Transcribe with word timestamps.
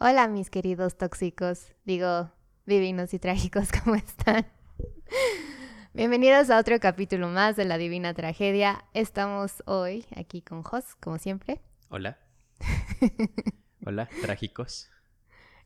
Hola 0.00 0.28
mis 0.28 0.48
queridos 0.48 0.96
tóxicos, 0.96 1.72
digo, 1.84 2.30
divinos 2.66 3.12
y 3.14 3.18
trágicos, 3.18 3.70
¿cómo 3.82 3.96
están? 3.96 4.46
Bienvenidos 5.92 6.50
a 6.50 6.58
otro 6.60 6.78
capítulo 6.78 7.26
más 7.26 7.56
de 7.56 7.64
la 7.64 7.78
Divina 7.78 8.14
Tragedia. 8.14 8.84
Estamos 8.94 9.64
hoy 9.66 10.06
aquí 10.14 10.40
con 10.40 10.62
Jos, 10.62 10.94
como 11.00 11.18
siempre. 11.18 11.60
Hola. 11.88 12.16
Hola, 13.84 14.08
trágicos. 14.22 14.88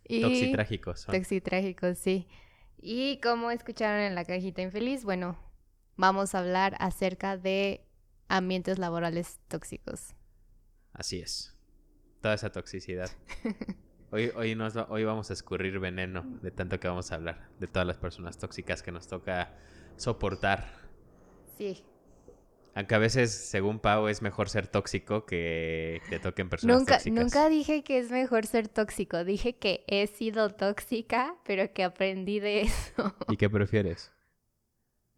Y... 0.09 0.23
Toxitrágicos. 0.23 1.01
son. 1.01 1.15
Toxitrágicos, 1.15 1.99
sí. 1.99 2.27
Y 2.79 3.21
como 3.21 3.51
escucharon 3.51 4.01
en 4.01 4.15
la 4.15 4.25
cajita 4.25 4.63
infeliz, 4.63 5.05
bueno, 5.05 5.39
vamos 5.99 6.35
a 6.35 6.39
hablar 6.39 6.75
acerca 6.81 7.37
de 7.37 7.85
ambientes 8.29 8.79
laborales 8.79 9.41
tóxicos. 9.49 10.15
Así 10.95 11.21
es. 11.21 11.55
Toda 12.23 12.33
esa 12.33 12.51
toxicidad. 12.51 13.11
Hoy, 14.13 14.31
hoy, 14.37 14.55
nos, 14.55 14.77
va- 14.77 14.87
hoy 14.91 15.05
vamos 15.05 15.31
a 15.31 15.33
escurrir 15.33 15.79
veneno 15.81 16.23
de 16.43 16.51
tanto 16.51 16.79
que 16.79 16.87
vamos 16.87 17.11
a 17.11 17.15
hablar. 17.17 17.49
De 17.59 17.67
todas 17.67 17.87
las 17.87 17.97
personas 17.99 18.39
tóxicas 18.39 18.83
que 18.83 18.93
nos 18.93 19.09
toca 19.09 19.55
soportar. 19.97 20.71
Sí. 21.57 21.83
Aunque 22.75 22.95
a 22.95 22.99
veces, 22.99 23.33
según 23.33 23.81
Pau, 23.81 24.09
es 24.09 24.23
mejor 24.23 24.49
ser 24.49 24.67
tóxico 24.67 25.27
que 25.27 26.01
que 26.09 26.19
te 26.19 26.19
toquen 26.21 26.49
personas 26.49 26.79
Nunca, 26.79 26.95
tóxicas. 26.95 27.23
nunca 27.25 27.49
dije 27.49 27.83
que 27.85 27.99
es 27.99 28.11
mejor 28.11 28.47
ser 28.47 28.69
tóxico, 28.69 29.25
dije 29.25 29.57
que 29.57 29.85
he 29.87 30.07
sido 30.07 30.49
tóxica, 30.51 31.35
pero 31.45 31.73
que 31.75 31.85
aprendí 31.85 32.41
de 32.41 32.63
eso. 32.63 33.15
¿Y 33.29 33.37
qué 33.37 33.51
prefieres? 33.51 34.13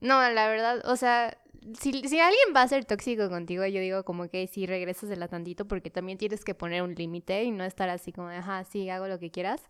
No, 0.01 0.21
la 0.30 0.49
verdad, 0.49 0.83
o 0.85 0.97
sea, 0.97 1.38
si, 1.78 1.92
si 2.09 2.20
alguien 2.20 2.54
va 2.54 2.62
a 2.62 2.68
ser 2.68 2.84
tóxico 2.84 3.28
contigo, 3.28 3.64
yo 3.66 3.80
digo 3.80 4.04
como 4.04 4.28
que 4.28 4.46
sí 4.46 4.66
regresasela 4.66 5.28
tantito 5.28 5.66
porque 5.66 5.90
también 5.90 6.18
tienes 6.18 6.45
que 6.45 6.54
poner 6.54 6.82
un 6.82 6.95
límite 6.95 7.45
y 7.45 7.50
no 7.50 7.64
estar 7.64 7.88
así 7.88 8.12
como, 8.12 8.28
de, 8.28 8.37
ajá, 8.37 8.64
sí, 8.64 8.88
hago 8.90 9.06
lo 9.09 9.18
que 9.18 9.30
quieras. 9.30 9.62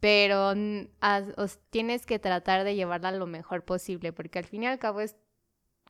Pero 0.00 0.52
mm, 0.54 0.88
os- 1.36 1.58
tienes 1.70 2.04
que 2.06 2.18
tratar 2.18 2.64
de 2.64 2.74
llevarla 2.74 3.12
lo 3.12 3.26
mejor 3.26 3.64
posible 3.64 4.12
porque 4.12 4.38
al 4.38 4.44
fin 4.44 4.64
y 4.64 4.66
al 4.66 4.78
cabo 4.78 5.00
es 5.00 5.16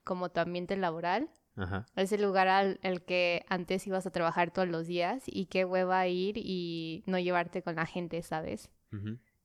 como 0.05 0.29
tu 0.31 0.41
ambiente 0.41 0.77
laboral. 0.77 1.29
Ajá. 1.57 1.87
Es 1.97 2.13
el 2.13 2.23
lugar 2.23 2.49
al 2.49 2.79
el 2.83 3.03
que 3.03 3.45
antes 3.49 3.87
ibas 3.87 4.07
a 4.07 4.11
trabajar 4.11 4.53
todos 4.53 4.69
los 4.69 4.87
días 4.87 5.23
y 5.27 5.47
qué 5.47 5.65
hueva 5.65 6.07
ir 6.07 6.37
y 6.37 7.03
no 7.07 7.19
llevarte 7.19 7.63
con 7.63 7.77
la 7.77 7.87
gente, 7.87 8.23
¿sabes? 8.23 8.71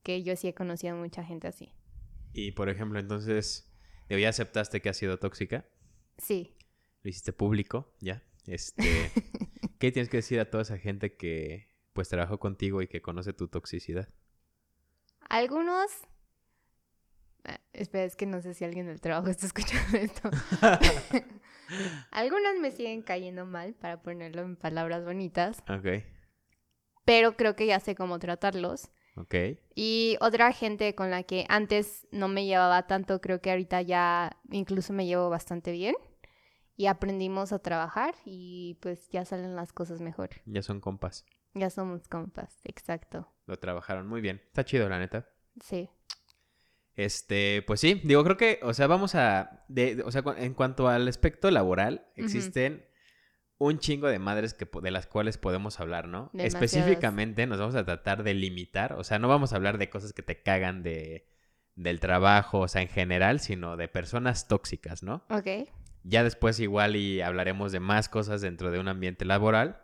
Que 0.03 0.23
yo 0.23 0.35
sí 0.35 0.47
he 0.49 0.53
conocido 0.53 0.93
a 0.93 0.97
mucha 0.97 1.23
gente 1.23 1.47
así. 1.47 1.73
Y 2.33 2.51
por 2.51 2.69
ejemplo, 2.69 2.99
entonces, 2.99 3.70
ya 4.17 4.29
aceptaste 4.29 4.81
que 4.81 4.89
has 4.89 4.97
sido 4.97 5.17
tóxica. 5.17 5.65
Sí. 6.17 6.55
Lo 7.03 7.09
hiciste 7.09 7.33
público, 7.33 7.93
ya. 7.99 8.23
Este, 8.45 8.83
¿Qué 9.79 9.91
tienes 9.91 10.09
que 10.09 10.17
decir 10.17 10.39
a 10.39 10.49
toda 10.49 10.63
esa 10.63 10.77
gente 10.77 11.15
que 11.15 11.69
pues 11.93 12.09
trabajó 12.09 12.39
contigo 12.39 12.81
y 12.81 12.87
que 12.87 13.01
conoce 13.01 13.33
tu 13.33 13.47
toxicidad? 13.47 14.09
Algunos... 15.29 15.89
Ah, 17.43 17.59
espera, 17.73 18.05
es 18.05 18.15
que 18.15 18.25
no 18.25 18.41
sé 18.41 18.53
si 18.53 18.63
alguien 18.63 18.85
del 18.85 19.01
trabajo 19.01 19.29
está 19.29 19.45
escuchando 19.45 19.97
esto. 19.97 20.29
Algunos 22.11 22.59
me 22.59 22.71
siguen 22.71 23.01
cayendo 23.01 23.45
mal, 23.45 23.73
para 23.73 24.01
ponerlo 24.01 24.41
en 24.41 24.55
palabras 24.55 25.03
bonitas, 25.05 25.63
ok, 25.69 26.03
pero 27.05 27.35
creo 27.35 27.55
que 27.55 27.65
ya 27.65 27.79
sé 27.79 27.95
cómo 27.95 28.19
tratarlos. 28.19 28.89
Ok. 29.15 29.35
Y 29.75 30.17
otra 30.21 30.51
gente 30.53 30.95
con 30.95 31.09
la 31.11 31.23
que 31.23 31.45
antes 31.49 32.07
no 32.11 32.27
me 32.27 32.45
llevaba 32.45 32.87
tanto, 32.87 33.21
creo 33.21 33.41
que 33.41 33.51
ahorita 33.51 33.81
ya 33.81 34.37
incluso 34.51 34.93
me 34.93 35.05
llevo 35.05 35.29
bastante 35.29 35.71
bien. 35.71 35.95
Y 36.77 36.87
aprendimos 36.87 37.51
a 37.53 37.59
trabajar 37.59 38.15
y 38.25 38.77
pues 38.81 39.09
ya 39.09 39.23
salen 39.23 39.55
las 39.55 39.71
cosas 39.71 40.01
mejor. 40.01 40.29
Ya 40.45 40.61
son 40.63 40.79
compas. 40.79 41.25
Ya 41.53 41.69
somos 41.69 42.07
compas, 42.07 42.59
exacto. 42.63 43.27
Lo 43.45 43.59
trabajaron 43.59 44.07
muy 44.07 44.21
bien. 44.21 44.41
Está 44.47 44.63
chido, 44.65 44.89
la 44.89 44.97
neta. 44.97 45.29
Sí. 45.63 45.89
Este, 46.95 47.63
pues 47.67 47.79
sí, 47.79 48.01
digo, 48.03 48.23
creo 48.23 48.37
que, 48.37 48.59
o 48.63 48.73
sea, 48.73 48.87
vamos 48.87 49.15
a, 49.15 49.63
de, 49.67 49.95
de- 49.95 50.03
o 50.03 50.11
sea, 50.11 50.23
en 50.37 50.53
cuanto 50.53 50.87
al 50.87 51.07
aspecto 51.07 51.49
laboral, 51.51 52.07
existen 52.15 52.85
un 53.69 53.79
chingo 53.79 54.07
de 54.07 54.17
madres 54.19 54.53
que, 54.53 54.67
de 54.81 54.91
las 54.91 55.05
cuales 55.07 55.37
podemos 55.37 55.79
hablar, 55.79 56.07
¿no? 56.07 56.29
Demasiadas. 56.33 56.63
Específicamente 56.63 57.45
nos 57.47 57.59
vamos 57.59 57.75
a 57.75 57.85
tratar 57.85 58.23
de 58.23 58.33
limitar, 58.33 58.93
o 58.93 59.03
sea, 59.03 59.19
no 59.19 59.27
vamos 59.27 59.53
a 59.53 59.55
hablar 59.57 59.77
de 59.77 59.89
cosas 59.89 60.13
que 60.13 60.23
te 60.23 60.41
cagan 60.41 60.81
de, 60.83 61.27
del 61.75 61.99
trabajo, 61.99 62.59
o 62.59 62.67
sea, 62.67 62.81
en 62.81 62.87
general, 62.87 63.39
sino 63.39 63.77
de 63.77 63.87
personas 63.87 64.47
tóxicas, 64.47 65.03
¿no? 65.03 65.23
Ok. 65.29 65.69
Ya 66.03 66.23
después 66.23 66.59
igual 66.59 66.95
y 66.95 67.21
hablaremos 67.21 67.71
de 67.71 67.79
más 67.79 68.09
cosas 68.09 68.41
dentro 68.41 68.71
de 68.71 68.79
un 68.79 68.87
ambiente 68.87 69.25
laboral, 69.25 69.83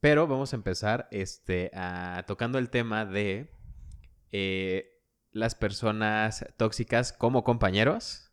pero 0.00 0.26
vamos 0.26 0.52
a 0.54 0.56
empezar 0.56 1.06
este, 1.10 1.70
a- 1.74 2.24
tocando 2.26 2.58
el 2.58 2.70
tema 2.70 3.04
de 3.04 3.50
eh, 4.32 5.02
las 5.32 5.54
personas 5.54 6.46
tóxicas 6.56 7.12
como 7.12 7.44
compañeros, 7.44 8.32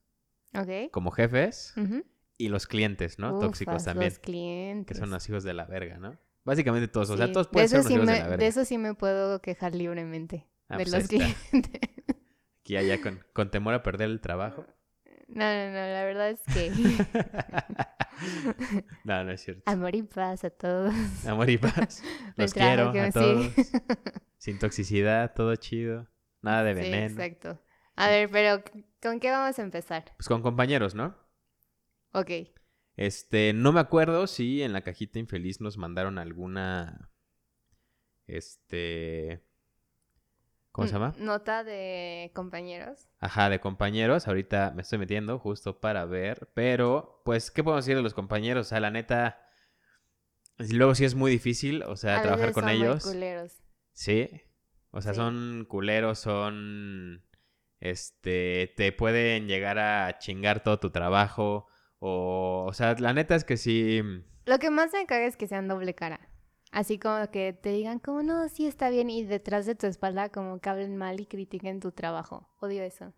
Ok. 0.57 0.89
como 0.91 1.11
jefes 1.11 1.73
Ujú. 1.75 2.05
Y 2.37 2.49
los 2.49 2.67
clientes, 2.67 3.17
¿no? 3.19 3.29
Ufas, 3.29 3.41
Tóxicos 3.41 3.83
también, 3.85 4.09
Los 4.11 4.19
clientes. 4.19 4.95
que 4.95 4.99
son 4.99 5.09
los 5.09 5.27
hijos 5.29 5.43
de 5.43 5.53
la 5.53 5.65
verga, 5.65 5.97
¿no? 5.97 6.17
Básicamente 6.43 6.87
todos, 6.87 7.09
o 7.09 7.17
sea, 7.17 7.27
Sí, 7.27 7.33
todos 7.33 7.47
de 7.47 7.51
pueden 7.53 7.69
ser 7.69 7.79
unos 7.79 7.87
sí 7.87 7.93
hijos 7.95 8.05
me, 8.05 8.11
de 8.13 8.19
la 8.19 8.25
verga. 8.25 8.37
de 8.37 8.47
eso 8.47 8.65
sí 8.65 8.77
me 8.77 8.93
puedo 8.93 9.41
quejar 9.41 9.73
libremente. 9.75 10.47
Ah, 10.69 10.77
de 10.77 10.83
pues 10.83 10.93
los 10.95 11.07
clientes. 11.07 11.39
Aquí 12.61 12.77
allá 12.77 12.99
con, 13.01 13.23
con 13.33 13.51
temor 13.51 13.73
a 13.73 13.83
perder 13.83 14.09
el 14.09 14.21
trabajo. 14.21 14.65
No, 15.27 15.43
no, 15.43 15.65
no, 15.71 15.73
la 15.75 16.03
verdad 16.05 16.29
es 16.31 16.41
que 16.53 16.71
no, 19.03 19.23
no 19.23 19.31
es 19.31 19.41
cierto. 19.41 19.63
amor 19.65 19.95
y 19.95 20.03
paz 20.03 20.43
a 20.43 20.49
todos. 20.49 20.93
Amor 21.27 21.49
y 21.49 21.57
paz. 21.57 22.03
Los 22.35 22.53
quiero 22.53 22.89
a 22.89 23.05
sí. 23.05 23.11
todos. 23.11 23.53
Sin 24.37 24.59
toxicidad, 24.59 25.33
todo 25.33 25.55
chido. 25.55 26.07
Nada 26.41 26.63
de 26.63 26.75
Sí, 26.75 26.81
veneno. 26.91 27.21
exacto. 27.23 27.61
A 27.95 28.07
ver, 28.09 28.29
pero 28.29 28.63
¿con 29.01 29.19
qué 29.19 29.31
vamos 29.31 29.57
a 29.57 29.61
empezar? 29.61 30.13
pues 30.17 30.27
con 30.27 30.41
compañeros, 30.41 30.93
¿no? 30.95 31.15
Ok. 32.19 32.31
Este, 32.97 33.51
no 33.53 33.71
me 33.73 33.81
acuerdo 33.81 34.25
si 34.27 34.61
en 34.63 34.71
la 34.73 34.81
cajita 34.81 35.19
infeliz 35.19 35.59
nos 35.61 35.77
mandaron 35.77 36.17
alguna. 36.17 37.11
Este. 38.27 39.43
¿Cómo 40.71 40.87
se 40.87 40.93
Mm, 40.93 40.97
llama? 40.97 41.13
Nota 41.19 41.63
de 41.63 42.31
compañeros. 42.33 43.07
Ajá, 43.19 43.49
de 43.49 43.59
compañeros. 43.59 44.27
Ahorita 44.27 44.71
me 44.75 44.81
estoy 44.81 44.99
metiendo 44.99 45.39
justo 45.39 45.79
para 45.79 46.05
ver. 46.05 46.49
Pero, 46.53 47.21
pues, 47.23 47.49
¿qué 47.51 47.63
podemos 47.63 47.85
decir 47.85 47.95
de 47.95 48.03
los 48.03 48.13
compañeros? 48.13 48.67
O 48.67 48.69
sea, 48.69 48.79
la 48.79 48.91
neta. 48.91 49.41
Luego 50.57 50.95
sí 50.95 51.03
es 51.05 51.15
muy 51.15 51.31
difícil, 51.31 51.83
o 51.83 51.95
sea, 51.97 52.19
A 52.19 52.21
trabajar 52.21 52.51
con 52.53 52.63
son 52.63 52.73
muy 52.77 52.81
ellos. 52.81 53.03
culeros. 53.05 53.53
Sí. 53.93 54.29
O 54.91 55.01
sea, 55.01 55.13
Sí. 55.13 55.17
son 55.17 55.65
culeros, 55.69 56.19
son. 56.19 57.25
Este. 57.79 58.73
Te 58.75 58.91
pueden 58.91 59.47
llegar 59.47 59.79
a 59.79 60.17
chingar 60.17 60.63
todo 60.63 60.79
tu 60.79 60.89
trabajo. 60.91 61.67
O. 62.07 62.65
O 62.67 62.73
sea, 62.73 62.93
la 62.99 63.13
neta 63.13 63.35
es 63.35 63.43
que 63.43 63.57
sí. 63.57 64.01
Lo 64.45 64.59
que 64.59 64.69
más 64.69 64.93
me 64.93 65.05
caga 65.05 65.25
es 65.25 65.37
que 65.37 65.47
sean 65.47 65.67
doble 65.67 65.95
cara. 65.95 66.19
Así 66.71 66.99
como 66.99 67.29
que 67.31 67.53
te 67.53 67.69
digan 67.71 67.99
como 67.99 68.21
no, 68.21 68.47
sí 68.49 68.67
está 68.67 68.89
bien 68.89 69.09
y 69.09 69.23
detrás 69.23 69.65
de 69.65 69.75
tu 69.75 69.87
espalda 69.87 70.29
como 70.29 70.59
que 70.59 70.69
hablen 70.69 70.97
mal 70.97 71.19
y 71.19 71.25
critiquen 71.25 71.79
tu 71.79 71.91
trabajo. 71.91 72.49
Odio 72.59 72.83
eso. 72.83 73.13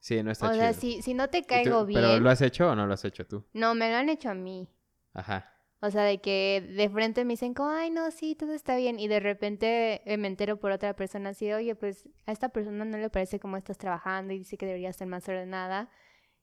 Sí, 0.00 0.22
no 0.22 0.30
está 0.30 0.46
o 0.48 0.50
chido. 0.52 0.60
sea, 0.62 0.72
si, 0.72 1.02
si 1.02 1.14
no 1.14 1.28
te 1.28 1.38
¿Y 1.38 1.42
tú- 1.42 1.48
caigo 1.48 1.84
bien... 1.86 2.00
¿Pero 2.00 2.18
lo 2.20 2.30
has 2.30 2.40
hecho 2.42 2.70
o 2.70 2.74
no 2.74 2.86
lo 2.86 2.94
has 2.94 3.04
hecho 3.04 3.26
tú? 3.26 3.44
No, 3.52 3.74
me 3.74 3.90
lo 3.90 3.96
han 3.98 4.08
hecho 4.08 4.30
a 4.30 4.34
mí. 4.34 4.68
Ajá. 5.12 5.52
O 5.82 5.90
sea, 5.90 6.02
de 6.02 6.20
que 6.20 6.66
de 6.76 6.88
frente 6.90 7.24
me 7.24 7.34
dicen 7.34 7.54
como, 7.54 7.70
ay, 7.70 7.90
no, 7.90 8.10
sí, 8.10 8.34
todo 8.34 8.52
está 8.52 8.76
bien. 8.76 8.98
Y 8.98 9.08
de 9.08 9.20
repente 9.20 10.02
eh, 10.10 10.16
me 10.16 10.26
entero 10.28 10.58
por 10.58 10.72
otra 10.72 10.94
persona 10.96 11.30
así, 11.30 11.52
oye, 11.52 11.74
pues 11.74 12.08
a 12.26 12.32
esta 12.32 12.48
persona 12.48 12.84
no 12.84 12.98
le 12.98 13.10
parece 13.10 13.38
cómo 13.40 13.56
estás 13.58 13.78
trabajando 13.78 14.32
y 14.32 14.38
dice 14.38 14.56
que 14.56 14.66
debería 14.66 14.92
ser 14.92 15.06
más 15.06 15.28
ordenada. 15.28 15.88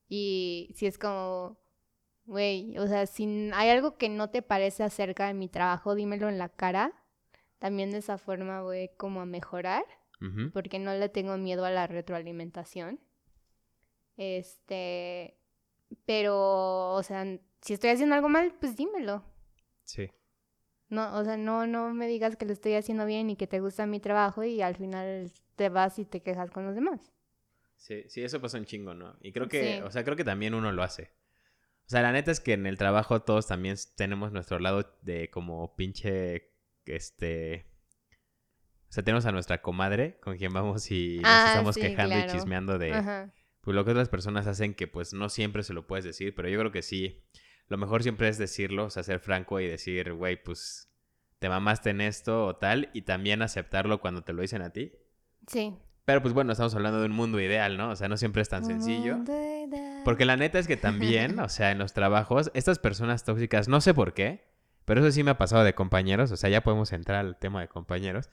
Y 0.07 0.71
si 0.75 0.85
es 0.85 0.97
como, 0.97 1.57
güey, 2.25 2.77
o 2.77 2.87
sea, 2.87 3.05
si 3.05 3.51
hay 3.53 3.69
algo 3.69 3.97
que 3.97 4.09
no 4.09 4.29
te 4.29 4.41
parece 4.41 4.83
acerca 4.83 5.27
de 5.27 5.33
mi 5.33 5.49
trabajo, 5.49 5.95
dímelo 5.95 6.29
en 6.29 6.37
la 6.37 6.49
cara. 6.49 6.93
También 7.59 7.91
de 7.91 7.97
esa 7.97 8.17
forma 8.17 8.61
voy 8.61 8.89
como 8.97 9.21
a 9.21 9.25
mejorar, 9.25 9.83
porque 10.53 10.79
no 10.79 10.93
le 10.93 11.09
tengo 11.09 11.37
miedo 11.37 11.65
a 11.65 11.71
la 11.71 11.87
retroalimentación. 11.87 12.99
Este, 14.15 15.37
pero, 16.05 16.93
o 16.93 17.03
sea, 17.03 17.25
si 17.61 17.73
estoy 17.73 17.91
haciendo 17.91 18.15
algo 18.15 18.29
mal, 18.29 18.53
pues 18.59 18.75
dímelo. 18.75 19.23
Sí. 19.83 20.09
No, 20.89 21.17
o 21.17 21.23
sea, 21.23 21.37
no, 21.37 21.67
no 21.67 21.93
me 21.93 22.07
digas 22.07 22.35
que 22.35 22.45
lo 22.45 22.53
estoy 22.53 22.75
haciendo 22.75 23.05
bien 23.05 23.29
y 23.29 23.35
que 23.35 23.47
te 23.47 23.59
gusta 23.59 23.85
mi 23.85 23.99
trabajo 23.99 24.43
y 24.43 24.61
al 24.61 24.75
final 24.75 25.31
te 25.55 25.69
vas 25.69 25.99
y 25.99 26.05
te 26.05 26.21
quejas 26.21 26.49
con 26.51 26.65
los 26.65 26.75
demás. 26.75 27.11
Sí, 27.77 28.03
sí, 28.09 28.23
eso 28.23 28.41
pasa 28.41 28.57
un 28.57 28.65
chingo, 28.65 28.93
¿no? 28.93 29.15
Y 29.21 29.31
creo 29.31 29.47
que, 29.47 29.77
Sí. 29.77 29.81
o 29.81 29.91
sea, 29.91 30.03
creo 30.03 30.15
que 30.17 30.23
también 30.25 30.53
uno 30.53 30.71
lo 30.71 30.83
hace. 30.83 31.11
O 31.85 31.89
sea, 31.89 32.01
la 32.01 32.11
neta 32.11 32.31
es 32.31 32.39
que 32.41 32.53
en 32.53 32.65
el 32.67 32.77
trabajo 32.77 33.21
todos 33.21 33.47
también 33.47 33.77
tenemos 33.95 34.31
nuestro 34.33 34.59
lado 34.59 34.97
de 35.03 35.29
como 35.29 35.75
pinche, 35.75 36.51
este... 36.85 37.65
O 38.89 38.91
sea, 38.93 39.03
tenemos 39.03 39.25
a 39.25 39.31
nuestra 39.31 39.61
comadre 39.61 40.17
con 40.21 40.37
quien 40.37 40.53
vamos 40.53 40.89
y 40.91 41.17
nos 41.21 41.29
Ah, 41.31 41.45
estamos 41.49 41.75
sí, 41.75 41.81
quejando 41.81 42.17
y 42.17 42.25
chismeando 42.27 42.77
de 42.77 42.93
Ajá. 42.93 43.33
pues, 43.61 43.75
lo 43.75 43.83
que 43.85 43.91
otras 43.91 44.09
personas 44.09 44.47
hacen 44.47 44.73
que 44.73 44.87
pues 44.87 45.13
no 45.13 45.27
siempre 45.29 45.63
se 45.63 45.73
lo 45.73 45.87
puedes 45.87 46.05
decir, 46.05 46.33
pero 46.35 46.47
yo 46.49 46.57
creo 46.59 46.71
que 46.71 46.81
sí. 46.81 47.23
Lo 47.67 47.77
mejor 47.77 48.01
siempre 48.03 48.29
es 48.29 48.37
decirlo, 48.37 48.85
o 48.85 48.89
sea, 48.89 49.03
ser 49.03 49.19
franco 49.19 49.59
y 49.59 49.67
decir, 49.67 50.13
güey, 50.13 50.41
pues 50.41 50.89
te 51.39 51.49
mamaste 51.49 51.89
en 51.91 51.99
esto 52.01 52.45
o 52.47 52.55
tal, 52.55 52.89
y 52.93 53.01
también 53.03 53.41
aceptarlo 53.41 53.99
cuando 53.99 54.23
te 54.23 54.31
lo 54.33 54.41
dicen 54.41 54.61
a 54.61 54.71
ti. 54.71 54.93
Sí. 55.47 55.75
Pero 56.07 56.21
pues 56.21 56.33
bueno, 56.33 56.53
estamos 56.53 56.73
hablando 56.73 57.01
de 57.01 57.07
un 57.07 57.11
mundo 57.11 57.37
ideal, 57.41 57.75
¿no? 57.75 57.89
O 57.89 57.95
sea, 57.97 58.07
no 58.07 58.15
siempre 58.15 58.41
es 58.41 58.47
tan 58.47 58.63
sencillo. 58.63 59.17
Porque 60.05 60.23
la 60.23 60.37
neta 60.37 60.57
es 60.57 60.65
que 60.65 60.77
también, 60.77 61.37
o 61.41 61.49
sea, 61.49 61.71
en 61.71 61.79
los 61.79 61.91
trabajos, 61.91 62.49
estas 62.53 62.79
personas 62.79 63.25
tóxicas, 63.25 63.67
no 63.67 63.81
sé 63.81 63.93
por 63.93 64.13
qué, 64.13 64.45
pero 64.85 65.01
eso 65.01 65.11
sí 65.11 65.21
me 65.23 65.31
ha 65.31 65.37
pasado 65.37 65.65
de 65.65 65.75
compañeros, 65.75 66.31
o 66.31 66.37
sea, 66.37 66.49
ya 66.49 66.63
podemos 66.63 66.93
entrar 66.93 67.25
al 67.25 67.37
tema 67.37 67.59
de 67.59 67.67
compañeros. 67.67 68.29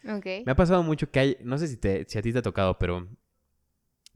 Me 0.47 0.53
ha 0.53 0.55
pasado 0.55 0.85
mucho 0.85 1.11
que 1.11 1.19
hay, 1.19 1.37
no 1.43 1.59
sé 1.59 1.67
si, 1.67 1.76
te, 1.76 2.05
si 2.09 2.17
a 2.17 2.23
ti 2.23 2.32
te 2.32 2.38
ha 2.38 2.43
tocado, 2.43 2.79
pero 2.79 3.09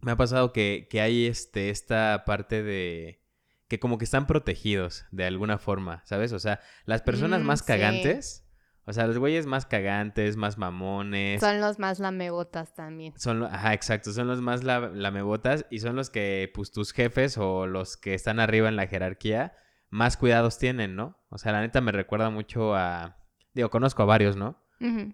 me 0.03 0.13
ha 0.13 0.17
pasado 0.17 0.53
que, 0.53 0.87
que 0.89 1.01
hay 1.01 1.27
este, 1.27 1.71
esta 1.71 2.23
parte 2.25 2.63
de 2.63 3.25
que 3.67 3.81
como 3.81 3.99
que 3.99 4.05
están 4.05 4.29
protegidos 4.29 5.05
de 5.11 5.25
alguna 5.25 5.59
forma, 5.59 6.03
¿sabes? 6.05 6.33
O 6.33 6.39
sea, 6.39 6.61
las 6.85 7.03
personas 7.03 7.41
Mm, 7.43 7.45
más 7.45 7.63
sí. 7.63 8.45
O 8.89 8.93
sea, 8.93 9.07
los 9.07 9.19
güeyes 9.19 9.45
más 9.47 9.67
cagantes, 9.67 10.37
más 10.37 10.57
mamones, 10.59 11.41
Son 11.41 11.61
los 11.61 11.79
más 11.79 11.99
lamebotas 12.01 12.75
también. 12.75 13.13
son, 13.19 13.45
ajá, 13.45 13.75
exacto, 13.75 14.13
son 14.13 14.27
los 14.29 14.41
más 14.41 14.65
la- 14.65 14.89
lamebotas 14.89 15.67
y 15.71 15.81
son 15.81 15.95
los 15.95 16.09
que, 16.11 16.51
pues, 16.55 16.73
tus 16.73 16.93
jefes 16.93 17.37
o 17.39 17.67
los 17.67 17.97
que 17.97 18.15
están 18.15 18.41
arriba 18.41 18.69
en 18.69 18.77
la 18.77 18.87
jerarquía 18.87 19.55
más 19.91 20.17
cuidados 20.17 20.59
tienen, 20.59 20.97
¿no? 20.97 21.19
O 21.29 21.39
sea, 21.39 21.53
la 21.53 21.61
neta 21.61 21.81
me 21.81 21.93
recuerda 21.93 22.31
mucho 22.31 22.75
a, 22.75 23.19
digo, 23.55 23.71
conozco 23.71 24.03
a 24.03 24.07
varios, 24.07 24.37
¿no? 24.37 24.63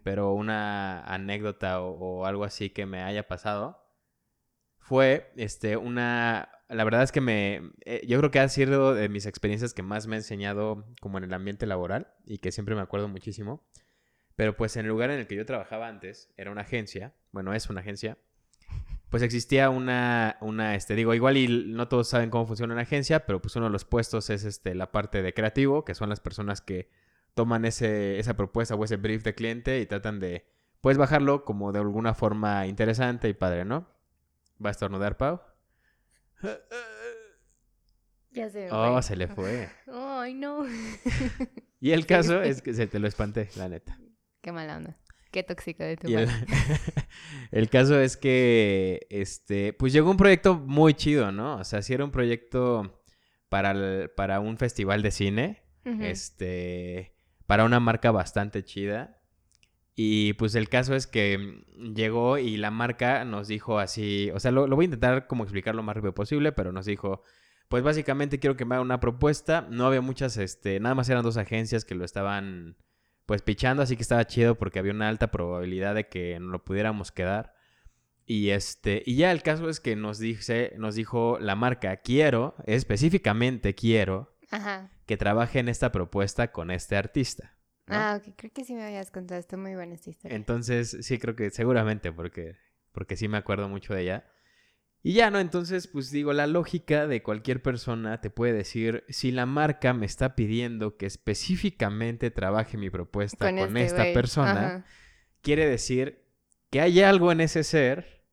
Pero 0.05 0.33
una 0.35 1.01
anécdota 1.05 1.81
o, 1.81 1.91
o 2.21 2.27
algo 2.27 2.45
así 2.45 2.71
que 2.71 2.85
me 2.87 3.03
haya 3.03 3.27
pasado 3.27 3.81
fue, 4.79 5.33
este, 5.37 5.77
una, 5.77 6.49
la 6.75 6.85
verdad 6.85 7.03
es 7.03 7.13
que 7.13 7.21
me, 7.21 7.73
eh, 7.85 8.05
yo 8.07 8.19
creo 8.19 8.31
que 8.31 8.41
ha 8.41 8.49
sido 8.49 8.95
de 8.95 9.09
mis 9.09 9.27
experiencias 9.27 9.75
que 9.75 9.83
más 9.83 10.07
me 10.07 10.17
ha 10.17 10.19
enseñado 10.19 10.85
como 11.01 11.19
en 11.19 11.25
el 11.25 11.35
ambiente 11.35 11.67
laboral 11.67 12.13
y 12.27 12.39
que 12.39 12.53
siempre 12.53 12.75
me 12.75 12.83
acuerdo 12.83 13.09
muchísimo. 13.09 13.65
Pero 14.37 14.57
pues 14.57 14.77
en 14.77 14.85
el 14.85 14.89
lugar 14.89 15.11
en 15.11 15.21
el 15.21 15.27
que 15.27 15.37
yo 15.37 15.47
trabajaba 15.47 15.89
antes, 15.89 16.33
era 16.37 16.51
una 16.51 16.63
agencia, 16.63 17.15
bueno, 17.31 17.55
es 17.55 17.71
una 17.71 17.81
agencia, 17.81 18.19
pues 19.09 19.23
existía 19.23 19.71
una, 19.71 20.39
una, 20.41 20.75
este, 20.75 20.97
digo, 20.97 21.15
igual 21.15 21.37
y 21.37 21.67
no 21.69 21.87
todos 21.87 22.09
saben 22.09 22.31
cómo 22.31 22.47
funciona 22.47 22.73
una 22.73 22.83
agencia, 22.83 23.27
pero 23.27 23.41
pues 23.41 23.55
uno 23.55 23.67
de 23.67 23.73
los 23.73 23.85
puestos 23.85 24.29
es, 24.31 24.45
este, 24.45 24.75
la 24.75 24.91
parte 24.91 25.23
de 25.23 25.33
creativo, 25.33 25.85
que 25.85 25.95
son 25.95 26.09
las 26.09 26.19
personas 26.19 26.61
que 26.61 26.91
toman 27.35 27.65
ese, 27.65 28.19
esa 28.19 28.37
propuesta 28.37 28.75
o 28.75 28.85
ese 28.85 28.97
brief 28.97 29.23
de 29.23 29.35
cliente 29.35 29.79
y 29.79 29.87
tratan 29.87 30.19
de, 30.19 30.47
pues, 30.81 30.99
bajarlo 30.99 31.45
como 31.45 31.71
de 31.71 31.79
alguna 31.79 32.15
forma 32.15 32.67
interesante 32.67 33.29
y 33.29 33.35
padre, 33.35 33.65
¿no? 33.65 33.87
¿Va 34.65 34.71
a 34.71 34.73
estornudar, 34.73 35.17
Pau? 35.17 35.41
Ya 38.31 38.51
se 38.51 38.65
me 38.65 38.71
Oh, 38.73 39.01
se 39.03 39.17
le 39.17 39.29
fue. 39.29 39.69
Ay, 39.87 40.35
no. 40.35 40.65
Y 41.81 41.93
el 41.93 42.07
caso 42.07 42.41
es 42.41 42.63
que 42.63 42.73
se 42.73 42.87
te 42.87 42.99
lo 42.99 43.07
espanté, 43.07 43.51
la 43.57 43.69
neta. 43.69 43.99
Qué 44.41 44.53
mala 44.53 44.79
onda. 44.79 44.97
Qué 45.31 45.43
tóxica 45.43 45.85
de 45.85 45.99
tu 45.99 46.09
Y 46.09 46.15
el, 47.51 47.69
caso 47.69 48.01
es 48.01 48.17
que, 48.17 49.07
este, 49.11 49.75
pues 49.75 49.93
llegó 49.93 50.11
un 50.11 50.17
proyecto 50.17 50.55
muy 50.55 50.95
chido, 50.95 51.31
¿no? 51.31 51.57
O 51.57 51.65
sea, 51.65 51.83
sí 51.83 51.93
era 51.93 52.05
un 52.05 52.11
proyecto 52.11 53.03
para, 53.51 53.73
el- 53.73 54.11
para 54.11 54.41
un 54.41 54.57
festival 54.57 55.03
de 55.03 55.11
cine, 55.11 55.63
este, 56.01 57.15
para 57.47 57.65
una 57.67 57.81
marca 57.81 58.11
bastante 58.11 58.65
chida. 58.65 59.21
Y 59.97 60.33
pues 60.35 60.55
el 60.57 60.69
caso 60.69 60.95
es 60.95 61.07
que 61.07 61.65
llegó 61.95 62.39
y 62.39 62.57
la 62.57 62.71
marca 62.71 63.25
nos 63.25 63.47
dijo 63.47 63.79
así, 63.79 64.31
o 64.35 64.41
sea, 64.41 64.51
lo, 64.51 64.67
lo 64.67 64.75
voy 64.75 64.85
a 64.85 64.87
intentar 64.87 65.27
como 65.29 65.45
explicar 65.45 65.75
lo 65.75 65.85
más 65.85 65.95
rápido 65.95 66.15
posible, 66.15 66.51
pero 66.51 66.73
nos 66.73 66.87
dijo, 66.87 67.23
pues 67.69 67.83
básicamente 67.83 68.39
quiero 68.39 68.57
que 68.57 68.65
me 68.65 68.75
haga 68.75 68.83
una 68.83 69.01
propuesta. 69.01 69.67
No 69.71 69.87
había 69.87 70.01
muchas, 70.01 70.37
este, 70.37 70.81
nada 70.81 70.95
más 70.95 71.09
eran 71.09 71.23
dos 71.23 71.37
agencias 71.37 71.85
que 71.85 71.95
lo 71.95 72.05
estaban 72.05 72.77
pues 73.27 73.43
pichando, 73.43 73.83
así 73.83 73.97
que 73.97 74.03
estaba 74.03 74.27
chido 74.27 74.57
porque 74.57 74.79
había 74.79 74.93
una 74.93 75.09
alta 75.09 75.31
probabilidad 75.31 75.95
de 75.95 76.09
que 76.09 76.39
nos 76.41 76.51
lo 76.51 76.65
pudiéramos 76.65 77.11
quedar. 77.11 77.55
Y 78.27 78.51
este, 78.51 79.03
y 79.07 79.17
ya 79.17 79.33
el 79.33 79.43
caso 79.43 79.69
es 79.69 79.81
que 79.81 79.97
nos 79.97 80.19
dice, 80.19 80.75
nos 80.79 80.95
dijo 80.95 81.39
la 81.41 81.57
marca, 81.57 81.99
quiero, 81.99 82.55
específicamente 82.67 83.75
quiero 83.75 84.37
Ajá. 84.51 84.91
que 85.07 85.17
trabaje 85.17 85.59
en 85.59 85.69
esta 85.69 85.93
propuesta 85.93 86.53
con 86.53 86.71
este 86.71 86.97
artista. 86.97 87.54
¿No? 87.87 87.95
Ah, 87.95 88.21
ok. 88.21 88.35
Creo 88.37 88.53
que 88.53 88.65
sí 88.65 88.75
me 88.75 88.85
habías 88.85 89.11
contado. 89.11 89.39
Está 89.39 89.57
muy 89.57 89.75
buena 89.75 89.95
esta 89.95 90.11
historia. 90.11 90.37
Entonces, 90.37 90.97
sí, 91.01 91.19
creo 91.19 91.37
que 91.37 91.51
seguramente, 91.51 92.13
porque, 92.13 92.57
porque 92.93 93.17
sí 93.17 93.29
me 93.29 93.39
acuerdo 93.39 93.69
mucho 93.69 93.95
de 93.95 94.03
ella. 94.03 94.31
Y 95.03 95.13
ya, 95.13 95.31
¿no? 95.31 95.39
Entonces, 95.39 95.87
pues 95.87 96.11
digo, 96.11 96.33
la 96.33 96.47
lógica 96.47 97.07
de 97.07 97.23
cualquier 97.23 97.61
persona 97.61 98.23
te 98.23 98.31
puede 98.31 98.55
decir, 98.55 99.05
si 99.11 99.33
la 99.33 99.45
marca 99.45 99.93
me 99.93 100.07
está 100.07 100.35
pidiendo 100.35 100.97
que 100.97 101.05
específicamente 101.05 102.31
trabaje 102.31 102.79
mi 102.79 102.89
propuesta 102.89 103.51
con, 103.51 103.77
este 103.77 103.85
esta 103.85 104.13
persona, 104.15 104.67
Ajá. 104.67 104.85
quiere 105.43 105.69
decir 105.69 106.25
que 106.71 106.81
hay 106.81 107.03
algo 107.03 107.33
en 107.33 107.43
ese 107.43 107.65
ser 107.65 108.25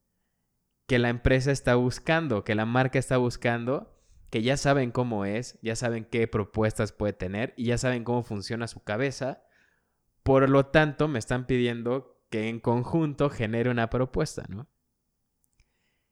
que 0.88 0.98
la 0.98 1.10
empresa 1.10 1.52
está 1.52 1.76
buscando, 1.76 2.46
que 2.46 2.56
la 2.56 2.66
marca 2.66 3.00
está 3.00 3.18
buscando, 3.18 4.01
que 4.32 4.42
ya 4.42 4.58
saben 4.58 4.92
cómo 4.92 5.26
es, 5.26 5.60
ya 5.62 5.76
saben 5.76 6.06
qué 6.06 6.26
propuestas 6.26 6.94
puede 6.94 7.14
tener 7.14 7.54
y 7.58 7.66
ya 7.66 7.78
saben 7.78 8.06
cómo 8.06 8.24
funciona 8.24 8.68
su 8.68 8.82
cabeza. 8.82 9.44
Por 10.24 10.50
lo 10.50 10.68
tanto, 10.68 11.10
me 11.10 11.20
están 11.20 11.46
pidiendo 11.46 12.18
que 12.30 12.48
en 12.48 12.62
conjunto 12.62 13.30
genere 13.30 13.70
una 13.70 13.90
propuesta, 13.90 14.46
¿no? 14.48 14.68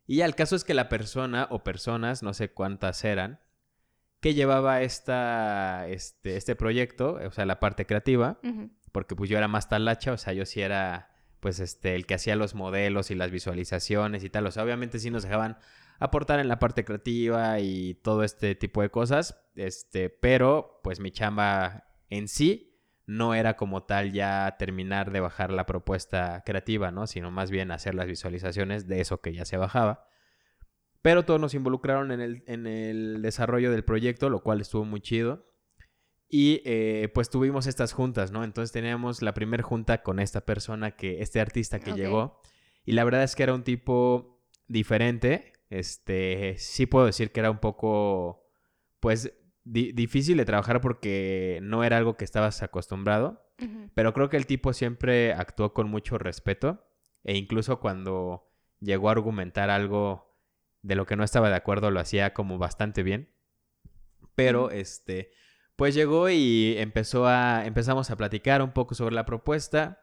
Y 0.06 0.18
ya 0.18 0.25
el 0.25 0.36
caso 0.36 0.56
es 0.57 0.66
que 0.66 0.74
la 0.74 0.89
persona 0.89 1.48
o 1.50 1.63
personas, 1.63 2.21
no 2.21 2.33
sé 2.33 2.51
cuántas 2.51 3.06
eran, 3.06 3.39
que 4.19 4.33
llevaba 4.33 4.81
esta, 4.81 5.88
este, 5.88 6.36
este 6.36 6.56
proyecto, 6.57 7.19
o 7.25 7.31
sea, 7.31 7.45
la 7.45 7.62
parte 7.62 7.86
creativa, 7.86 8.39
porque 8.92 9.15
pues 9.15 9.30
yo 9.30 9.38
era 9.38 9.48
más 9.48 9.69
talacha, 9.69 10.12
o 10.12 10.18
sea, 10.18 10.33
yo 10.33 10.45
sí 10.45 10.62
era 10.62 11.15
pues 11.39 11.62
este 11.62 11.95
el 11.95 12.06
que 12.06 12.15
hacía 12.15 12.36
los 12.36 12.54
modelos 12.54 13.12
y 13.12 13.15
las 13.15 13.31
visualizaciones 13.31 14.25
y 14.25 14.30
tal, 14.30 14.45
o 14.45 14.51
sea, 14.51 14.63
obviamente 14.63 15.00
sí 15.00 15.10
nos 15.10 15.24
dejaban 15.24 15.57
aportar 16.00 16.40
en 16.40 16.48
la 16.48 16.60
parte 16.60 16.86
creativa 16.86 17.60
y 17.60 17.96
todo 17.96 18.24
este 18.24 18.56
tipo 18.56 18.81
de 18.81 18.90
cosas, 18.90 19.40
este, 19.56 20.10
pero 20.10 20.80
pues 20.84 21.00
mi 21.00 21.12
chamba 21.12 21.86
en 22.10 22.28
sí 22.28 22.66
no 23.06 23.34
era 23.34 23.56
como 23.57 23.84
tal 23.84 24.12
ya 24.13 24.56
terminar 24.60 25.12
de 25.12 25.19
bajar 25.19 25.51
la 25.51 25.66
propuesta 25.66 26.44
creativa, 26.46 26.92
¿no? 26.92 27.07
Sino 27.07 27.31
más 27.31 27.50
bien 27.51 27.72
hacer 27.72 27.96
las 27.96 28.07
visualizaciones 28.07 28.88
de 28.88 29.01
eso 29.01 29.19
que 29.19 29.34
ya 29.34 29.46
se 29.46 29.57
bajaba. 29.57 30.06
Pero 31.01 31.24
todos 31.25 31.40
nos 31.40 31.54
involucraron 31.54 32.12
en 32.12 32.22
el, 32.22 32.44
en 32.46 32.68
el 32.68 33.22
desarrollo 33.22 33.72
del 33.72 33.84
proyecto, 33.84 34.30
lo 34.30 34.44
cual 34.44 34.62
estuvo 34.62 34.86
muy 34.86 35.01
chido. 35.01 35.46
Y 36.28 36.62
eh, 36.66 37.10
pues 37.13 37.31
tuvimos 37.31 37.66
estas 37.66 37.94
juntas, 37.94 38.31
¿no? 38.31 38.44
Entonces 38.44 38.72
teníamos 38.72 39.24
la 39.24 39.34
primera 39.34 39.63
junta 39.63 40.04
con 40.04 40.19
esta 40.19 40.42
persona, 40.46 40.92
que 40.92 41.22
este 41.22 41.40
artista 41.42 41.80
que 41.80 41.92
Ok. 41.92 41.98
llegó. 41.98 42.42
Y 42.86 42.92
la 42.92 43.04
verdad 43.04 43.24
es 43.24 43.36
que 43.36 43.42
era 43.44 43.56
un 43.56 43.63
tipo 43.63 44.44
diferente. 44.68 45.53
Este, 45.70 46.56
sí 46.58 46.86
puedo 46.86 47.06
decir 47.06 47.32
que 47.32 47.40
era 47.40 47.52
un 47.52 47.60
poco, 47.60 48.48
pues, 49.00 49.34
di- 49.64 49.92
difícil 49.92 50.38
de 50.38 50.46
trabajar 50.46 50.82
porque 50.82 51.60
no 51.62 51.84
era 51.84 51.98
algo 51.98 52.18
que 52.18 52.26
estabas 52.26 52.62
acostumbrado. 52.64 53.46
Pero 53.94 54.14
creo 54.14 54.30
que 54.30 54.38
el 54.38 54.46
tipo 54.46 54.72
siempre 54.74 55.34
actuó 55.34 55.74
con 55.74 55.90
mucho 55.90 56.18
respeto. 56.18 56.86
E 57.24 57.36
incluso 57.36 57.80
cuando 57.82 58.50
llegó 58.80 59.10
a 59.10 59.12
argumentar 59.12 59.70
algo 59.70 60.38
de 60.82 60.96
lo 60.96 61.06
que 61.06 61.18
no 61.18 61.24
estaba 61.26 61.50
de 61.50 61.56
acuerdo, 61.56 61.92
lo 61.92 62.00
hacía 62.00 62.34
como 62.34 62.58
bastante 62.58 63.04
bien. 63.04 63.30
Pero, 64.36 64.72
este, 64.72 65.32
pues 65.76 65.94
llegó 65.94 66.30
y 66.30 66.76
empezó 66.78 67.28
a, 67.28 67.66
empezamos 67.66 68.10
a 68.10 68.16
platicar 68.16 68.62
un 68.62 68.72
poco 68.72 68.96
sobre 68.96 69.16
la 69.16 69.26
propuesta. 69.26 70.00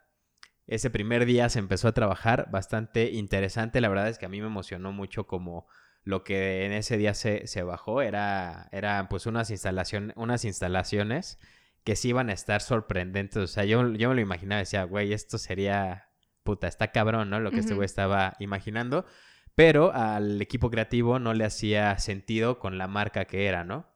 Ese 0.66 0.90
primer 0.90 1.26
día 1.26 1.48
se 1.48 1.60
empezó 1.60 1.88
a 1.88 1.92
trabajar 1.94 2.48
bastante 2.50 3.12
interesante. 3.12 3.80
La 3.80 3.88
verdad 3.88 4.08
es 4.08 4.18
que 4.18 4.26
a 4.26 4.28
mí 4.28 4.40
me 4.40 4.48
emocionó 4.48 4.92
mucho 4.92 5.26
como 5.26 5.66
lo 6.02 6.24
que 6.24 6.64
en 6.64 6.72
ese 6.72 6.96
día 6.96 7.14
se, 7.14 7.46
se 7.46 7.62
bajó. 7.62 8.02
Era, 8.02 8.68
era 8.72 9.08
pues 9.08 9.26
unas, 9.26 9.50
instalación, 9.50 10.12
unas 10.16 10.44
instalaciones 10.44 11.38
que 11.84 11.94
sí 11.94 12.08
iban 12.08 12.30
a 12.30 12.32
estar 12.32 12.60
sorprendentes. 12.62 13.42
O 13.42 13.46
sea, 13.46 13.64
yo, 13.64 13.92
yo 13.92 14.08
me 14.08 14.16
lo 14.16 14.20
imaginaba, 14.20 14.58
decía, 14.58 14.84
güey, 14.84 15.12
esto 15.12 15.38
sería, 15.38 16.08
puta, 16.42 16.66
está 16.66 16.90
cabrón, 16.90 17.30
¿no? 17.30 17.38
Lo 17.38 17.52
que 17.52 17.60
este 17.60 17.74
güey 17.74 17.86
estaba 17.86 18.34
imaginando. 18.40 19.06
Pero 19.54 19.92
al 19.94 20.42
equipo 20.42 20.70
creativo 20.70 21.18
no 21.18 21.32
le 21.32 21.44
hacía 21.44 21.96
sentido 21.98 22.58
con 22.58 22.76
la 22.76 22.88
marca 22.88 23.24
que 23.24 23.46
era, 23.46 23.64
¿no? 23.64 23.86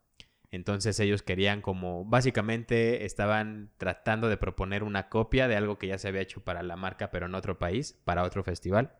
Entonces 0.52 0.98
ellos 0.98 1.22
querían 1.22 1.60
como, 1.62 2.04
básicamente 2.04 3.04
estaban 3.04 3.70
tratando 3.78 4.28
de 4.28 4.36
proponer 4.36 4.82
una 4.82 5.08
copia 5.08 5.46
de 5.46 5.56
algo 5.56 5.78
que 5.78 5.86
ya 5.86 5.98
se 5.98 6.08
había 6.08 6.22
hecho 6.22 6.42
para 6.42 6.62
la 6.62 6.76
marca, 6.76 7.10
pero 7.10 7.26
en 7.26 7.34
otro 7.36 7.58
país, 7.58 8.00
para 8.04 8.24
otro 8.24 8.42
festival. 8.42 8.92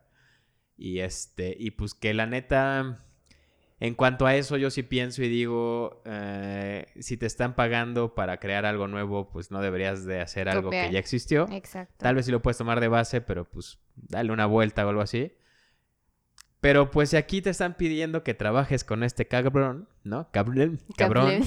Y 0.77 0.99
este, 0.99 1.55
y 1.59 1.71
pues 1.71 1.93
que 1.93 2.13
la 2.13 2.25
neta, 2.25 3.05
en 3.81 3.95
cuanto 3.95 4.25
a 4.25 4.35
eso, 4.35 4.55
yo 4.55 4.69
sí 4.69 4.81
pienso 4.81 5.23
y 5.23 5.27
digo, 5.27 6.01
eh, 6.05 6.85
si 6.99 7.17
te 7.17 7.25
están 7.25 7.53
pagando 7.55 8.15
para 8.15 8.37
crear 8.37 8.65
algo 8.65 8.87
nuevo, 8.87 9.29
pues 9.29 9.51
no 9.51 9.61
deberías 9.61 10.05
de 10.05 10.21
hacer 10.21 10.47
algo 10.47 10.69
que 10.69 10.89
ya 10.89 10.99
existió. 10.99 11.47
Exacto. 11.51 11.95
Tal 11.97 12.15
vez 12.15 12.27
sí 12.27 12.31
lo 12.31 12.41
puedes 12.41 12.57
tomar 12.57 12.79
de 12.79 12.87
base, 12.87 13.19
pero 13.19 13.43
pues 13.43 13.79
dale 13.95 14.31
una 14.31 14.45
vuelta 14.45 14.85
o 14.85 14.89
algo 14.89 15.01
así. 15.01 15.33
Pero 16.61 16.91
pues 16.91 17.09
si 17.09 17.17
aquí 17.17 17.41
te 17.41 17.49
están 17.49 17.75
pidiendo 17.75 18.23
que 18.23 18.35
trabajes 18.35 18.83
con 18.83 19.03
este 19.03 19.27
cabrón, 19.27 19.89
¿no? 20.03 20.29
Cabrón, 20.31 20.79
cabrón. 20.95 21.43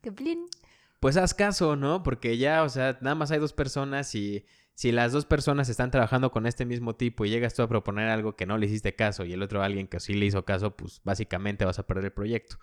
Caplin. 0.00 0.46
Pues 0.48 0.56
pues 1.00 1.16
haz 1.18 1.34
caso, 1.34 1.76
¿no? 1.76 2.02
Porque 2.02 2.38
ya, 2.38 2.62
o 2.62 2.68
sea, 2.70 2.98
nada 3.02 3.14
más 3.14 3.30
hay 3.30 3.38
dos 3.38 3.52
personas 3.52 4.14
y 4.14 4.46
si 4.76 4.92
las 4.92 5.12
dos 5.12 5.26
personas 5.26 5.68
están 5.68 5.90
trabajando 5.90 6.30
con 6.30 6.46
este 6.46 6.64
mismo 6.64 6.96
tipo 6.96 7.24
y 7.24 7.30
llegas 7.30 7.54
tú 7.54 7.62
a 7.62 7.68
proponer 7.68 8.08
algo 8.08 8.34
que 8.34 8.46
no 8.46 8.56
le 8.56 8.66
hiciste 8.66 8.94
caso 8.94 9.24
y 9.24 9.32
el 9.32 9.42
otro 9.42 9.62
alguien 9.62 9.88
que 9.88 10.00
sí 10.00 10.14
le 10.14 10.26
hizo 10.26 10.44
caso, 10.44 10.74
pues 10.74 11.00
básicamente 11.04 11.64
vas 11.64 11.78
a 11.78 11.86
perder 11.86 12.06
el 12.06 12.12
proyecto. 12.12 12.58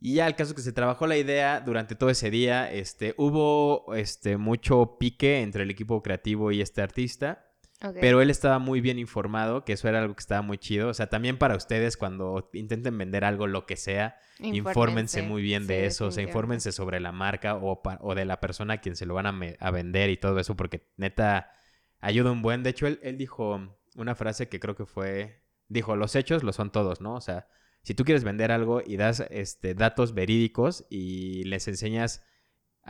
Y 0.00 0.14
ya 0.14 0.26
el 0.26 0.36
caso 0.36 0.54
que 0.54 0.62
se 0.62 0.72
trabajó 0.72 1.06
la 1.06 1.16
idea 1.16 1.60
durante 1.60 1.96
todo 1.96 2.10
ese 2.10 2.30
día, 2.30 2.72
este, 2.72 3.14
hubo 3.18 3.94
este, 3.94 4.36
mucho 4.36 4.96
pique 4.98 5.42
entre 5.42 5.64
el 5.64 5.70
equipo 5.70 6.02
creativo 6.02 6.52
y 6.52 6.60
este 6.60 6.82
artista. 6.82 7.47
Pero 7.80 8.20
él 8.20 8.30
estaba 8.30 8.58
muy 8.58 8.80
bien 8.80 8.98
informado, 8.98 9.64
que 9.64 9.74
eso 9.74 9.88
era 9.88 10.00
algo 10.00 10.14
que 10.14 10.20
estaba 10.20 10.42
muy 10.42 10.58
chido. 10.58 10.88
O 10.88 10.94
sea, 10.94 11.08
también 11.08 11.38
para 11.38 11.56
ustedes 11.56 11.96
cuando 11.96 12.50
intenten 12.52 12.98
vender 12.98 13.24
algo, 13.24 13.46
lo 13.46 13.66
que 13.66 13.76
sea, 13.76 14.16
infórmense, 14.40 15.22
muy 15.22 15.42
bien 15.42 15.66
de 15.68 15.86
eso. 15.86 16.06
O 16.06 16.10
sea, 16.10 16.24
infórmense 16.24 16.72
sobre 16.72 16.98
la 16.98 17.12
marca 17.12 17.54
o, 17.54 17.80
o, 18.00 18.14
de 18.16 18.24
la 18.24 18.40
persona 18.40 18.74
a 18.74 18.80
quien 18.80 18.96
se 18.96 19.06
lo 19.06 19.14
van 19.14 19.26
a, 19.26 19.70
vender 19.70 20.10
y 20.10 20.16
todo 20.16 20.40
eso, 20.40 20.56
porque 20.56 20.88
neta 20.96 21.52
ayuda 22.00 22.32
un 22.32 22.42
buen. 22.42 22.64
De 22.64 22.70
hecho, 22.70 22.88
él, 22.88 22.98
él 23.02 23.16
dijo 23.16 23.78
una 23.94 24.14
frase 24.16 24.48
que 24.48 24.58
creo 24.58 24.74
que 24.74 24.86
fue, 24.86 25.42
dijo, 25.68 25.94
los 25.94 26.16
hechos 26.16 26.42
lo 26.42 26.52
son 26.52 26.72
todos, 26.72 27.00
¿no? 27.00 27.14
O 27.14 27.20
sea, 27.20 27.46
si 27.82 27.94
tú 27.94 28.04
quieres 28.04 28.24
vender 28.24 28.50
algo 28.50 28.82
y 28.84 28.96
das 28.96 29.24
este, 29.30 29.74
datos 29.74 30.14
verídicos 30.14 30.84
y 30.90 31.44
les 31.44 31.68
enseñas 31.68 32.24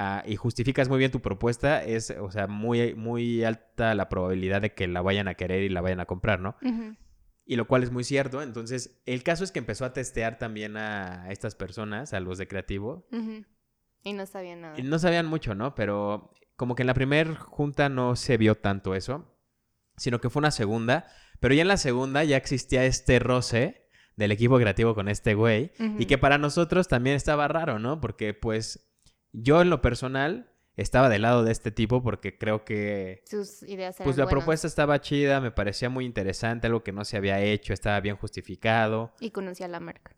Ah, 0.01 0.23
y 0.25 0.37
justificas 0.37 0.89
muy 0.89 1.01
bien 1.01 1.11
tu 1.11 1.21
propuesta, 1.21 1.83
es, 1.83 2.15
o 2.21 2.31
sea, 2.31 2.47
muy, 2.47 2.95
muy 2.95 3.43
alta 3.43 3.97
la 3.97 4.09
probabilidad 4.09 4.63
de 4.63 4.73
que 4.73 4.87
la 4.87 5.03
vayan 5.03 5.27
a 5.27 5.35
querer 5.35 5.65
y 5.65 5.69
la 5.69 5.81
vayan 5.81 5.99
a 5.99 6.07
comprar, 6.07 6.39
¿no? 6.39 6.55
Y 7.45 7.57
lo 7.57 7.67
cual 7.67 7.83
es 7.83 7.91
muy 7.91 8.05
cierto. 8.05 8.41
Entonces, 8.41 9.03
el 9.07 9.25
caso 9.25 9.43
es 9.43 9.51
que 9.51 9.59
empezó 9.59 9.85
a 9.85 9.93
testear 9.93 10.39
también 10.39 10.77
a 10.77 11.29
estas 11.31 11.57
personas, 11.57 12.13
a 12.13 12.21
los 12.21 12.39
de 12.39 12.47
creativo. 12.47 13.09
Y 14.05 14.13
no 14.13 14.25
sabían 14.25 14.61
nada. 14.61 14.79
Y 14.79 14.85
no 14.85 15.01
sabían 15.01 15.27
mucho, 15.27 15.57
¿no? 15.57 15.75
Pero 15.75 16.31
como 16.55 16.77
que 16.77 16.85
en 16.85 16.87
la 16.87 16.95
primera 16.95 17.35
junta 17.35 17.89
no 17.89 18.15
se 18.15 18.37
vio 18.37 18.55
tanto 18.55 18.95
eso, 18.95 19.37
sino 19.97 20.21
que 20.21 20.31
fue 20.31 20.39
una 20.39 20.53
segunda. 20.53 21.07
Pero 21.41 21.55
ya 21.55 21.63
en 21.63 21.69
la 21.69 21.77
segunda 21.77 22.23
ya 22.23 22.37
existía 22.37 22.85
este 22.85 23.19
roce 23.19 23.89
del 24.15 24.31
equipo 24.31 24.59
creativo 24.59 24.95
con 24.95 25.09
este 25.09 25.35
güey. 25.35 25.73
Y 25.99 26.07
que 26.07 26.19
para 26.19 26.39
nosotros 26.39 26.87
también 26.87 27.17
estaba 27.17 27.49
raro, 27.49 27.81
¿no? 27.81 28.01
Porque 28.01 28.33
pues 28.33 28.88
yo 29.33 29.61
en 29.63 29.71
lo 29.71 29.83
personal 29.83 30.53
estaba 30.77 31.09
del 31.09 31.23
lado 31.23 31.43
de 31.43 31.51
este 31.51 31.71
tipo 31.73 32.03
porque 32.03 32.39
creo 32.39 32.65
que... 32.65 33.23
Sus 33.27 33.63
ideas 33.65 33.97
eran 33.97 34.05
Pues 34.07 34.17
la 34.17 34.29
propuesta 34.29 34.67
estaba 34.67 35.01
chida, 35.01 35.41
me 35.41 35.51
parecía 35.51 35.91
muy 35.91 36.05
interesante, 36.05 36.69
algo 36.69 36.85
que 36.85 36.93
no 36.93 37.05
se 37.05 37.17
había 37.17 37.41
hecho, 37.41 37.73
estaba 37.73 37.99
bien 38.01 38.17
justificado. 38.17 39.13
Y 39.21 39.31
conocía 39.31 39.67
la 39.67 39.81
marca. 39.81 40.15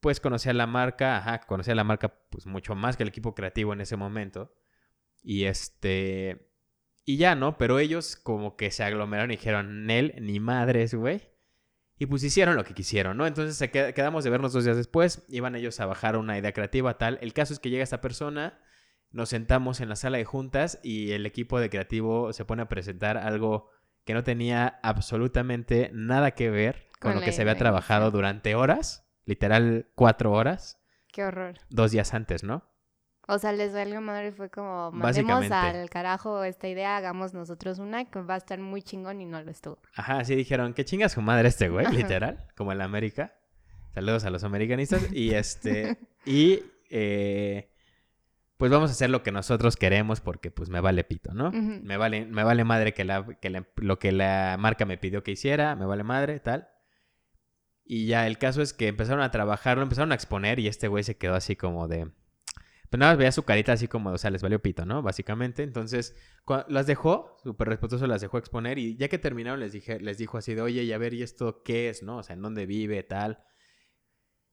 Pues 0.00 0.20
conocía 0.20 0.52
la 0.52 0.66
marca, 0.66 1.16
ajá, 1.18 1.40
conocía 1.46 1.74
la 1.74 1.84
marca 1.84 2.12
pues 2.28 2.44
mucho 2.46 2.74
más 2.74 2.96
que 2.96 3.04
el 3.04 3.08
equipo 3.08 3.34
creativo 3.34 3.72
en 3.72 3.80
ese 3.80 3.96
momento. 3.96 4.52
Y 5.22 5.44
este... 5.44 6.50
Y 7.06 7.18
ya, 7.18 7.34
¿no? 7.34 7.58
Pero 7.58 7.78
ellos 7.78 8.16
como 8.16 8.56
que 8.56 8.70
se 8.70 8.82
aglomeraron 8.82 9.30
y 9.30 9.36
dijeron, 9.36 9.86
Nel, 9.86 10.14
ni 10.20 10.40
madres, 10.40 10.94
güey. 10.94 11.33
Y 11.98 12.06
pues 12.06 12.24
hicieron 12.24 12.56
lo 12.56 12.64
que 12.64 12.74
quisieron, 12.74 13.16
¿no? 13.16 13.26
Entonces 13.26 13.56
se 13.56 13.70
quedamos 13.70 14.24
de 14.24 14.30
vernos 14.30 14.52
dos 14.52 14.64
días 14.64 14.76
después, 14.76 15.24
iban 15.28 15.54
ellos 15.54 15.78
a 15.80 15.86
bajar 15.86 16.16
una 16.16 16.36
idea 16.36 16.52
creativa 16.52 16.98
tal. 16.98 17.18
El 17.22 17.32
caso 17.32 17.52
es 17.52 17.60
que 17.60 17.70
llega 17.70 17.84
esta 17.84 18.00
persona, 18.00 18.60
nos 19.10 19.28
sentamos 19.28 19.80
en 19.80 19.88
la 19.88 19.96
sala 19.96 20.18
de 20.18 20.24
juntas 20.24 20.80
y 20.82 21.12
el 21.12 21.24
equipo 21.24 21.60
de 21.60 21.70
creativo 21.70 22.32
se 22.32 22.44
pone 22.44 22.62
a 22.62 22.68
presentar 22.68 23.16
algo 23.16 23.70
que 24.04 24.12
no 24.12 24.24
tenía 24.24 24.80
absolutamente 24.82 25.90
nada 25.94 26.32
que 26.32 26.50
ver 26.50 26.88
con, 27.00 27.14
lo 27.14 27.20
que 27.20 27.32
se 27.32 27.42
había 27.42 27.56
trabajado 27.56 28.10
durante 28.10 28.54
horas, 28.54 29.08
literal 29.24 29.88
cuatro 29.94 30.32
horas. 30.32 30.82
Qué 31.12 31.24
horror. 31.24 31.60
Dos 31.70 31.92
días 31.92 32.12
antes, 32.12 32.42
¿no? 32.42 32.73
O 33.26 33.38
sea, 33.38 33.52
les 33.52 33.72
valió 33.72 34.00
madre, 34.00 34.32
fue 34.32 34.50
como, 34.50 34.92
mandemos 34.92 35.50
al 35.50 35.88
carajo 35.88 36.44
esta 36.44 36.68
idea, 36.68 36.96
hagamos 36.96 37.32
nosotros 37.32 37.78
una 37.78 38.04
que 38.04 38.20
va 38.20 38.34
a 38.34 38.38
estar 38.38 38.58
muy 38.58 38.82
chingón 38.82 39.20
y 39.20 39.24
no 39.24 39.42
lo 39.42 39.50
estuvo. 39.50 39.78
Ajá, 39.94 40.24
sí 40.24 40.34
dijeron, 40.34 40.74
qué 40.74 40.84
chinga 40.84 41.08
su 41.08 41.22
madre 41.22 41.48
este 41.48 41.68
güey, 41.68 41.86
literal, 41.90 42.46
como 42.56 42.72
en 42.72 42.78
la 42.78 42.84
América. 42.84 43.34
Saludos 43.94 44.24
a 44.24 44.30
los 44.30 44.44
americanistas. 44.44 45.06
Y 45.12 45.32
este, 45.32 45.96
y 46.26 46.62
eh, 46.90 47.70
pues 48.56 48.70
vamos 48.70 48.90
a 48.90 48.92
hacer 48.92 49.10
lo 49.10 49.22
que 49.22 49.32
nosotros 49.32 49.76
queremos 49.76 50.20
porque 50.20 50.50
pues 50.50 50.68
me 50.68 50.80
vale 50.80 51.04
pito, 51.04 51.32
¿no? 51.32 51.50
me, 51.50 51.96
vale, 51.96 52.26
me 52.26 52.44
vale 52.44 52.64
madre 52.64 52.92
que, 52.92 53.04
la, 53.04 53.24
que 53.40 53.64
lo 53.76 53.98
que 53.98 54.12
la 54.12 54.56
marca 54.58 54.84
me 54.84 54.98
pidió 54.98 55.22
que 55.22 55.32
hiciera, 55.32 55.76
me 55.76 55.86
vale 55.86 56.02
madre, 56.02 56.40
tal. 56.40 56.68
Y 57.84 58.06
ya 58.06 58.26
el 58.26 58.38
caso 58.38 58.62
es 58.62 58.72
que 58.72 58.88
empezaron 58.88 59.22
a 59.22 59.30
trabajar, 59.30 59.76
lo 59.76 59.82
empezaron 59.82 60.12
a 60.12 60.14
exponer 60.14 60.58
y 60.58 60.68
este 60.68 60.88
güey 60.88 61.04
se 61.04 61.16
quedó 61.16 61.34
así 61.34 61.56
como 61.56 61.88
de... 61.88 62.10
Pues 62.90 62.98
nada 62.98 63.12
más 63.12 63.18
veía 63.18 63.32
su 63.32 63.42
carita 63.44 63.72
así 63.72 63.88
como, 63.88 64.10
o 64.10 64.18
sea, 64.18 64.30
les 64.30 64.42
valió 64.42 64.60
pito, 64.60 64.84
¿no? 64.86 65.02
Básicamente. 65.02 65.62
Entonces, 65.62 66.14
las 66.68 66.86
dejó, 66.86 67.36
súper 67.42 67.68
respetuoso, 67.68 68.06
las 68.06 68.20
dejó 68.20 68.38
exponer 68.38 68.78
y 68.78 68.96
ya 68.96 69.08
que 69.08 69.18
terminaron 69.18 69.60
les, 69.60 69.72
dije, 69.72 69.98
les 70.00 70.18
dijo 70.18 70.38
así 70.38 70.54
de, 70.54 70.62
oye, 70.62 70.82
y 70.84 70.92
a 70.92 70.98
ver, 70.98 71.14
¿y 71.14 71.22
esto 71.22 71.62
qué 71.64 71.88
es, 71.88 72.02
no? 72.02 72.18
O 72.18 72.22
sea, 72.22 72.34
¿en 72.34 72.42
dónde 72.42 72.66
vive, 72.66 73.02
tal? 73.02 73.44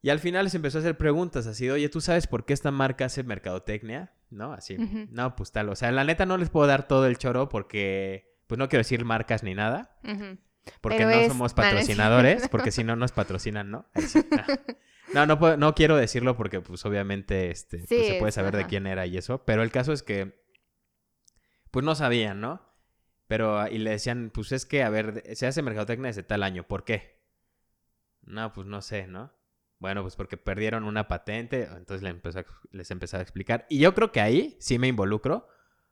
Y 0.01 0.09
al 0.09 0.19
final 0.19 0.45
les 0.45 0.55
empezó 0.55 0.79
a 0.79 0.81
hacer 0.81 0.97
preguntas 0.97 1.45
así 1.45 1.65
de, 1.65 1.73
oye, 1.73 1.89
¿tú 1.89 2.01
sabes 2.01 2.25
por 2.25 2.45
qué 2.45 2.53
esta 2.53 2.71
marca 2.71 3.05
hace 3.05 3.23
mercadotecnia? 3.23 4.13
¿No? 4.31 4.53
Así. 4.53 4.77
No, 5.11 5.35
pues 5.35 5.51
tal. 5.51 5.69
O 5.69 5.75
sea, 5.75 5.91
la 5.91 6.03
neta 6.03 6.25
no 6.25 6.37
les 6.37 6.49
puedo 6.49 6.65
dar 6.65 6.87
todo 6.87 7.05
el 7.05 7.17
choro 7.17 7.49
porque, 7.49 8.39
pues 8.47 8.57
no 8.57 8.69
quiero 8.69 8.79
decir 8.79 9.05
marcas 9.05 9.43
ni 9.43 9.53
nada. 9.53 9.99
Porque 10.79 11.05
no 11.05 11.27
somos 11.27 11.53
patrocinadores, 11.53 12.47
porque 12.49 12.71
si 12.71 12.83
no 12.83 12.95
nos 12.95 13.11
patrocinan, 13.11 13.69
¿no? 13.69 13.85
No, 15.13 15.25
no, 15.25 15.57
no 15.57 15.75
quiero 15.75 15.97
decirlo 15.97 16.37
porque, 16.37 16.61
pues, 16.61 16.85
obviamente, 16.85 17.51
este, 17.51 17.79
pues, 17.87 18.07
se 18.07 18.19
puede 18.19 18.31
saber 18.31 18.55
de 18.55 18.65
quién 18.65 18.87
era 18.87 19.05
y 19.05 19.17
eso. 19.17 19.43
Pero 19.45 19.63
el 19.63 19.71
caso 19.71 19.93
es 19.93 20.03
que, 20.03 20.41
pues, 21.71 21.85
no 21.85 21.95
sabían, 21.95 22.39
¿no? 22.39 22.61
Pero, 23.27 23.67
y 23.67 23.77
le 23.77 23.91
decían, 23.91 24.31
pues, 24.33 24.51
es 24.51 24.65
que, 24.65 24.83
a 24.83 24.89
ver, 24.89 25.23
se 25.35 25.47
hace 25.47 25.61
mercadotecnia 25.61 26.07
desde 26.07 26.23
tal 26.23 26.43
año. 26.43 26.67
¿Por 26.67 26.83
qué? 26.83 27.21
No, 28.21 28.53
pues, 28.53 28.67
no 28.67 28.81
sé, 28.81 29.07
¿no? 29.07 29.33
Bueno, 29.81 30.03
pues 30.03 30.15
porque 30.15 30.37
perdieron 30.37 30.83
una 30.83 31.07
patente, 31.07 31.63
entonces 31.63 32.03
les 32.03 32.11
empezó, 32.11 32.39
a, 32.39 32.45
les 32.69 32.91
empezó 32.91 33.17
a 33.17 33.21
explicar. 33.21 33.65
Y 33.67 33.79
yo 33.79 33.95
creo 33.95 34.11
que 34.11 34.21
ahí 34.21 34.55
sí 34.59 34.77
me 34.77 34.87
involucro, 34.87 35.47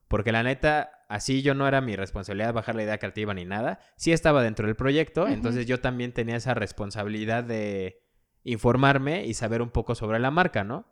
porque 0.07 0.31
la 0.31 0.43
neta, 0.43 0.91
así 1.09 1.41
yo 1.41 1.55
no 1.55 1.67
era 1.67 1.81
mi 1.81 1.95
responsabilidad 1.95 2.53
bajar 2.53 2.75
la 2.75 2.83
idea 2.83 2.99
creativa 2.99 3.33
ni 3.33 3.45
nada. 3.45 3.79
Sí 3.95 4.11
estaba 4.11 4.43
dentro 4.43 4.67
del 4.67 4.75
proyecto, 4.75 5.27
entonces 5.27 5.65
yo 5.65 5.79
también 5.79 6.13
tenía 6.13 6.35
esa 6.35 6.53
responsabilidad 6.53 7.43
de 7.43 8.03
informarme 8.43 9.25
y 9.25 9.33
saber 9.33 9.61
un 9.61 9.69
poco 9.69 9.95
sobre 9.95 10.19
la 10.19 10.31
marca, 10.31 10.63
¿no? 10.63 10.85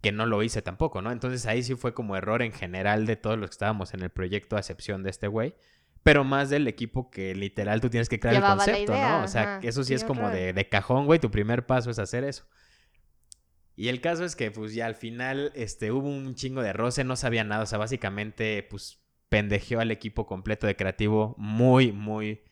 Que 0.00 0.12
no 0.12 0.26
lo 0.26 0.42
hice 0.42 0.62
tampoco, 0.62 1.02
¿no? 1.02 1.10
Entonces 1.12 1.46
ahí 1.46 1.62
sí 1.62 1.74
fue 1.74 1.94
como 1.94 2.16
error 2.16 2.42
en 2.42 2.52
general 2.52 3.06
de 3.06 3.16
todos 3.16 3.38
los 3.38 3.50
que 3.50 3.54
estábamos 3.54 3.94
en 3.94 4.02
el 4.02 4.10
proyecto, 4.10 4.56
a 4.56 4.60
excepción 4.60 5.02
de 5.02 5.10
este 5.10 5.28
güey. 5.28 5.54
Pero 6.02 6.24
más 6.24 6.48
del 6.48 6.68
equipo 6.68 7.10
que 7.10 7.34
literal 7.34 7.80
tú 7.80 7.90
tienes 7.90 8.08
que 8.08 8.20
crear 8.20 8.36
el 8.36 8.42
concepto, 8.42 8.94
¿no? 8.94 9.24
O 9.24 9.28
sea, 9.28 9.60
eso 9.62 9.84
sí, 9.84 9.94
es 9.94 10.04
como 10.04 10.30
de, 10.30 10.52
de, 10.52 10.68
cajón, 10.68 11.06
güey. 11.06 11.18
Tu 11.18 11.30
primer 11.30 11.66
paso 11.66 11.90
es 11.90 11.98
hacer 11.98 12.24
eso. 12.24 12.46
Y 13.76 13.88
el 13.88 14.00
caso 14.00 14.24
es 14.24 14.34
que, 14.34 14.50
pues, 14.50 14.74
ya 14.74 14.86
al 14.86 14.94
final, 14.94 15.52
este, 15.54 15.92
hubo 15.92 16.08
un 16.08 16.34
chingo 16.34 16.62
de 16.62 16.72
roce, 16.72 17.04
no 17.04 17.14
sabía 17.14 17.44
nada. 17.44 17.64
O 17.64 17.66
sea, 17.66 17.78
básicamente, 17.78 18.66
pues, 18.68 19.00
pendejeó 19.28 19.80
al 19.80 19.90
equipo 19.90 20.26
completo 20.26 20.66
de 20.66 20.76
creativo 20.76 21.34
muy, 21.36 21.92
muy 21.92 22.42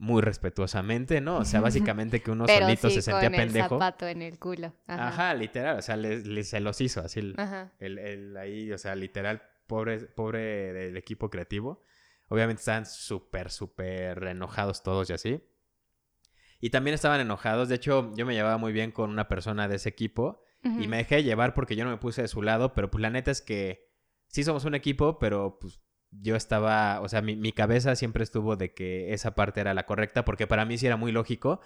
muy 0.00 0.22
respetuosamente, 0.22 1.20
¿no? 1.20 1.36
O 1.36 1.44
sea, 1.44 1.60
básicamente 1.60 2.22
que 2.22 2.30
uno 2.30 2.46
solito 2.46 2.88
se 2.88 3.02
sentía 3.02 3.28
con 3.28 3.36
pendejo. 3.36 3.74
El 3.74 3.80
zapato 3.80 4.08
en 4.08 4.22
el 4.22 4.38
culo. 4.38 4.72
Ajá, 4.86 5.34
literal, 5.34 5.78
o 5.78 5.82
sea, 5.82 5.96
le, 5.96 6.42
se 6.42 6.58
los 6.60 6.80
hizo 6.80 7.02
así 7.02 7.20
el, 7.20 7.98
el, 7.98 8.36
ahí, 8.38 8.72
o 8.72 8.78
sea, 8.78 8.94
literal, 8.94 9.42
pobre, 9.66 9.98
pobre 10.00 10.72
del 10.72 10.96
equipo 10.96 11.28
creativo. 11.28 11.82
Obviamente 12.28 12.60
estaban 12.60 12.86
súper, 12.86 13.50
súper 13.50 14.24
enojados 14.24 14.82
todos 14.82 15.10
y 15.10 15.12
así. 15.12 15.44
Y 16.60 16.70
también 16.70 16.94
estaban 16.94 17.20
enojados, 17.20 17.68
de 17.68 17.74
hecho, 17.74 18.10
yo 18.16 18.24
me 18.24 18.32
llevaba 18.32 18.56
muy 18.56 18.72
bien 18.72 18.92
con 18.92 19.10
una 19.10 19.28
persona 19.28 19.68
de 19.68 19.76
ese 19.76 19.90
equipo 19.90 20.42
y 20.62 20.88
me 20.88 20.96
dejé 20.96 21.22
llevar 21.22 21.52
porque 21.52 21.76
yo 21.76 21.84
no 21.84 21.90
me 21.90 21.98
puse 21.98 22.22
de 22.22 22.28
su 22.28 22.40
lado, 22.40 22.72
pero 22.72 22.90
pues 22.90 23.02
la 23.02 23.10
neta 23.10 23.30
es 23.30 23.42
que 23.42 23.86
sí 24.28 24.44
somos 24.44 24.64
un 24.64 24.74
equipo, 24.74 25.18
pero 25.18 25.58
pues 25.60 25.80
yo 26.12 26.36
estaba, 26.36 27.00
o 27.00 27.08
sea, 27.08 27.22
mi, 27.22 27.52
cabeza 27.52 27.94
siempre 27.94 28.24
estuvo 28.24 28.56
de 28.56 28.74
que 28.74 29.12
esa 29.12 29.34
parte 29.34 29.60
era 29.60 29.74
la 29.74 29.86
correcta, 29.86 30.24
porque 30.24 30.46
para 30.46 30.64
mí 30.64 30.76
sí 30.76 30.86
era 30.86 30.96
muy 30.96 31.12
lógico 31.12 31.60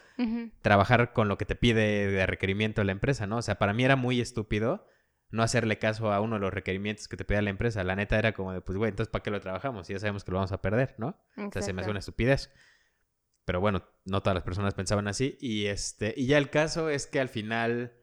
trabajar 0.60 1.12
con 1.12 1.28
lo 1.28 1.38
que 1.38 1.46
te 1.46 1.54
pide 1.54 2.08
de 2.08 2.26
requerimiento 2.26 2.84
la 2.84 2.92
empresa, 2.92 3.26
¿no? 3.26 3.38
O 3.38 3.42
sea, 3.42 3.58
para 3.58 3.72
mí 3.72 3.84
era 3.84 3.96
muy 3.96 4.20
estúpido 4.20 4.86
no 5.30 5.42
hacerle 5.42 5.78
caso 5.78 6.12
a 6.12 6.20
uno 6.20 6.36
de 6.36 6.40
los 6.40 6.54
requerimientos 6.54 7.08
que 7.08 7.16
te 7.16 7.24
pedía 7.24 7.42
la 7.42 7.50
empresa. 7.50 7.82
La 7.82 7.96
neta 7.96 8.18
era 8.18 8.32
como 8.34 8.52
de, 8.52 8.60
pues, 8.60 8.78
güey, 8.78 8.90
entonces, 8.90 9.10
¿para 9.10 9.22
qué 9.22 9.30
lo 9.30 9.40
trabajamos? 9.40 9.88
Ya 9.88 9.98
sabemos 9.98 10.22
que 10.22 10.30
lo 10.30 10.36
vamos 10.36 10.52
a 10.52 10.62
perder, 10.62 10.94
¿no? 10.98 11.18
O 11.36 11.50
sea, 11.50 11.60
se 11.60 11.72
me 11.72 11.80
hace 11.80 11.90
una 11.90 11.98
estupidez. 11.98 12.52
Pero 13.44 13.60
bueno, 13.60 13.82
no 14.04 14.22
todas 14.22 14.34
las 14.34 14.44
personas 14.44 14.74
pensaban 14.74 15.08
así. 15.08 15.36
Y, 15.40 15.66
este, 15.66 16.14
y 16.16 16.26
ya 16.26 16.38
el 16.38 16.50
caso 16.50 16.88
es 16.88 17.06
que 17.06 17.18
al 17.18 17.28
final 17.28 17.94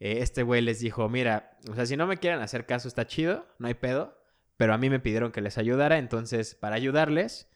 eh, 0.00 0.18
este 0.20 0.42
güey 0.42 0.62
les 0.62 0.80
dijo, 0.80 1.08
mira, 1.08 1.58
o 1.70 1.74
sea, 1.76 1.86
si 1.86 1.96
no 1.96 2.08
me 2.08 2.16
quieren 2.16 2.40
hacer 2.40 2.66
caso 2.66 2.88
está 2.88 3.06
chido, 3.06 3.46
no 3.58 3.68
hay 3.68 3.74
pedo 3.74 4.18
pero 4.56 4.74
a 4.74 4.78
mí 4.78 4.90
me 4.90 5.00
pidieron 5.00 5.32
que 5.32 5.40
les 5.40 5.58
ayudara, 5.58 5.98
entonces 5.98 6.54
para 6.54 6.76
ayudarles, 6.76 7.50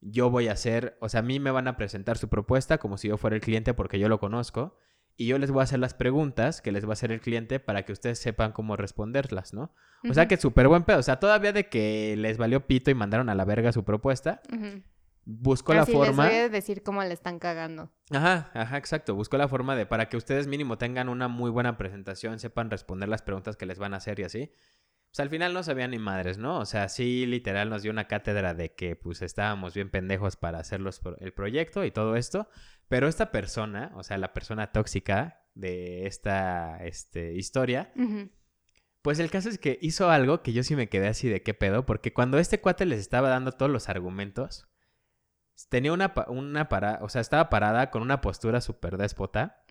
yo 0.00 0.30
voy 0.30 0.48
a 0.48 0.52
hacer, 0.52 0.96
o 1.00 1.08
sea, 1.08 1.20
a 1.20 1.22
mí 1.22 1.40
me 1.40 1.50
van 1.50 1.68
a 1.68 1.76
presentar 1.76 2.18
su 2.18 2.28
propuesta 2.28 2.78
como 2.78 2.96
si 2.96 3.08
yo 3.08 3.16
fuera 3.16 3.36
el 3.36 3.42
cliente 3.42 3.74
porque 3.74 3.98
yo 3.98 4.08
lo 4.08 4.18
conozco, 4.18 4.76
y 5.20 5.26
yo 5.26 5.38
les 5.38 5.50
voy 5.50 5.60
a 5.60 5.64
hacer 5.64 5.78
las 5.78 5.92
preguntas 5.92 6.62
que 6.62 6.72
les 6.72 6.86
va 6.86 6.90
a 6.90 6.92
hacer 6.94 7.12
el 7.12 7.20
cliente 7.20 7.60
para 7.60 7.84
que 7.84 7.92
ustedes 7.92 8.18
sepan 8.18 8.52
cómo 8.52 8.76
responderlas, 8.76 9.52
¿no? 9.52 9.74
O 10.08 10.14
sea 10.14 10.26
que 10.26 10.38
súper 10.38 10.66
buen 10.66 10.84
pedo. 10.84 10.98
O 10.98 11.02
sea, 11.02 11.20
todavía 11.20 11.52
de 11.52 11.68
que 11.68 12.14
les 12.16 12.38
valió 12.38 12.66
pito 12.66 12.90
y 12.90 12.94
mandaron 12.94 13.28
a 13.28 13.34
la 13.34 13.44
verga 13.44 13.70
su 13.70 13.84
propuesta, 13.84 14.40
buscó 15.26 15.74
la 15.74 15.84
forma. 15.84 16.24
Les 16.24 16.32
voy 16.32 16.40
a 16.40 16.48
decir 16.48 16.82
cómo 16.82 17.02
le 17.02 17.12
están 17.12 17.38
cagando. 17.38 17.92
Ajá, 18.10 18.50
ajá, 18.54 18.78
exacto. 18.78 19.14
Buscó 19.14 19.36
la 19.36 19.46
forma 19.46 19.76
de 19.76 19.84
para 19.84 20.08
que 20.08 20.16
ustedes 20.16 20.46
mínimo 20.46 20.78
tengan 20.78 21.10
una 21.10 21.28
muy 21.28 21.50
buena 21.50 21.76
presentación, 21.76 22.38
sepan 22.38 22.70
responder 22.70 23.10
las 23.10 23.20
preguntas 23.20 23.58
que 23.58 23.66
les 23.66 23.78
van 23.78 23.92
a 23.92 23.98
hacer 23.98 24.20
y 24.20 24.22
así. 24.22 24.54
Pues 25.10 25.20
al 25.20 25.28
final 25.28 25.52
no 25.52 25.64
sabían 25.64 25.90
ni 25.90 25.98
madres, 25.98 26.38
¿no? 26.38 26.60
O 26.60 26.64
sea, 26.64 26.88
sí, 26.88 27.26
literal 27.26 27.68
nos 27.68 27.82
dio 27.82 27.90
una 27.90 28.06
cátedra 28.06 28.54
de 28.54 28.74
que 28.74 28.94
pues 28.94 29.22
estábamos 29.22 29.74
bien 29.74 29.90
pendejos 29.90 30.36
para 30.36 30.60
hacer 30.60 30.80
el 31.18 31.32
proyecto 31.32 31.84
y 31.84 31.90
todo 31.90 32.14
esto. 32.14 32.48
Pero 32.86 33.08
esta 33.08 33.32
persona, 33.32 33.90
o 33.96 34.04
sea, 34.04 34.18
la 34.18 34.32
persona 34.32 34.70
tóxica 34.70 35.42
de 35.54 36.06
esta 36.06 36.78
este, 36.84 37.34
historia, 37.34 37.92
pues 39.02 39.18
el 39.18 39.32
caso 39.32 39.48
es 39.48 39.58
que 39.58 39.78
hizo 39.82 40.10
algo 40.10 40.42
que 40.42 40.52
yo 40.52 40.62
sí 40.62 40.76
me 40.76 40.88
quedé 40.88 41.08
así 41.08 41.28
de 41.28 41.42
qué 41.42 41.54
pedo, 41.54 41.86
porque 41.86 42.12
cuando 42.12 42.38
este 42.38 42.60
cuate 42.60 42.86
les 42.86 43.00
estaba 43.00 43.30
dando 43.30 43.50
todos 43.50 43.70
los 43.70 43.88
argumentos, 43.88 44.68
tenía 45.68 45.92
una, 45.92 46.14
una 46.28 46.68
parada, 46.68 47.00
o 47.02 47.08
sea, 47.08 47.20
estaba 47.20 47.50
parada 47.50 47.90
con 47.90 48.02
una 48.02 48.20
postura 48.20 48.60
súper 48.60 48.96
déspota. 48.96 49.64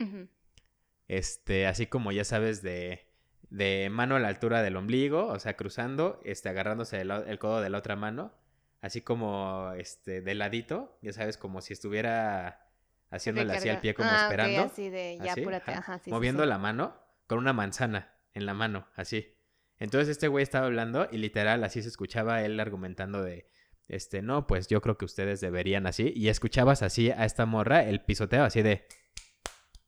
Este, 1.07 1.65
así 1.65 1.87
como 1.87 2.11
ya 2.11 2.25
sabes, 2.25 2.61
de 2.61 3.08
de 3.49 3.89
mano 3.91 4.15
a 4.15 4.19
la 4.19 4.27
altura 4.27 4.61
del 4.61 4.75
ombligo, 4.77 5.27
o 5.27 5.39
sea, 5.39 5.55
cruzando, 5.55 6.19
este, 6.23 6.49
agarrándose 6.49 7.01
el, 7.01 7.39
codo 7.39 7.61
de 7.61 7.69
la 7.69 7.77
otra 7.77 7.95
mano, 7.95 8.33
así 8.81 9.01
como, 9.01 9.71
este, 9.77 10.21
de 10.21 10.35
ladito, 10.35 10.97
ya 11.01 11.13
sabes, 11.13 11.37
como 11.37 11.61
si 11.61 11.73
estuviera 11.73 12.67
haciéndole 13.09 13.53
así 13.53 13.69
al 13.69 13.81
pie 13.81 13.95
como 13.95 14.09
ah, 14.09 14.23
esperando. 14.23 14.63
así 14.63 14.89
de, 14.89 15.17
ya 15.23 15.33
Ajá, 15.65 15.99
moviendo 16.07 16.45
la 16.45 16.59
mano 16.59 16.95
con 17.27 17.39
una 17.39 17.53
manzana 17.53 18.13
en 18.33 18.45
la 18.45 18.53
mano, 18.53 18.87
así. 18.95 19.35
Entonces 19.79 20.09
este 20.09 20.27
güey 20.27 20.43
estaba 20.43 20.67
hablando 20.67 21.07
y 21.09 21.17
literal 21.17 21.63
así 21.63 21.81
se 21.81 21.87
escuchaba 21.87 22.43
él 22.43 22.59
argumentando 22.59 23.23
de, 23.23 23.47
este, 23.87 24.21
no, 24.21 24.45
pues 24.45 24.67
yo 24.67 24.81
creo 24.81 24.97
que 24.97 25.05
ustedes 25.05 25.41
deberían 25.41 25.87
así. 25.87 26.13
Y 26.15 26.29
escuchabas 26.29 26.83
así 26.83 27.09
a 27.11 27.25
esta 27.25 27.45
morra 27.45 27.83
el 27.83 28.01
pisoteo 28.01 28.43
así 28.43 28.61
de, 28.61 28.85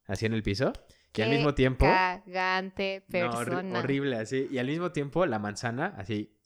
así 0.06 0.25
en 0.25 0.34
el 0.34 0.44
piso. 0.44 0.74
Y 1.13 1.22
al 1.22 1.30
mismo 1.30 1.53
tiempo. 1.53 1.86
Cagante 1.86 3.03
persona. 3.10 3.80
horrible, 3.80 4.18
así. 4.18 4.48
Y 4.50 4.58
al 4.58 4.68
mismo 4.68 4.91
tiempo, 4.91 5.25
la 5.25 5.39
manzana, 5.39 5.94
así. 5.98 6.38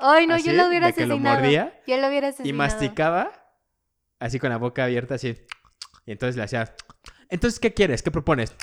Ay, 0.00 0.26
no, 0.26 0.36
yo 0.38 0.52
lo 0.52 0.68
hubiera 0.68 0.92
Que 0.92 1.06
lo 1.06 1.18
mordía. 1.18 1.80
Yo 1.86 1.96
lo 1.96 2.08
hubiera 2.08 2.28
asesinado. 2.28 2.48
Y 2.48 2.52
masticaba, 2.52 3.32
así 4.18 4.38
con 4.38 4.50
la 4.50 4.58
boca 4.58 4.84
abierta, 4.84 5.14
así. 5.14 5.36
Y 6.06 6.12
entonces 6.12 6.36
le 6.36 6.42
hacía. 6.42 6.74
Entonces, 7.30 7.58
¿qué 7.58 7.72
quieres? 7.72 8.02
¿Qué 8.02 8.10
propones? 8.10 8.54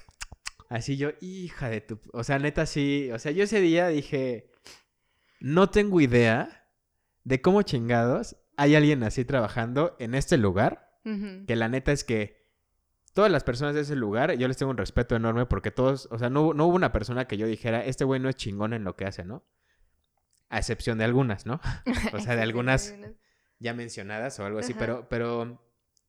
Así 0.70 0.98
yo, 0.98 1.10
hija 1.20 1.70
de 1.70 1.81
tu. 1.81 2.00
O 2.13 2.24
sea, 2.24 2.38
neta, 2.38 2.65
sí. 2.65 3.10
O 3.12 3.20
sea, 3.20 3.31
yo 3.31 3.43
ese 3.43 3.60
día 3.60 3.88
dije. 3.88 4.51
No 5.39 5.72
tengo 5.72 6.00
idea 6.00 6.67
de 7.24 7.41
cómo 7.41 7.63
chingados 7.63 8.36
hay 8.58 8.75
alguien 8.75 9.01
así 9.01 9.25
trabajando 9.25 9.96
en 10.00 10.13
este 10.13 10.38
lugar. 10.38 10.89
Que 11.48 11.55
la 11.55 11.67
neta 11.67 11.91
es 11.91 12.03
que 12.03 12.40
todas 13.13 13.31
las 13.31 13.43
personas 13.43 13.75
de 13.75 13.81
ese 13.81 13.95
lugar, 13.95 14.33
yo 14.33 14.47
les 14.47 14.57
tengo 14.57 14.71
un 14.71 14.77
respeto 14.77 15.15
enorme 15.15 15.45
porque 15.45 15.71
todos, 15.71 16.07
o 16.11 16.17
sea, 16.17 16.29
no, 16.29 16.53
no 16.53 16.65
hubo 16.65 16.75
una 16.75 16.91
persona 16.91 17.25
que 17.27 17.37
yo 17.37 17.47
dijera, 17.47 17.83
este 17.85 18.03
güey 18.03 18.19
no 18.19 18.29
es 18.29 18.35
chingón 18.35 18.73
en 18.73 18.83
lo 18.83 18.95
que 18.95 19.05
hace, 19.05 19.23
¿no? 19.25 19.45
A 20.49 20.57
excepción 20.57 20.97
de 20.97 21.05
algunas, 21.05 21.45
¿no? 21.45 21.59
o 22.13 22.19
sea, 22.19 22.35
de 22.35 22.41
algunas 22.41 22.95
ya 23.59 23.73
mencionadas 23.73 24.39
o 24.39 24.45
algo 24.45 24.59
así, 24.59 24.73
pero, 24.73 25.07
pero, 25.09 25.61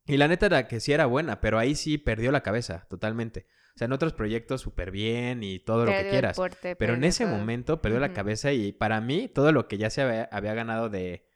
y 0.06 0.16
la 0.16 0.28
neta 0.28 0.46
era 0.46 0.68
que 0.68 0.80
sí 0.80 0.92
era 0.92 1.06
buena, 1.06 1.40
pero 1.40 1.58
ahí 1.58 1.74
sí 1.74 1.98
perdió 1.98 2.32
la 2.32 2.42
cabeza 2.42 2.86
totalmente. 2.88 3.46
O 3.74 3.78
sea, 3.78 3.86
en 3.86 3.92
otros 3.92 4.12
proyectos 4.12 4.60
súper 4.60 4.90
bien 4.90 5.42
y 5.42 5.58
todo 5.58 5.86
lo 5.86 5.92
que 5.92 6.10
quieras. 6.10 6.38
pero 6.78 6.94
en 6.94 7.04
ese 7.04 7.24
momento 7.26 7.80
perdió 7.80 8.00
la 8.00 8.12
cabeza 8.12 8.52
y 8.52 8.72
para 8.72 9.00
mí 9.00 9.28
todo 9.28 9.50
lo 9.50 9.66
que 9.66 9.78
ya 9.78 9.88
se 9.88 10.02
había, 10.02 10.24
había 10.24 10.52
ganado 10.52 10.90
de, 10.90 11.26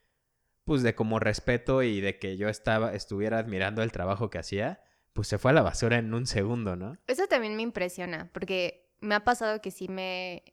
pues 0.64 0.82
de 0.82 0.94
como 0.94 1.18
respeto 1.18 1.82
y 1.82 2.00
de 2.00 2.18
que 2.18 2.36
yo 2.36 2.48
estaba, 2.48 2.94
estuviera 2.94 3.38
admirando 3.38 3.82
el 3.82 3.92
trabajo 3.92 4.28
que 4.28 4.38
hacía, 4.38 4.82
pues 5.16 5.26
se 5.26 5.38
fue 5.38 5.50
a 5.50 5.54
la 5.54 5.62
basura 5.62 5.98
en 5.98 6.14
un 6.14 6.26
segundo, 6.26 6.76
¿no? 6.76 6.96
Eso 7.08 7.26
también 7.26 7.56
me 7.56 7.62
impresiona, 7.62 8.30
porque 8.32 8.88
me 9.00 9.16
ha 9.16 9.24
pasado 9.24 9.60
que 9.60 9.72
sí 9.72 9.88
me, 9.88 10.44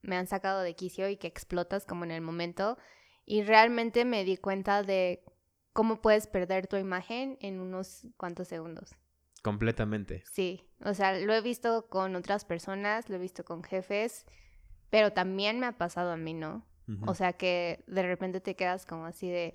me 0.00 0.16
han 0.16 0.26
sacado 0.26 0.62
de 0.62 0.74
quicio 0.74 1.08
y 1.08 1.16
que 1.16 1.26
explotas 1.26 1.84
como 1.84 2.04
en 2.04 2.12
el 2.12 2.22
momento. 2.22 2.78
Y 3.26 3.42
realmente 3.42 4.04
me 4.04 4.24
di 4.24 4.36
cuenta 4.36 4.82
de 4.82 5.24
cómo 5.72 6.00
puedes 6.00 6.26
perder 6.26 6.68
tu 6.68 6.76
imagen 6.76 7.36
en 7.40 7.60
unos 7.60 8.06
cuantos 8.16 8.48
segundos. 8.48 8.94
Completamente. 9.42 10.22
Sí, 10.30 10.62
o 10.84 10.94
sea, 10.94 11.18
lo 11.18 11.34
he 11.34 11.40
visto 11.42 11.88
con 11.88 12.16
otras 12.16 12.44
personas, 12.44 13.10
lo 13.10 13.16
he 13.16 13.18
visto 13.18 13.44
con 13.44 13.62
jefes, 13.62 14.24
pero 14.90 15.12
también 15.12 15.58
me 15.58 15.66
ha 15.66 15.76
pasado 15.76 16.12
a 16.12 16.16
mí, 16.16 16.32
¿no? 16.32 16.66
O 17.06 17.14
sea, 17.14 17.32
que 17.32 17.82
de 17.86 18.02
repente 18.02 18.40
te 18.40 18.56
quedas 18.56 18.86
como 18.86 19.06
así 19.06 19.28
de, 19.28 19.54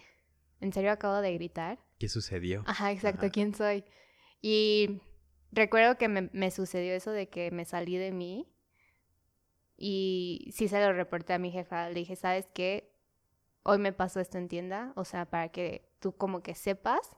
¿en 0.62 0.74
serio 0.74 0.92
acabo 0.92 1.22
de 1.22 1.34
gritar? 1.36 1.80
¿Qué 2.00 2.10
sucedió? 2.10 2.64
Ajá, 2.66 2.92
exacto, 2.92 3.30
¿quién 3.32 3.54
soy? 3.54 3.86
Y 4.42 5.02
recuerdo 5.52 5.98
que 5.98 6.08
me, 6.08 6.52
sucedió 6.52 6.94
eso 6.94 7.12
de 7.12 7.30
que 7.30 7.52
me 7.52 7.66
salí 7.66 7.98
de 7.98 8.12
mí 8.12 8.48
y 9.78 10.52
sí 10.54 10.68
se 10.68 10.80
lo 10.80 10.94
reporté 10.94 11.34
a 11.34 11.40
mi 11.40 11.52
jefa. 11.52 11.90
Le 11.90 11.96
dije, 11.96 12.16
¿sabes 12.16 12.48
qué? 12.54 12.92
Hoy 13.64 13.78
me 13.78 13.94
pasó 13.94 14.20
esto 14.20 14.38
en 14.38 14.48
tienda, 14.48 14.94
o 14.96 15.06
sea, 15.06 15.26
para 15.26 15.50
que 15.50 15.90
tú 16.00 16.16
como 16.16 16.42
que 16.42 16.56
sepas, 16.56 17.12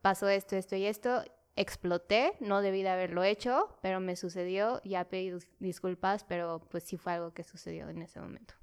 pasó 0.00 0.28
esto, 0.28 0.56
esto 0.56 0.76
y 0.76 0.84
esto, 0.84 1.24
exploté, 1.56 2.34
no 2.40 2.60
debí 2.62 2.82
de 2.82 2.90
haberlo 2.90 3.24
hecho, 3.24 3.76
pero 3.82 4.00
me 4.00 4.16
sucedió, 4.16 4.80
ya 4.84 5.08
pedí 5.08 5.32
disculpas, 5.58 6.24
pero 6.24 6.60
pues 6.70 6.84
sí 6.84 6.96
fue 6.96 7.14
algo 7.14 7.32
que 7.32 7.42
sucedió 7.42 7.88
en 7.88 8.02
ese 8.02 8.20
momento. 8.20 8.54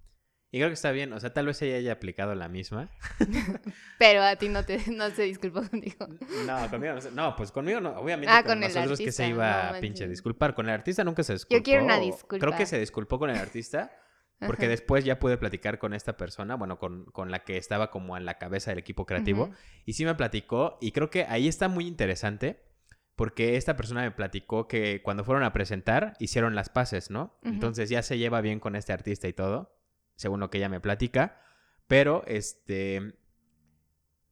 Y 0.52 0.58
creo 0.58 0.70
que 0.70 0.74
está 0.74 0.92
bien, 0.92 1.14
o 1.14 1.20
sea, 1.20 1.32
tal 1.32 1.46
vez 1.46 1.62
ella 1.62 1.78
haya 1.78 1.92
aplicado 1.92 2.34
la 2.34 2.50
misma. 2.50 2.90
Pero 4.00 4.24
a 4.24 4.36
ti 4.36 4.50
no 4.50 4.66
te 4.66 4.80
no 4.92 5.10
se 5.12 5.24
disculpó 5.24 5.62
contigo. 5.62 6.08
No, 6.48 6.70
conmigo 6.72 6.96
no, 6.96 7.12
no 7.12 7.36
pues 7.36 7.52
conmigo 7.52 7.80
no, 7.80 7.92
obviamente 7.92 8.34
ah, 8.34 8.44
con, 8.44 8.60
nosotros 8.60 8.98
que 8.98 9.12
se 9.12 9.28
iba 9.28 9.70
a 9.70 9.80
pinche 9.80 10.08
disculpar. 10.08 10.56
Con 10.56 10.68
el 10.68 10.74
artista 10.74 11.04
nunca 11.04 11.22
se 11.22 11.34
disculpó. 11.34 11.60
Yo 11.60 11.64
quiero 11.64 11.84
una 11.84 12.00
disculpa. 12.00 12.44
Creo 12.44 12.58
que 12.58 12.66
se 12.66 12.80
disculpó 12.80 13.20
con 13.20 13.30
el 13.30 13.38
artista 13.38 13.92
porque 14.40 14.68
después 14.68 15.04
ya 15.04 15.20
pude 15.20 15.38
platicar 15.38 15.80
con 15.80 15.94
esta 15.94 16.16
persona, 16.16 16.56
bueno, 16.56 16.80
con, 16.80 17.04
con, 17.06 17.30
la 17.30 17.40
que 17.40 17.58
estaba 17.58 17.92
como 17.92 18.16
en 18.16 18.24
la 18.26 18.38
cabeza 18.38 18.72
del 18.72 18.80
equipo 18.80 19.06
creativo. 19.06 19.52
Y 19.86 19.94
sí 19.94 20.06
me 20.06 20.16
platicó 20.16 20.80
y 20.82 20.94
creo 20.94 21.12
que 21.12 21.26
ahí 21.26 21.48
está 21.48 21.68
muy 21.68 21.86
interesante 21.86 22.64
porque 23.16 23.58
esta 23.58 23.76
persona 23.76 24.02
me 24.02 24.12
platicó 24.12 24.68
que 24.68 25.02
cuando 25.04 25.26
fueron 25.26 25.44
a 25.44 25.54
presentar 25.54 26.14
hicieron 26.20 26.56
las 26.56 26.70
paces, 26.70 27.12
¿no? 27.12 27.38
Entonces 27.44 27.90
ya 27.90 28.02
se 28.02 28.18
lleva 28.18 28.42
bien 28.42 28.60
con 28.60 28.76
este 28.76 28.94
artista 28.94 29.28
y 29.28 29.34
todo 29.34 29.79
según 30.20 30.42
lo 30.42 30.50
que 30.50 30.58
ella 30.58 30.68
me 30.68 30.82
platica. 30.82 31.40
Pero, 31.88 32.24
este, 32.28 33.14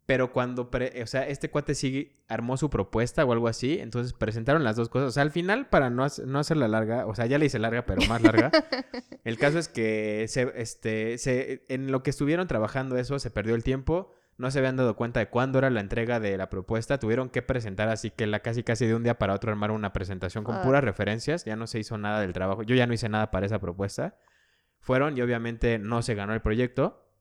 pero 0.05 0.33
cuando, 0.33 0.69
o 0.69 1.07
sea, 1.07 1.27
este 1.27 1.49
cuate 1.49 1.75
sí 1.75 2.21
armó 2.27 2.57
su 2.57 2.69
propuesta 2.69 3.23
o 3.23 3.31
algo 3.31 3.47
así, 3.47 3.79
entonces 3.79 4.13
presentaron 4.13 4.65
las 4.65 4.75
dos 4.75 4.89
cosas. 4.89 5.07
O 5.07 5.11
sea, 5.11 5.23
al 5.23 5.31
final, 5.31 5.69
para 5.69 5.89
no, 5.89 6.05
no 6.25 6.39
hacerla 6.39 6.67
larga, 6.67 7.05
o 7.07 7.15
sea, 7.15 7.25
ya 7.25 7.37
le 7.37 7.45
hice 7.45 7.57
larga, 7.57 7.85
pero 7.85 8.01
más 8.07 8.21
larga, 8.21 8.51
el 9.23 9.37
caso 9.37 9.59
es 9.59 9.69
que 9.69 10.25
se, 10.27 10.51
este, 10.55 11.17
se, 11.17 11.65
en 11.69 11.91
lo 11.91 12.03
que 12.03 12.09
estuvieron 12.09 12.47
trabajando 12.47 12.97
eso, 12.97 13.17
se 13.17 13.31
perdió 13.31 13.55
el 13.55 13.63
tiempo, 13.63 14.13
no 14.37 14.51
se 14.51 14.59
habían 14.59 14.75
dado 14.75 14.95
cuenta 14.97 15.21
de 15.21 15.29
cuándo 15.29 15.57
era 15.57 15.69
la 15.69 15.79
entrega 15.79 16.19
de 16.19 16.37
la 16.37 16.49
propuesta, 16.49 16.99
tuvieron 16.99 17.29
que 17.29 17.41
presentar 17.41 17.87
así 17.87 18.11
que 18.11 18.27
la 18.27 18.41
casi 18.41 18.63
casi 18.63 18.85
de 18.85 18.93
un 18.93 19.03
día 19.03 19.17
para 19.17 19.33
otro 19.33 19.51
armaron 19.51 19.77
una 19.77 19.93
presentación 19.93 20.43
con 20.43 20.61
puras 20.61 20.83
referencias, 20.83 21.45
ya 21.45 21.55
no 21.55 21.65
se 21.65 21.79
hizo 21.79 21.97
nada 21.97 22.19
del 22.19 22.33
trabajo, 22.33 22.61
yo 22.63 22.75
ya 22.75 22.85
no 22.85 22.93
hice 22.93 23.09
nada 23.09 23.31
para 23.31 23.45
esa 23.45 23.59
propuesta. 23.59 24.17
Fueron 24.87 25.17
y 25.17 25.21
obviamente 25.21 25.79
no 25.79 26.01
se 26.01 26.15
ganó 26.15 26.33
el 26.33 26.41
proyecto. 26.41 27.11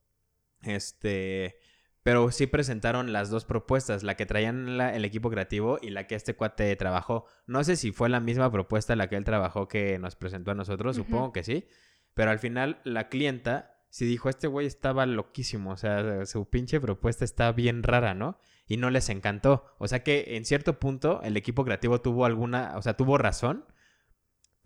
Este, 0.63 1.59
pero 2.05 2.31
sí 2.31 2.47
presentaron 2.47 3.13
las 3.13 3.29
dos 3.29 3.45
propuestas, 3.45 4.05
la 4.05 4.15
que 4.15 4.25
traían 4.25 4.81
el 4.81 5.05
equipo 5.05 5.31
creativo 5.31 5.81
y 5.83 5.91
la 5.91 6.07
que 6.07 6.15
este 6.15 6.37
cuate 6.37 6.77
trabajó. 6.77 7.27
No 7.49 7.65
sé 7.65 7.75
si 7.75 7.91
fue 7.91 8.09
la 8.09 8.21
misma 8.21 8.53
propuesta 8.53 8.95
la 8.95 9.09
que 9.09 9.17
él 9.17 9.25
trabajó 9.25 9.67
que 9.67 9.99
nos 9.99 10.15
presentó 10.15 10.53
a 10.53 10.55
nosotros, 10.55 10.95
supongo 10.95 11.33
que 11.33 11.43
sí. 11.43 11.67
Pero 12.15 12.31
al 12.31 12.39
final 12.39 12.81
la 12.85 13.09
clienta 13.09 13.81
sí 13.91 14.07
dijo, 14.07 14.29
este 14.29 14.47
güey 14.47 14.69
estaba 14.69 15.05
loquísimo, 15.05 15.73
o 15.73 15.77
sea, 15.77 16.25
su 16.25 16.49
pinche 16.49 16.81
propuesta 16.81 17.25
está 17.25 17.51
bien 17.51 17.83
rara, 17.83 18.15
¿no? 18.15 18.39
Y 18.69 18.77
no 18.77 18.91
les 18.91 19.09
encantó. 19.09 19.75
O 19.79 19.89
sea 19.89 20.05
que 20.05 20.37
en 20.37 20.45
cierto 20.45 20.79
punto 20.79 21.21
el 21.25 21.37
equipo 21.37 21.65
creativo 21.65 22.01
tuvo 22.01 22.27
alguna, 22.27 22.75
o 22.77 22.83
sea, 22.83 22.95
tuvo 22.95 23.19
razón 23.19 23.65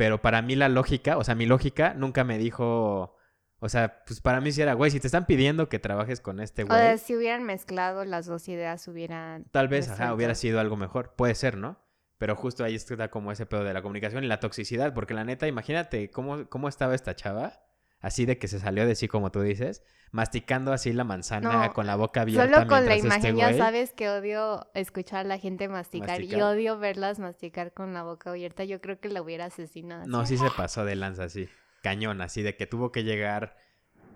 pero 0.01 0.23
para 0.23 0.41
mí 0.41 0.57
la 0.57 0.71
lógica, 0.71 1.19
o 1.19 1.25
sea, 1.25 1.35
mi 1.35 1.45
lógica 1.45 1.93
nunca 1.93 2.25
me 2.25 2.39
dijo, 2.39 3.19
o 3.59 3.69
sea, 3.69 4.03
pues 4.07 4.23
para 4.23 4.41
mí 4.41 4.51
sí 4.51 4.63
era, 4.63 4.73
güey, 4.73 4.91
si 4.91 4.99
te 4.99 5.07
están 5.07 5.27
pidiendo 5.27 5.69
que 5.69 5.79
trabajes 5.79 6.23
con 6.23 6.41
este 6.41 6.65
güey. 6.65 6.75
O 6.75 6.81
sea, 6.81 6.97
si 6.97 7.15
hubieran 7.15 7.45
mezclado 7.45 8.07
las 8.07 8.25
dos 8.25 8.49
ideas, 8.49 8.89
hubieran... 8.89 9.45
Tal 9.51 9.69
vez, 9.69 9.91
ajá, 9.91 10.15
hubiera 10.15 10.35
sido 10.35 10.59
algo 10.59 10.79
mejor. 10.79 11.13
Puede 11.17 11.35
ser, 11.35 11.59
¿no? 11.59 11.85
Pero 12.17 12.35
justo 12.35 12.65
ahí 12.65 12.75
está 12.75 13.11
como 13.11 13.31
ese 13.31 13.45
pedo 13.45 13.63
de 13.63 13.75
la 13.75 13.83
comunicación 13.83 14.25
y 14.25 14.27
la 14.27 14.41
toxicidad, 14.41 14.95
porque 14.95 15.13
la 15.13 15.25
neta, 15.25 15.47
imagínate 15.47 16.11
cómo, 16.11 16.49
cómo 16.49 16.71
estaba 16.71 16.95
esta 16.95 17.15
chava. 17.15 17.61
Así 18.01 18.27
de 18.27 18.39
que 18.39 18.49
se 18.49 18.59
salió 18.59 18.87
de 18.87 18.95
sí, 18.95 19.09
como 19.09 19.31
tú 19.31 19.43
dices, 19.43 19.83
masticando 20.11 20.73
así 20.73 20.93
la 20.93 21.05
manzana 21.05 21.67
No, 21.67 21.73
con 21.73 21.87
la 21.87 21.97
boca 21.97 22.23
abierta. 22.23 22.53
Solo 22.53 22.67
con 22.67 22.87
la 22.87 22.95
este 22.95 23.07
imagen 23.07 23.37
ya 23.37 23.57
sabes 23.57 23.93
que 23.93 24.09
odio 24.09 24.67
escuchar 24.75 25.21
a 25.21 25.29
la 25.29 25.39
gente 25.39 25.69
masticar, 25.69 26.23
y 26.23 26.35
odio 26.41 26.79
verlas 26.79 27.19
masticar 27.19 27.73
con 27.73 27.95
la 27.95 28.03
boca 28.03 28.31
abierta. 28.31 28.65
Yo 28.65 28.81
creo 28.81 28.99
que 29.01 29.09
la 29.09 29.23
hubiera 29.23 29.47
asesinado. 29.47 30.07
No, 30.07 30.27
sí 30.27 30.37
se 30.37 30.51
pasó 30.57 30.85
de 30.85 30.97
lanza, 30.97 31.25
así. 31.25 31.49
Cañón, 31.83 32.21
así 32.21 32.43
de 32.43 32.57
que 32.57 32.67
tuvo 32.67 32.93
que 32.93 33.05
llegar, 33.05 33.57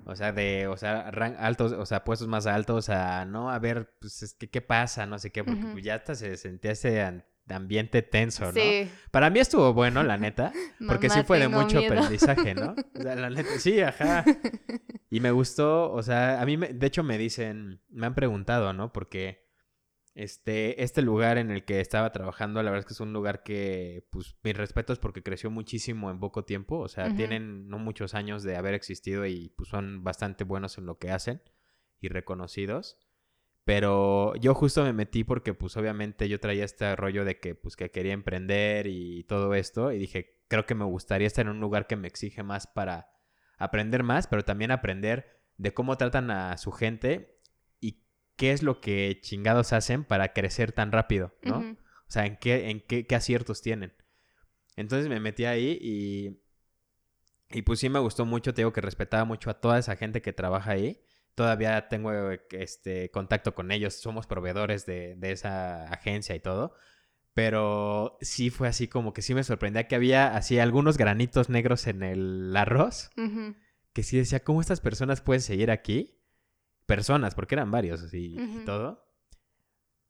o 0.05 0.17
sea, 0.17 0.33
de, 0.33 0.67
o 0.67 0.77
sea, 0.77 1.09
altos, 1.39 1.73
o 1.73 1.87
sea, 1.87 2.05
puestos 2.05 2.29
más 2.29 2.47
altos 2.47 2.91
a, 2.91 3.25
no, 3.25 3.51
a 3.51 3.59
ver, 3.59 3.95
pues 4.01 4.23
es 4.23 4.35
que, 4.35 4.51
¿qué 4.51 4.61
pasa? 4.61 5.07
No 5.07 5.19
sé 5.19 5.31
qué, 5.31 5.45
porque 5.45 5.81
ya 5.83 5.95
hasta 5.95 6.15
se 6.15 6.37
sentía 6.37 6.73
ese 6.73 7.01
an- 7.49 7.55
ambiente 7.57 8.03
tenso, 8.03 8.47
¿no? 8.47 8.53
Sí, 8.53 8.89
Para 9.11 9.31
mí 9.31 9.39
estuvo 9.41 9.73
bueno, 9.75 10.03
la 10.03 10.17
neta, 10.19 10.53
porque 10.87 11.09
sí 11.11 11.23
fue 11.25 11.39
de 11.39 11.49
mucho 11.49 11.79
miedo. 11.79 11.95
aprendizaje, 11.95 12.55
¿no? 12.55 12.75
O 12.99 13.03
sea, 13.03 13.15
la 13.17 13.31
neta, 13.31 13.59
sí, 13.59 13.81
ajá. 13.81 14.25
Y 15.11 15.21
me 15.21 15.31
gustó, 15.31 15.93
o 15.93 16.03
sea, 16.03 16.41
a 16.41 16.47
mí, 16.47 16.57
me- 16.57 16.73
de 16.73 16.87
hecho, 16.87 17.03
me 17.03 17.19
dicen, 17.19 17.81
me 17.89 18.07
han 18.07 18.15
preguntado, 18.15 18.73
¿no? 18.73 18.93
Porque 18.93 19.45
este, 20.15 20.83
este 20.85 21.03
lugar 21.03 21.39
en 21.39 21.51
el 21.51 21.65
que 21.65 21.81
estaba 21.81 22.13
trabajando, 22.13 22.63
la 22.63 22.71
verdad 22.71 22.81
es 22.81 22.87
que 22.87 22.93
es 22.95 23.01
un 23.01 23.13
lugar 23.13 23.43
que, 23.43 24.07
pues, 24.11 24.37
mis 24.45 24.57
respetos 24.57 24.99
porque 25.01 25.23
creció 25.25 25.51
muchísimo 25.51 26.11
en 26.11 26.21
poco 26.21 26.45
tiempo, 26.45 26.79
o 26.79 26.89
sea, 26.89 27.15
tienen 27.17 27.69
no 27.69 27.79
muchos 27.79 28.15
años 28.15 28.43
de 28.45 28.57
haber 28.57 28.75
existido 28.75 29.27
y 29.27 29.49
pues 29.57 29.69
son 29.69 30.05
bastante 30.05 30.45
buenos 30.45 30.79
en 30.79 30.87
lo 30.87 30.99
que 30.99 31.11
hacen 31.11 31.43
y 32.01 32.09
reconocidos. 32.09 32.97
Pero 33.65 34.35
yo 34.37 34.55
justo 34.55 34.83
me 34.85 34.93
metí 34.93 35.25
porque 35.25 35.55
pues 35.55 35.77
obviamente 35.77 36.29
yo 36.29 36.39
traía 36.39 36.65
este 36.65 36.95
rollo 36.97 37.25
de 37.25 37.41
que 37.41 37.55
pues 37.55 37.77
que 37.77 37.91
quería 37.91 38.13
emprender 38.13 38.87
y 38.87 39.25
todo 39.25 39.55
esto 39.55 39.91
y 39.91 39.99
dije, 39.99 40.43
creo 40.49 40.67
que 40.67 40.75
me 40.75 40.85
gustaría 40.85 41.27
estar 41.27 41.47
en 41.47 41.53
un 41.53 41.61
lugar 41.61 41.87
que 41.87 41.97
me 41.97 42.07
exige 42.07 42.43
más 42.43 42.67
para 42.67 43.11
aprender 43.57 44.03
más, 44.03 44.27
pero 44.27 44.45
también 44.45 44.71
aprender 44.71 45.41
de 45.57 45.73
cómo 45.73 45.97
tratan 45.97 46.31
a 46.31 46.59
su 46.59 46.73
gente 46.73 47.41
y 47.81 48.05
qué 48.37 48.53
es 48.53 48.63
lo 48.63 48.81
que 48.81 49.19
chingados 49.23 49.73
hacen 49.73 50.05
para 50.05 50.35
crecer 50.35 50.73
tan 50.73 50.93
rápido, 50.93 51.35
¿no? 51.43 51.59
O 52.07 52.11
sea, 52.15 52.27
en 52.27 52.37
qué, 52.37 52.69
en 52.71 52.81
qué, 52.81 53.07
qué 53.07 53.15
aciertos 53.15 53.63
tienen. 53.63 53.95
Entonces 54.77 55.09
me 55.09 55.21
metí 55.21 55.47
ahí 55.47 55.79
y, 55.81 56.43
y 57.51 57.63
pues 57.63 57.81
sí 57.81 57.89
me 57.89 57.99
gustó 58.01 58.27
mucho, 58.27 58.53
te 58.53 58.61
digo 58.61 58.73
que 58.73 58.81
respetaba 58.83 59.25
mucho 59.25 59.49
a 59.49 59.61
toda 59.61 59.79
esa 59.79 59.97
gente 59.97 60.21
que 60.21 60.33
trabaja 60.33 60.73
ahí. 60.73 61.01
Todavía 61.35 61.89
tengo 61.89 62.13
eh, 62.13 62.41
este 62.53 63.11
contacto 63.11 63.55
con 63.55 63.73
ellos, 63.73 63.95
somos 63.95 64.27
proveedores 64.27 64.87
de, 64.87 65.17
de 65.17 65.33
esa 65.33 65.85
agencia 65.85 66.35
y 66.35 66.41
todo. 66.41 66.75
Pero 67.33 68.17
sí 68.21 68.51
fue 68.51 68.69
así 68.69 68.87
como 68.87 69.13
que 69.13 69.21
sí 69.23 69.35
me 69.35 69.43
sorprendía 69.43 69.89
que 69.89 69.97
había 69.97 70.37
así 70.37 70.61
algunos 70.61 70.97
granitos 70.97 71.49
negros 71.49 71.87
en 71.89 72.03
el 72.05 72.57
arroz. 72.57 73.11
Que 73.93 74.03
sí 74.05 74.17
decía, 74.17 74.45
¿cómo 74.45 74.61
estas 74.61 74.81
personas 74.81 75.21
pueden 75.21 75.41
seguir 75.41 75.71
aquí? 75.73 76.21
Personas, 76.87 77.35
porque 77.35 77.57
eran 77.57 77.71
varios 77.73 78.03
así 78.03 78.37
y 78.39 78.65
todo. 78.65 79.05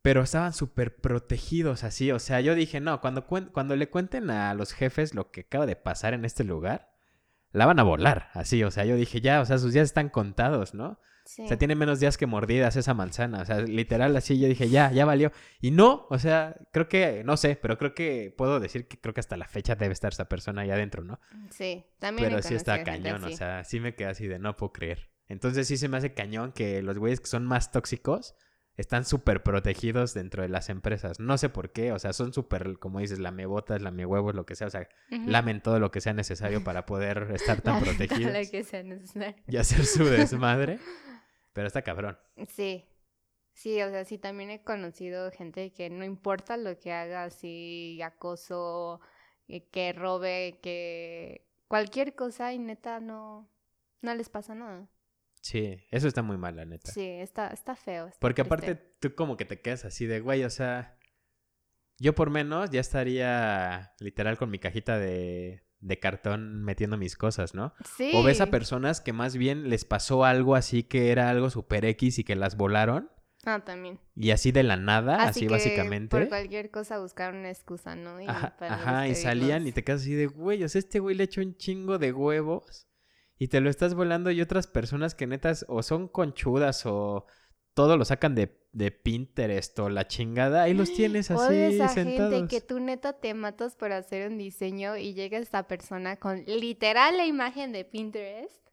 Pero 0.02 0.22
estaban 0.22 0.52
súper 0.52 0.96
protegidos 0.96 1.82
así. 1.82 2.10
O 2.12 2.18
sea, 2.18 2.42
yo 2.42 2.54
dije, 2.54 2.78
no, 2.80 3.00
cuando, 3.00 3.26
cuen- 3.26 3.50
cuando 3.52 3.74
le 3.74 3.88
cuenten 3.88 4.28
a 4.28 4.52
los 4.52 4.72
jefes 4.72 5.14
lo 5.14 5.30
que 5.30 5.42
acaba 5.42 5.64
de 5.64 5.76
pasar 5.76 6.12
en 6.12 6.26
este 6.26 6.44
lugar, 6.44 6.92
la 7.52 7.64
van 7.64 7.78
a 7.78 7.84
volar. 7.84 8.28
Así, 8.34 8.62
o 8.64 8.70
sea, 8.70 8.84
yo 8.84 8.96
dije, 8.96 9.22
ya, 9.22 9.40
o 9.40 9.46
sea, 9.46 9.56
sus 9.56 9.72
días 9.72 9.84
están 9.86 10.10
contados, 10.10 10.74
¿no? 10.74 11.00
Sí. 11.24 11.42
O 11.42 11.48
sea, 11.48 11.56
tiene 11.56 11.74
menos 11.74 12.00
días 12.00 12.18
que 12.18 12.26
mordidas 12.26 12.76
esa 12.76 12.94
manzana. 12.94 13.42
O 13.42 13.44
sea, 13.44 13.60
literal 13.60 14.14
así 14.16 14.38
yo 14.38 14.46
dije, 14.46 14.68
ya, 14.68 14.92
ya 14.92 15.04
valió. 15.04 15.32
Y 15.60 15.70
no, 15.70 16.06
o 16.10 16.18
sea, 16.18 16.56
creo 16.70 16.88
que, 16.88 17.22
no 17.24 17.36
sé, 17.36 17.56
pero 17.56 17.78
creo 17.78 17.94
que 17.94 18.34
puedo 18.36 18.60
decir 18.60 18.86
que 18.88 18.98
creo 18.98 19.14
que 19.14 19.20
hasta 19.20 19.36
la 19.36 19.48
fecha 19.48 19.74
debe 19.74 19.92
estar 19.92 20.12
esa 20.12 20.28
persona 20.28 20.62
ahí 20.62 20.70
adentro, 20.70 21.02
¿no? 21.02 21.20
Sí, 21.50 21.84
también 21.98 22.28
Pero 22.28 22.42
sí 22.42 22.54
está 22.54 22.76
gente 22.76 22.90
cañón, 22.90 23.24
o 23.24 23.30
sea, 23.30 23.64
sí 23.64 23.80
me 23.80 23.94
quedé 23.94 24.08
así 24.08 24.26
de 24.26 24.38
no 24.38 24.56
puedo 24.56 24.72
creer. 24.72 25.10
Entonces 25.28 25.66
sí 25.66 25.76
se 25.76 25.88
me 25.88 25.96
hace 25.96 26.12
cañón 26.12 26.52
que 26.52 26.82
los 26.82 26.98
güeyes 26.98 27.20
que 27.20 27.26
son 27.26 27.46
más 27.46 27.72
tóxicos 27.72 28.34
están 28.76 29.04
súper 29.04 29.42
protegidos 29.42 30.14
dentro 30.14 30.42
de 30.42 30.48
las 30.48 30.68
empresas. 30.68 31.20
No 31.20 31.38
sé 31.38 31.48
por 31.48 31.72
qué, 31.72 31.92
o 31.92 31.98
sea, 31.98 32.12
son 32.12 32.32
súper, 32.32 32.78
como 32.78 32.98
dices, 32.98 33.20
lamebotas, 33.20 33.82
huevos, 33.82 34.34
lo 34.34 34.44
que 34.46 34.56
sea, 34.56 34.66
o 34.66 34.70
sea, 34.70 34.88
lamen 35.10 35.60
todo 35.60 35.78
lo 35.78 35.90
que 35.90 36.00
sea 36.00 36.12
necesario 36.12 36.64
para 36.64 36.84
poder 36.84 37.30
estar 37.34 37.60
tan 37.62 37.80
protegidos 37.82 38.32
lo 38.32 38.50
que 38.50 38.64
sea 38.64 38.82
necesario. 38.82 39.36
y 39.46 39.56
hacer 39.56 39.86
su 39.86 40.04
desmadre. 40.04 40.78
Pero 41.54 41.66
está 41.68 41.82
cabrón. 41.82 42.18
Sí, 42.48 42.84
sí, 43.52 43.80
o 43.82 43.90
sea, 43.90 44.04
sí, 44.04 44.18
también 44.18 44.50
he 44.50 44.62
conocido 44.64 45.30
gente 45.32 45.72
que 45.72 45.90
no 45.90 46.04
importa 46.04 46.56
lo 46.56 46.78
que 46.78 46.92
haga, 46.92 47.24
así, 47.24 48.00
acoso, 48.02 49.00
eh, 49.48 49.68
que 49.70 49.92
robe, 49.92 50.60
que 50.62 51.46
cualquier 51.68 52.14
cosa 52.14 52.52
y 52.52 52.58
neta 52.58 53.00
no, 53.00 53.50
no 54.02 54.14
les 54.14 54.28
pasa 54.30 54.54
nada. 54.54 54.88
Sí, 55.42 55.78
eso 55.90 56.08
está 56.08 56.22
muy 56.22 56.38
mal, 56.38 56.56
la 56.56 56.64
neta. 56.64 56.92
Sí, 56.92 57.02
está, 57.06 57.48
está 57.48 57.76
feo. 57.76 58.08
está 58.08 58.18
Porque 58.18 58.44
triste. 58.44 58.54
aparte 58.54 58.76
tú 59.00 59.14
como 59.14 59.36
que 59.36 59.44
te 59.44 59.60
quedas 59.60 59.84
así 59.84 60.06
de, 60.06 60.20
güey, 60.20 60.44
o 60.44 60.50
sea, 60.50 60.98
yo 61.98 62.14
por 62.14 62.30
menos 62.30 62.70
ya 62.70 62.80
estaría 62.80 63.94
literal 64.00 64.38
con 64.38 64.50
mi 64.50 64.58
cajita 64.58 64.98
de, 64.98 65.63
de 65.84 65.98
cartón 66.00 66.62
metiendo 66.64 66.96
mis 66.96 67.16
cosas, 67.16 67.54
¿no? 67.54 67.74
Sí. 67.96 68.12
O 68.14 68.22
ves 68.22 68.40
a 68.40 68.46
personas 68.46 69.00
que 69.00 69.12
más 69.12 69.36
bien 69.36 69.68
les 69.68 69.84
pasó 69.84 70.24
algo 70.24 70.54
así 70.56 70.82
que 70.82 71.10
era 71.10 71.28
algo 71.28 71.50
super 71.50 71.84
X 71.84 72.18
y 72.18 72.24
que 72.24 72.34
las 72.36 72.56
volaron 72.56 73.10
Ah, 73.46 73.62
también. 73.62 74.00
y 74.16 74.30
así 74.30 74.52
de 74.52 74.62
la 74.62 74.76
nada, 74.78 75.22
así, 75.22 75.40
que 75.40 75.48
básicamente. 75.48 76.16
Por 76.16 76.28
cualquier 76.30 76.70
cosa 76.70 76.98
buscar 76.98 77.34
una 77.34 77.50
excusa, 77.50 77.94
¿no? 77.94 78.18
Y 78.18 78.26
Ajá, 78.26 78.56
ajá, 78.58 79.08
y 79.08 79.14
salían 79.14 79.66
y 79.66 79.72
te 79.72 79.84
quedas 79.84 80.00
así 80.00 80.14
de, 80.14 80.26
güey, 80.26 80.64
o 80.64 80.68
sea, 80.70 80.78
este 80.78 80.98
güey 80.98 81.14
le 81.14 81.24
echó 81.24 81.42
un 81.42 81.54
chingo 81.58 81.98
de 81.98 82.12
huevos 82.12 82.88
y 83.38 83.48
te 83.48 83.60
lo 83.60 83.68
estás 83.68 83.92
volando 83.94 84.30
y 84.30 84.40
otras 84.40 84.66
personas 84.66 85.14
que 85.14 85.26
netas 85.26 85.66
o 85.68 85.82
son 85.82 86.08
conchudas 86.08 86.86
o 86.86 87.26
todo 87.74 87.98
lo 87.98 88.06
sacan 88.06 88.34
de, 88.34 88.63
de 88.74 88.90
Pinterest 88.90 89.78
o 89.78 89.88
la 89.88 90.06
chingada, 90.08 90.64
ahí 90.64 90.74
los 90.74 90.92
tienes 90.92 91.30
así 91.30 91.54
esa 91.54 91.88
sentados. 91.88 92.32
gente 92.34 92.48
que 92.54 92.60
tú 92.60 92.80
neta 92.80 93.14
te 93.14 93.32
matas 93.32 93.76
por 93.76 93.92
hacer 93.92 94.28
un 94.30 94.36
diseño 94.36 94.96
y 94.96 95.14
llega 95.14 95.38
esta 95.38 95.66
persona 95.68 96.16
con 96.16 96.44
literal 96.44 97.16
la 97.16 97.24
imagen 97.26 97.72
de 97.72 97.84
Pinterest. 97.84 98.68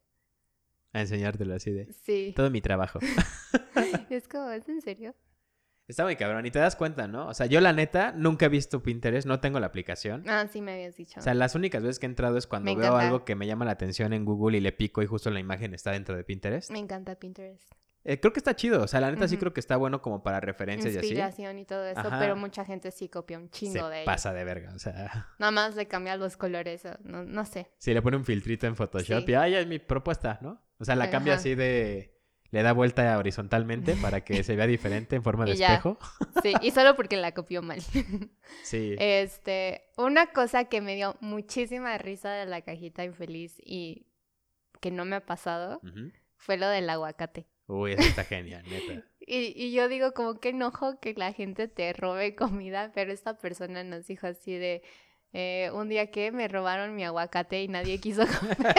A 0.92 1.00
enseñártelo 1.00 1.54
así 1.54 1.70
de, 1.70 1.90
Sí. 2.04 2.32
todo 2.36 2.50
mi 2.50 2.60
trabajo. 2.60 2.98
es 4.10 4.28
como, 4.28 4.50
¿es 4.50 4.68
en 4.68 4.82
serio? 4.82 5.14
Está 5.88 6.04
muy 6.04 6.16
cabrón 6.16 6.46
y 6.46 6.50
te 6.50 6.58
das 6.58 6.76
cuenta, 6.76 7.06
¿no? 7.08 7.28
O 7.28 7.34
sea, 7.34 7.46
yo 7.46 7.60
la 7.60 7.72
neta 7.72 8.12
nunca 8.12 8.46
he 8.46 8.48
visto 8.48 8.82
Pinterest, 8.82 9.26
no 9.26 9.40
tengo 9.40 9.58
la 9.60 9.66
aplicación. 9.66 10.24
Ah, 10.28 10.46
sí 10.50 10.60
me 10.62 10.72
habías 10.74 10.96
dicho. 10.96 11.18
O 11.18 11.22
sea, 11.22 11.34
las 11.34 11.54
únicas 11.54 11.82
veces 11.82 11.98
que 11.98 12.06
he 12.06 12.08
entrado 12.08 12.38
es 12.38 12.46
cuando 12.46 12.70
Me 12.70 12.76
veo 12.76 12.86
encanta. 12.86 13.06
algo 13.06 13.24
que 13.24 13.34
me 13.34 13.46
llama 13.46 13.64
la 13.64 13.72
atención 13.72 14.12
en 14.12 14.24
Google 14.24 14.58
y 14.58 14.60
le 14.60 14.72
pico 14.72 15.02
y 15.02 15.06
justo 15.06 15.30
la 15.30 15.40
imagen 15.40 15.74
está 15.74 15.90
dentro 15.90 16.16
de 16.16 16.24
Pinterest. 16.24 16.70
Me 16.70 16.78
encanta 16.78 17.16
Pinterest. 17.16 17.70
Eh, 18.04 18.18
creo 18.18 18.32
que 18.32 18.40
está 18.40 18.56
chido, 18.56 18.82
o 18.82 18.88
sea, 18.88 19.00
la 19.00 19.12
neta 19.12 19.28
sí 19.28 19.36
creo 19.36 19.52
que 19.52 19.60
está 19.60 19.76
bueno 19.76 20.02
como 20.02 20.22
para 20.24 20.40
referencias 20.40 20.92
y 20.94 20.98
así. 20.98 21.06
Inspiración 21.06 21.58
y 21.60 21.64
todo 21.64 21.86
eso, 21.86 22.00
Ajá. 22.00 22.18
pero 22.18 22.34
mucha 22.36 22.64
gente 22.64 22.90
sí 22.90 23.08
copia 23.08 23.38
un 23.38 23.46
Se 23.46 23.50
chingo 23.60 23.88
de 23.88 23.98
ellos. 23.98 24.06
pasa 24.06 24.32
de 24.32 24.42
verga, 24.44 24.72
o 24.74 24.78
sea, 24.80 25.28
Nada 25.38 25.52
más 25.52 25.76
le 25.76 25.86
cambia 25.86 26.16
los 26.16 26.36
colores, 26.36 26.84
o 26.84 26.96
no, 27.04 27.22
no 27.24 27.44
sé. 27.44 27.70
si 27.78 27.94
le 27.94 28.02
pone 28.02 28.16
un 28.16 28.24
filtrito 28.24 28.66
en 28.66 28.74
Photoshop 28.74 29.24
Sí. 29.24 29.30
y 29.32 29.34
ay, 29.34 29.54
es 29.54 29.66
mi 29.68 29.78
propuesta, 29.78 30.38
¿no? 30.42 30.60
O 30.78 30.84
sea, 30.84 30.96
la 30.96 31.10
cambia 31.10 31.34
así 31.34 31.54
de 31.54 32.10
le 32.50 32.62
da 32.62 32.72
vuelta 32.74 33.16
horizontalmente 33.16 33.94
para 33.96 34.22
que 34.22 34.42
se 34.42 34.56
vea 34.56 34.66
diferente 34.66 35.16
en 35.16 35.22
forma 35.22 35.44
de 35.46 35.56
ya. 35.56 35.68
espejo. 35.68 35.96
Sí, 36.42 36.52
y 36.60 36.70
solo 36.72 36.96
porque 36.96 37.16
la 37.16 37.32
copió 37.32 37.62
mal. 37.62 37.80
Sí. 38.64 38.94
Este, 38.98 39.84
una 39.96 40.26
cosa 40.32 40.64
que 40.64 40.80
me 40.82 40.94
dio 40.94 41.16
muchísima 41.20 41.96
risa 41.98 42.30
de 42.32 42.44
la 42.46 42.60
cajita 42.62 43.04
infeliz 43.04 43.54
y 43.64 44.06
que 44.80 44.90
no 44.90 45.04
me 45.06 45.16
ha 45.16 45.24
pasado 45.24 45.80
fue 46.36 46.56
lo 46.58 46.68
del 46.68 46.90
aguacate. 46.90 47.46
Uy, 47.66 47.92
eso 47.92 48.02
está 48.02 48.24
genial, 48.24 48.62
neta. 48.68 49.04
Y, 49.24 49.54
y 49.56 49.70
yo 49.72 49.88
digo 49.88 50.14
como 50.14 50.40
que 50.40 50.48
enojo 50.48 50.98
que 50.98 51.14
la 51.14 51.32
gente 51.32 51.68
te 51.68 51.92
robe 51.92 52.34
comida, 52.34 52.90
pero 52.92 53.12
esta 53.12 53.38
persona 53.38 53.84
nos 53.84 54.08
dijo 54.08 54.26
así 54.26 54.52
de 54.56 54.82
eh, 55.32 55.70
un 55.72 55.88
día 55.88 56.10
que 56.10 56.32
me 56.32 56.48
robaron 56.48 56.96
mi 56.96 57.04
aguacate 57.04 57.62
y 57.62 57.68
nadie 57.68 58.00
quiso 58.00 58.24
comer. 58.40 58.74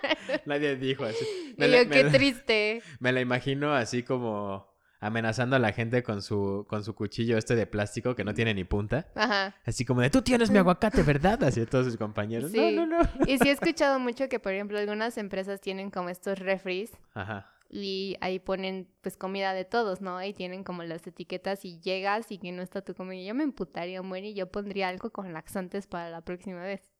Nadie 0.46 0.76
dijo 0.76 1.04
así. 1.04 1.54
y 1.56 1.60
la- 1.66 1.82
yo, 1.82 1.90
qué 1.90 2.04
triste. 2.04 2.80
Me 3.00 3.10
la 3.12 3.20
imagino 3.20 3.74
así 3.74 4.04
como 4.04 4.68
amenazando 5.00 5.56
a 5.56 5.58
la 5.58 5.72
gente 5.72 6.02
con 6.04 6.22
su, 6.22 6.64
con 6.68 6.84
su 6.84 6.94
cuchillo 6.94 7.36
este 7.36 7.56
de 7.56 7.66
plástico 7.66 8.14
que 8.14 8.22
no 8.24 8.34
tiene 8.34 8.54
ni 8.54 8.62
punta. 8.64 9.08
Ajá. 9.16 9.56
Así 9.64 9.84
como 9.84 10.00
de, 10.00 10.10
tú 10.10 10.22
tienes 10.22 10.48
mi 10.50 10.58
aguacate, 10.58 11.02
¿verdad? 11.02 11.42
Así 11.42 11.58
de 11.60 11.66
todos 11.66 11.86
sus 11.86 11.96
compañeros. 11.96 12.52
Sí. 12.52 12.58
No, 12.72 12.86
no, 12.86 13.02
no. 13.02 13.08
Y 13.26 13.36
sí 13.38 13.48
he 13.48 13.52
escuchado 13.52 13.98
mucho 13.98 14.28
que, 14.28 14.38
por 14.38 14.52
ejemplo, 14.52 14.78
algunas 14.78 15.18
empresas 15.18 15.60
tienen 15.60 15.90
como 15.90 16.08
estos 16.08 16.38
refries 16.38 16.92
Ajá. 17.14 17.52
Y 17.70 18.16
ahí 18.20 18.38
ponen 18.38 18.88
pues 19.02 19.16
comida 19.16 19.52
de 19.52 19.64
todos, 19.64 20.00
¿no? 20.00 20.16
Ahí 20.16 20.32
tienen 20.32 20.64
como 20.64 20.82
las 20.84 21.06
etiquetas 21.06 21.64
y 21.64 21.78
llegas 21.80 22.32
y 22.32 22.38
que 22.38 22.50
no 22.52 22.62
está 22.62 22.82
tu 22.82 22.94
comida. 22.94 23.22
Yo 23.26 23.34
me 23.34 23.44
emputaría, 23.44 24.00
muere 24.02 24.28
y 24.28 24.34
yo 24.34 24.50
pondría 24.50 24.88
algo 24.88 25.10
con 25.10 25.32
laxantes 25.32 25.86
para 25.86 26.08
la 26.10 26.22
próxima 26.22 26.62
vez. 26.62 26.92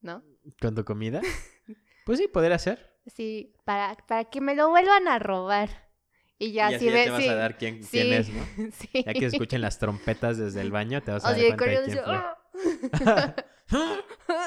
¿No? 0.00 0.22
¿Con 0.60 0.74
tu 0.74 0.84
comida? 0.84 1.20
Pues 2.06 2.18
sí, 2.18 2.26
podría 2.26 2.58
ser. 2.58 2.98
Sí, 3.06 3.54
para, 3.64 3.94
para 4.08 4.24
que 4.24 4.40
me 4.40 4.56
lo 4.56 4.70
vuelvan 4.70 5.06
a 5.06 5.18
robar. 5.18 5.90
Y 6.38 6.52
ya, 6.52 6.70
y 6.70 6.74
así 6.74 6.78
si 6.78 6.86
ya 6.86 6.92
ves, 6.92 7.04
te 7.04 7.10
vas 7.10 7.22
sí, 7.22 7.28
a 7.28 7.34
dar 7.34 7.58
quién, 7.58 7.84
sí, 7.84 7.90
quién 7.90 8.12
es, 8.14 8.28
¿no? 8.30 8.42
sí. 8.72 9.04
Ya 9.04 9.12
que 9.12 9.26
escuchen 9.26 9.60
las 9.60 9.78
trompetas 9.78 10.38
desde 10.38 10.62
el 10.62 10.72
baño, 10.72 11.02
te 11.02 11.12
vas 11.12 11.24
a 11.24 11.32
dar 11.32 11.56
cuenta 11.56 11.64
de 11.66 11.82
quién 11.84 11.98
fue. 12.02 13.34
¡ah! 14.28 14.46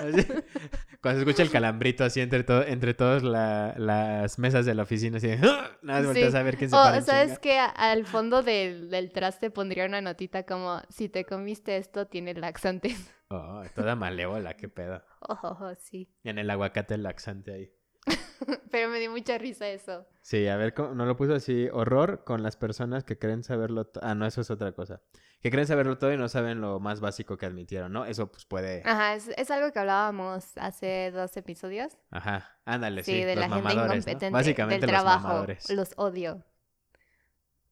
Cuando 1.01 1.19
se 1.21 1.29
escucha 1.29 1.43
el 1.43 1.51
calambrito 1.51 2.03
así 2.03 2.21
entre, 2.21 2.43
todo, 2.43 2.63
entre 2.63 2.93
todas 2.93 3.23
la- 3.23 3.73
las 3.77 4.39
mesas 4.39 4.65
de 4.65 4.73
la 4.73 4.83
oficina, 4.83 5.17
así, 5.17 5.27
nada 5.27 5.77
más 5.81 6.05
volteas 6.05 6.35
a 6.35 6.43
ver 6.43 6.57
quién 6.57 6.69
se 6.69 6.75
O, 6.75 6.79
para 6.79 6.97
en 6.97 7.03
¿sabes 7.03 7.39
que 7.39 7.57
Al 7.59 8.05
fondo 8.05 8.41
del, 8.43 8.89
del 8.89 9.11
traste 9.11 9.49
pondría 9.49 9.85
una 9.85 10.01
notita 10.01 10.43
como, 10.43 10.81
si 10.89 11.09
te 11.09 11.25
comiste 11.25 11.77
esto, 11.77 12.07
tiene 12.07 12.33
laxantes. 12.33 12.95
Oh, 13.35 13.63
toda 13.73 13.95
malévola, 13.95 14.55
qué 14.55 14.69
pedo. 14.69 15.01
Oh, 15.21 15.35
oh, 15.41 15.57
oh, 15.59 15.73
sí. 15.79 16.07
Y 16.23 16.29
en 16.29 16.37
el 16.37 16.47
aguacate 16.51 16.93
el 16.93 17.01
laxante 17.01 17.51
ahí. 17.51 17.71
Pero 18.71 18.89
me 18.89 18.99
dio 18.99 19.09
mucha 19.09 19.39
risa 19.39 19.67
eso. 19.69 20.05
Sí, 20.21 20.47
a 20.47 20.55
ver, 20.55 20.75
¿cómo- 20.75 20.93
no 20.93 21.07
lo 21.07 21.17
puso 21.17 21.33
así. 21.33 21.67
Horror 21.73 22.25
con 22.25 22.43
las 22.43 22.57
personas 22.57 23.03
que 23.03 23.17
creen 23.17 23.43
saberlo. 23.43 23.85
to- 23.87 24.01
Ah, 24.03 24.13
no, 24.13 24.27
eso 24.27 24.41
es 24.41 24.51
otra 24.51 24.73
cosa. 24.73 25.01
Que 25.43 25.51
creen 25.51 25.67
saberlo 25.67 25.97
todo 25.97 26.13
y 26.13 26.17
no 26.17 26.29
saben 26.29 26.61
lo 26.61 26.79
más 26.79 27.01
básico 27.01 27.37
que 27.37 27.45
admitieron, 27.45 27.91
¿no? 27.91 28.05
Eso 28.05 28.31
pues 28.31 28.45
puede. 28.45 28.81
Ajá, 28.85 29.13
es, 29.15 29.27
es 29.27 29.51
algo 29.51 29.73
que 29.73 29.79
hablábamos 29.79 30.57
hace 30.57 31.11
dos 31.11 31.35
episodios. 31.35 31.97
Ajá, 32.11 32.57
ándale, 32.63 33.03
sí. 33.03 33.11
Sí, 33.11 33.23
de 33.25 33.35
los 33.35 33.49
la 33.49 33.55
gente 33.55 33.73
incompetente 33.73 34.29
Básicamente 34.29 34.85
del 34.85 34.93
los 34.93 35.01
trabajo. 35.01 35.27
mamadores. 35.27 35.69
Los 35.69 35.93
odio. 35.97 36.45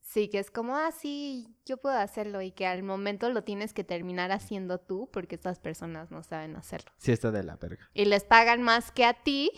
Sí, 0.01 0.27
que 0.27 0.39
es 0.39 0.51
como, 0.51 0.75
ah, 0.75 0.91
sí, 0.91 1.55
yo 1.65 1.77
puedo 1.77 1.95
hacerlo 1.95 2.41
y 2.41 2.51
que 2.51 2.67
al 2.67 2.83
momento 2.83 3.29
lo 3.29 3.45
tienes 3.45 3.73
que 3.73 3.85
terminar 3.85 4.33
haciendo 4.33 4.77
tú 4.77 5.09
porque 5.13 5.35
estas 5.35 5.59
personas 5.59 6.11
no 6.11 6.23
saben 6.23 6.57
hacerlo. 6.57 6.91
Sí, 6.97 7.13
está 7.13 7.31
de 7.31 7.43
la 7.43 7.55
verga. 7.55 7.89
Y 7.93 8.03
les 8.03 8.25
pagan 8.25 8.61
más 8.63 8.91
que 8.91 9.05
a 9.05 9.13
ti 9.13 9.49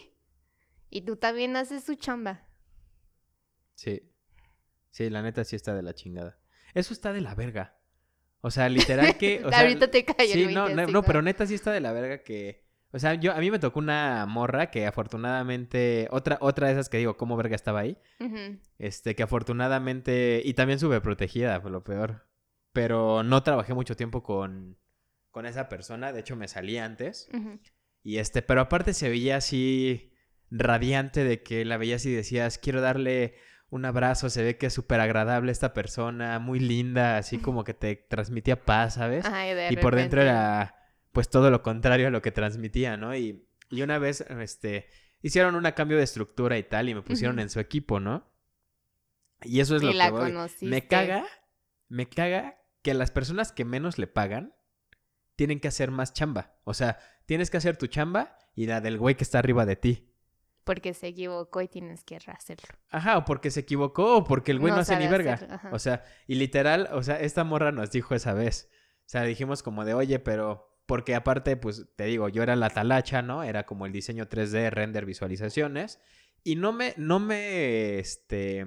y 0.91 1.01
tú 1.01 1.15
también 1.15 1.55
haces 1.55 1.83
su 1.83 1.95
chamba. 1.95 2.45
Sí. 3.73 4.13
Sí, 4.91 5.09
la 5.09 5.23
neta 5.23 5.43
sí 5.43 5.55
está 5.55 5.73
de 5.73 5.81
la 5.81 5.95
chingada. 5.95 6.37
Eso 6.75 6.93
está 6.93 7.11
de 7.11 7.21
la 7.21 7.33
verga. 7.33 7.79
O 8.45 8.51
sea, 8.51 8.67
literal 8.67 9.17
que. 9.17 9.41
O 9.45 9.49
sea, 9.49 9.61
Ahorita 9.61 9.89
te 9.89 10.03
cayó 10.03 10.33
Sí, 10.33 10.53
no, 10.53 10.65
20, 10.65 10.85
no, 10.85 10.91
no, 10.91 11.03
pero 11.03 11.21
neta 11.21 11.47
sí 11.47 11.55
está 11.55 11.71
de 11.71 11.79
la 11.79 11.93
verga 11.93 12.23
que. 12.23 12.61
O 12.91 12.99
sea, 12.99 13.15
yo 13.15 13.31
a 13.33 13.39
mí 13.39 13.49
me 13.49 13.57
tocó 13.57 13.79
una 13.79 14.25
morra 14.27 14.69
que 14.69 14.85
afortunadamente. 14.85 16.07
Otra, 16.11 16.37
otra 16.41 16.67
de 16.67 16.73
esas 16.73 16.89
que 16.89 16.97
digo, 16.97 17.15
¿cómo 17.15 17.37
verga 17.37 17.55
estaba 17.55 17.79
ahí? 17.79 17.97
Este, 18.77 19.15
que 19.15 19.23
afortunadamente. 19.23 20.41
Y 20.43 20.53
también 20.53 20.77
sube 20.77 20.99
protegida, 20.99 21.61
por 21.61 21.71
lo 21.71 21.83
peor. 21.83 22.27
Pero 22.73 23.23
no 23.23 23.41
trabajé 23.43 23.73
mucho 23.73 23.95
tiempo 23.95 24.21
con. 24.21 24.77
Con 25.31 25.45
esa 25.45 25.69
persona. 25.69 26.11
De 26.11 26.19
hecho, 26.19 26.35
me 26.35 26.49
salí 26.49 26.77
antes. 26.77 27.29
Y 28.03 28.17
este, 28.17 28.41
pero 28.41 28.61
aparte 28.61 28.93
se 28.93 29.09
veía 29.09 29.37
así. 29.37 30.11
Radiante 30.51 31.23
de 31.23 31.41
que 31.41 31.65
la 31.65 31.77
veías 31.77 32.05
y 32.05 32.13
decías, 32.13 32.59
quiero 32.59 32.81
darle 32.81 33.35
un 33.73 33.85
abrazo. 33.85 34.29
Se 34.29 34.43
ve 34.43 34.57
que 34.57 34.67
es 34.67 34.73
súper 34.73 34.99
agradable 34.99 35.51
esta 35.51 35.73
persona. 35.73 36.37
Muy 36.37 36.59
linda. 36.59 37.17
Así 37.17 37.39
como 37.39 37.63
que 37.63 37.73
te 37.73 37.95
transmitía 37.95 38.63
paz, 38.63 38.95
¿sabes? 38.95 39.25
Ay, 39.25 39.55
de 39.55 39.69
y 39.71 39.77
por 39.77 39.95
dentro 39.95 40.21
era 40.21 40.75
pues 41.11 41.29
todo 41.29 41.49
lo 41.49 41.63
contrario 41.63 42.07
a 42.07 42.11
lo 42.11 42.21
que 42.21 42.31
transmitía, 42.31 42.97
¿no? 42.97 43.15
Y, 43.15 43.47
y 43.69 43.81
una 43.81 43.97
vez, 43.97 44.21
este, 44.21 44.87
hicieron 45.21 45.55
un 45.55 45.63
cambio 45.71 45.97
de 45.97 46.03
estructura 46.03 46.57
y 46.57 46.63
tal, 46.63 46.89
y 46.89 46.95
me 46.95 47.01
pusieron 47.01 47.39
en 47.39 47.49
su 47.49 47.59
equipo, 47.59 47.99
¿no? 47.99 48.31
Y 49.43 49.59
eso 49.59 49.75
es 49.75 49.83
Y 49.83 49.87
lo 49.87 49.93
la 49.93 50.05
que 50.05 50.11
voy. 50.11 50.31
conociste. 50.31 50.65
Me 50.65 50.87
caga, 50.87 51.25
me 51.87 52.07
caga 52.07 52.59
que 52.83 52.93
las 52.93 53.09
personas 53.11 53.51
que 53.51 53.65
menos 53.65 53.97
le 53.97 54.07
pagan 54.07 54.55
tienen 55.35 55.59
que 55.59 55.67
hacer 55.67 55.89
más 55.89 56.13
chamba. 56.13 56.55
O 56.63 56.73
sea, 56.75 56.99
tienes 57.25 57.49
que 57.49 57.57
hacer 57.57 57.77
tu 57.77 57.87
chamba 57.87 58.37
y 58.55 58.67
la 58.67 58.81
del 58.81 58.97
güey 58.99 59.15
que 59.15 59.23
está 59.23 59.39
arriba 59.39 59.65
de 59.65 59.75
ti. 59.75 60.12
Porque 60.63 60.93
se 60.93 61.07
equivocó 61.07 61.61
y 61.61 61.67
tienes 61.67 62.03
que 62.03 62.15
hacerlo. 62.15 62.69
Ajá, 62.89 63.17
o 63.17 63.25
porque 63.25 63.51
se 63.51 63.61
equivocó, 63.61 64.17
o 64.17 64.23
porque 64.23 64.51
el 64.51 64.59
güey 64.59 64.71
no, 64.71 64.77
No 64.77 64.81
hace 64.81 64.95
ni 64.95 65.07
verga. 65.07 65.33
hacerlo. 65.33 65.57
O 65.71 65.79
sea, 65.79 66.03
y 66.27 66.35
literal, 66.35 66.89
o 66.93 67.03
sea, 67.03 67.19
esta 67.19 67.43
morra 67.43 67.71
nos 67.71 67.91
dijo 67.91 68.15
esa 68.15 68.33
vez. 68.33 68.69
O 69.05 69.09
sea, 69.09 69.23
dijimos 69.23 69.63
como 69.63 69.85
de, 69.85 69.93
oye, 69.93 70.19
pero. 70.19 70.69
Porque 70.85 71.15
aparte, 71.15 71.55
pues 71.55 71.85
te 71.95 72.03
digo, 72.05 72.27
yo 72.27 72.43
era 72.43 72.57
la 72.57 72.69
talacha, 72.69 73.21
¿no? 73.21 73.43
Era 73.43 73.65
como 73.65 73.85
el 73.85 73.93
diseño 73.93 74.27
3D, 74.27 74.69
render 74.69 75.05
visualizaciones. 75.05 75.99
Y 76.43 76.57
no 76.57 76.73
me, 76.73 76.93
no 76.97 77.19
me, 77.19 77.99
este. 77.99 78.65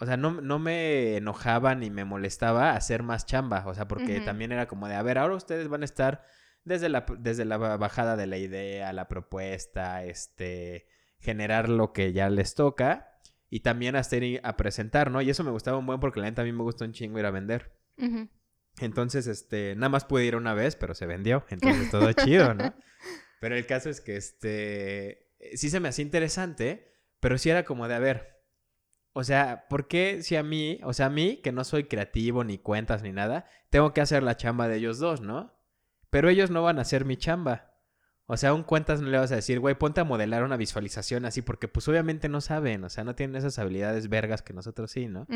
O 0.00 0.06
sea, 0.06 0.16
no, 0.16 0.40
no 0.40 0.58
me 0.58 1.16
enojaba 1.16 1.74
ni 1.76 1.90
me 1.90 2.04
molestaba 2.04 2.72
hacer 2.74 3.04
más 3.04 3.24
chamba. 3.26 3.64
O 3.66 3.74
sea, 3.74 3.86
porque 3.86 4.20
también 4.20 4.50
era 4.50 4.66
como 4.66 4.88
de, 4.88 4.96
a 4.96 5.02
ver, 5.02 5.18
ahora 5.18 5.36
ustedes 5.36 5.68
van 5.68 5.82
a 5.82 5.84
estar 5.84 6.24
desde 6.64 6.88
la, 6.88 7.06
desde 7.18 7.44
la 7.44 7.56
bajada 7.56 8.16
de 8.16 8.26
la 8.26 8.38
idea, 8.38 8.92
la 8.92 9.08
propuesta, 9.08 10.04
este, 10.04 10.86
generar 11.18 11.68
lo 11.68 11.92
que 11.92 12.12
ya 12.12 12.28
les 12.30 12.54
toca 12.54 13.18
y 13.50 13.60
también 13.60 13.96
hasta 13.96 14.16
ir 14.16 14.40
a 14.42 14.56
presentar, 14.56 15.10
¿no? 15.10 15.22
Y 15.22 15.30
eso 15.30 15.44
me 15.44 15.50
gustaba 15.50 15.78
un 15.78 15.86
buen 15.86 16.00
porque 16.00 16.20
la 16.20 16.26
neta 16.26 16.42
a 16.42 16.44
mí 16.44 16.52
me 16.52 16.62
gusta 16.62 16.84
un 16.84 16.92
chingo 16.92 17.18
ir 17.18 17.26
a 17.26 17.30
vender. 17.30 17.72
Entonces, 18.80 19.26
este, 19.26 19.74
nada 19.76 19.90
más 19.90 20.04
pude 20.04 20.24
ir 20.24 20.34
una 20.36 20.54
vez, 20.54 20.74
pero 20.74 20.94
se 20.94 21.06
vendió. 21.06 21.44
Entonces, 21.50 21.90
todo 21.90 22.12
chido, 22.12 22.54
¿no? 22.54 22.74
Pero 23.40 23.56
el 23.56 23.66
caso 23.66 23.90
es 23.90 24.00
que, 24.00 24.16
este, 24.16 25.30
sí 25.54 25.70
se 25.70 25.80
me 25.80 25.88
hacía 25.88 26.04
interesante, 26.04 26.92
pero 27.20 27.38
sí 27.38 27.50
era 27.50 27.64
como 27.64 27.86
de, 27.86 27.94
a 27.94 28.00
ver, 28.00 28.42
o 29.12 29.22
sea, 29.22 29.66
¿por 29.68 29.86
qué 29.86 30.22
si 30.22 30.34
a 30.34 30.42
mí, 30.42 30.80
o 30.82 30.92
sea, 30.92 31.06
a 31.06 31.10
mí, 31.10 31.40
que 31.42 31.52
no 31.52 31.62
soy 31.62 31.84
creativo, 31.84 32.42
ni 32.42 32.58
cuentas, 32.58 33.02
ni 33.02 33.12
nada, 33.12 33.46
tengo 33.70 33.92
que 33.92 34.00
hacer 34.00 34.24
la 34.24 34.36
chamba 34.36 34.66
de 34.66 34.78
ellos 34.78 34.98
dos, 34.98 35.20
¿no? 35.20 35.53
Pero 36.14 36.28
ellos 36.28 36.48
no 36.48 36.62
van 36.62 36.78
a 36.78 36.82
hacer 36.82 37.04
mi 37.04 37.16
chamba. 37.16 37.72
O 38.26 38.36
sea, 38.36 38.54
un 38.54 38.62
cuentas 38.62 39.00
no 39.00 39.08
le 39.08 39.18
vas 39.18 39.32
a 39.32 39.34
decir, 39.34 39.58
güey, 39.58 39.74
ponte 39.74 40.00
a 40.00 40.04
modelar 40.04 40.44
una 40.44 40.56
visualización 40.56 41.24
así, 41.24 41.42
porque 41.42 41.66
pues 41.66 41.88
obviamente 41.88 42.28
no 42.28 42.40
saben, 42.40 42.84
o 42.84 42.88
sea, 42.88 43.02
no 43.02 43.16
tienen 43.16 43.34
esas 43.34 43.58
habilidades 43.58 44.08
vergas 44.08 44.40
que 44.40 44.52
nosotros 44.52 44.92
sí, 44.92 45.08
¿no? 45.08 45.26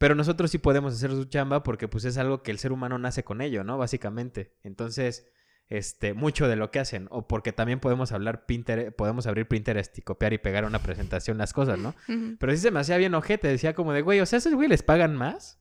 Pero 0.00 0.16
nosotros 0.16 0.50
sí 0.50 0.58
podemos 0.58 0.94
hacer 0.94 1.12
su 1.12 1.26
chamba 1.26 1.62
porque 1.62 1.86
pues 1.86 2.04
es 2.04 2.18
algo 2.18 2.42
que 2.42 2.50
el 2.50 2.58
ser 2.58 2.72
humano 2.72 2.98
nace 2.98 3.22
con 3.22 3.40
ello, 3.40 3.62
¿no? 3.62 3.78
Básicamente. 3.78 4.56
Entonces, 4.64 5.30
este, 5.68 6.14
mucho 6.14 6.48
de 6.48 6.56
lo 6.56 6.72
que 6.72 6.80
hacen. 6.80 7.06
O 7.12 7.28
porque 7.28 7.52
también 7.52 7.78
podemos 7.78 8.10
hablar 8.10 8.44
Pinterest, 8.44 8.96
podemos 8.96 9.28
abrir 9.28 9.46
Pinterest 9.46 9.96
y 9.98 10.02
copiar 10.02 10.32
y 10.32 10.38
pegar 10.38 10.64
una 10.64 10.80
presentación 10.80 11.38
las 11.38 11.52
cosas, 11.52 11.78
¿no? 11.78 11.94
Pero 12.40 12.50
sí 12.50 12.58
se 12.58 12.72
me 12.72 12.80
hacía 12.80 12.96
bien 12.96 13.14
ojete, 13.14 13.46
decía 13.46 13.76
como 13.76 13.92
de, 13.92 14.02
güey, 14.02 14.18
o 14.18 14.26
sea, 14.26 14.40
esos 14.40 14.52
güey 14.52 14.66
les 14.66 14.82
pagan 14.82 15.14
más. 15.14 15.60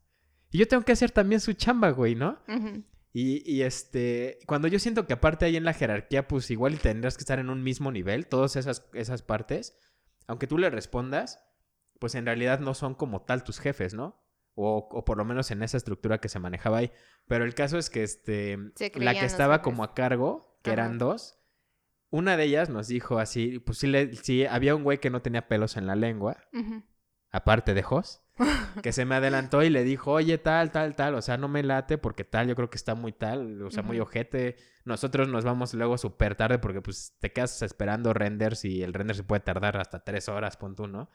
Y 0.49 0.57
yo 0.57 0.67
tengo 0.67 0.83
que 0.83 0.93
hacer 0.93 1.11
también 1.11 1.41
su 1.41 1.53
chamba, 1.53 1.91
güey, 1.91 2.15
¿no? 2.15 2.39
Ujú. 2.47 2.83
Y, 3.13 3.43
y, 3.51 3.63
este, 3.63 4.39
cuando 4.47 4.67
yo 4.67 4.79
siento 4.79 5.05
que 5.05 5.13
aparte 5.13 5.45
ahí 5.45 5.57
en 5.57 5.65
la 5.65 5.73
jerarquía, 5.73 6.27
pues 6.27 6.49
igual 6.49 6.79
tendrás 6.79 7.17
que 7.17 7.21
estar 7.21 7.39
en 7.39 7.49
un 7.49 7.61
mismo 7.61 7.91
nivel, 7.91 8.27
todas 8.27 8.55
esas, 8.55 8.89
esas 8.93 9.21
partes, 9.21 9.77
aunque 10.27 10.47
tú 10.47 10.57
le 10.57 10.69
respondas, 10.69 11.43
pues 11.99 12.15
en 12.15 12.25
realidad 12.25 12.59
no 12.59 12.73
son 12.73 12.95
como 12.95 13.23
tal 13.23 13.43
tus 13.43 13.59
jefes, 13.59 13.93
¿no? 13.93 14.23
O, 14.55 14.87
o 14.91 15.05
por 15.05 15.17
lo 15.17 15.25
menos 15.25 15.51
en 15.51 15.61
esa 15.61 15.77
estructura 15.77 16.19
que 16.19 16.29
se 16.29 16.39
manejaba 16.39 16.77
ahí. 16.77 16.91
Pero 17.27 17.43
el 17.43 17.53
caso 17.53 17.77
es 17.77 17.89
que 17.89 18.03
este, 18.03 18.57
la 18.95 19.13
que 19.13 19.25
estaba 19.25 19.61
como 19.61 19.83
a 19.83 19.93
cargo, 19.93 20.57
que 20.61 20.71
Ajá. 20.71 20.81
eran 20.81 20.97
dos, 20.97 21.41
una 22.11 22.37
de 22.37 22.43
ellas 22.43 22.69
nos 22.69 22.87
dijo 22.87 23.19
así, 23.19 23.59
pues 23.59 23.77
sí, 23.77 23.87
le, 23.87 24.13
sí, 24.15 24.45
había 24.45 24.75
un 24.75 24.83
güey 24.83 24.99
que 24.99 25.09
no 25.09 25.21
tenía 25.21 25.47
pelos 25.47 25.77
en 25.77 25.87
la 25.87 25.95
lengua. 25.95 26.37
Aparte 27.31 27.73
de 27.73 27.81
Jos, 27.81 28.21
que 28.81 28.91
se 28.91 29.05
me 29.05 29.15
adelantó 29.15 29.63
y 29.63 29.69
le 29.69 29.83
dijo, 29.83 30.11
oye, 30.11 30.37
tal, 30.37 30.71
tal, 30.71 30.95
tal, 30.95 31.15
o 31.15 31.21
sea, 31.21 31.37
no 31.37 31.47
me 31.47 31.63
late 31.63 31.97
porque 31.97 32.23
tal, 32.23 32.47
yo 32.47 32.55
creo 32.55 32.69
que 32.69 32.77
está 32.77 32.95
muy 32.95 33.11
tal, 33.11 33.61
o 33.61 33.71
sea, 33.71 33.83
muy 33.83 33.99
ojete. 33.99 34.57
Nosotros 34.83 35.27
nos 35.27 35.43
vamos 35.43 35.73
luego 35.73 35.97
súper 35.97 36.35
tarde 36.35 36.59
porque 36.59 36.81
pues 36.81 37.15
te 37.19 37.31
quedas 37.31 37.61
esperando 37.61 38.13
renders 38.13 38.65
y 38.65 38.83
el 38.83 38.93
render 38.93 39.15
se 39.15 39.23
puede 39.23 39.41
tardar 39.41 39.77
hasta 39.77 40.03
tres 40.03 40.27
horas, 40.27 40.57
pon 40.57 40.75
tú, 40.75 40.87
¿no? 40.87 41.09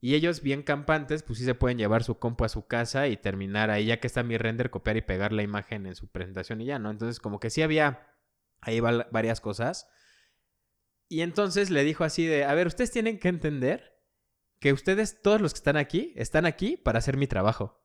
Y 0.00 0.14
ellos 0.14 0.42
bien 0.42 0.62
campantes, 0.62 1.22
pues 1.22 1.38
sí 1.38 1.44
se 1.44 1.54
pueden 1.54 1.78
llevar 1.78 2.02
su 2.02 2.18
compu 2.18 2.44
a 2.44 2.48
su 2.48 2.66
casa 2.66 3.06
y 3.08 3.16
terminar 3.16 3.70
ahí, 3.70 3.86
ya 3.86 4.00
que 4.00 4.08
está 4.08 4.22
mi 4.22 4.36
render, 4.36 4.70
copiar 4.70 4.96
y 4.96 5.02
pegar 5.02 5.32
la 5.32 5.42
imagen 5.42 5.86
en 5.86 5.94
su 5.94 6.08
presentación 6.08 6.60
y 6.60 6.66
ya, 6.66 6.78
¿no? 6.78 6.90
Entonces 6.90 7.20
como 7.20 7.38
que 7.38 7.50
sí 7.50 7.62
había 7.62 8.08
ahí 8.60 8.80
varias 8.80 9.40
cosas. 9.40 9.88
Y 11.08 11.20
entonces 11.22 11.70
le 11.70 11.84
dijo 11.84 12.04
así 12.04 12.26
de, 12.26 12.44
a 12.44 12.54
ver, 12.54 12.66
ustedes 12.66 12.90
tienen 12.90 13.18
que 13.18 13.28
entender 13.28 13.91
que 14.62 14.72
ustedes, 14.72 15.20
todos 15.20 15.40
los 15.40 15.52
que 15.52 15.58
están 15.58 15.76
aquí, 15.76 16.12
están 16.16 16.46
aquí 16.46 16.76
para 16.76 17.00
hacer 17.00 17.16
mi 17.16 17.26
trabajo. 17.26 17.84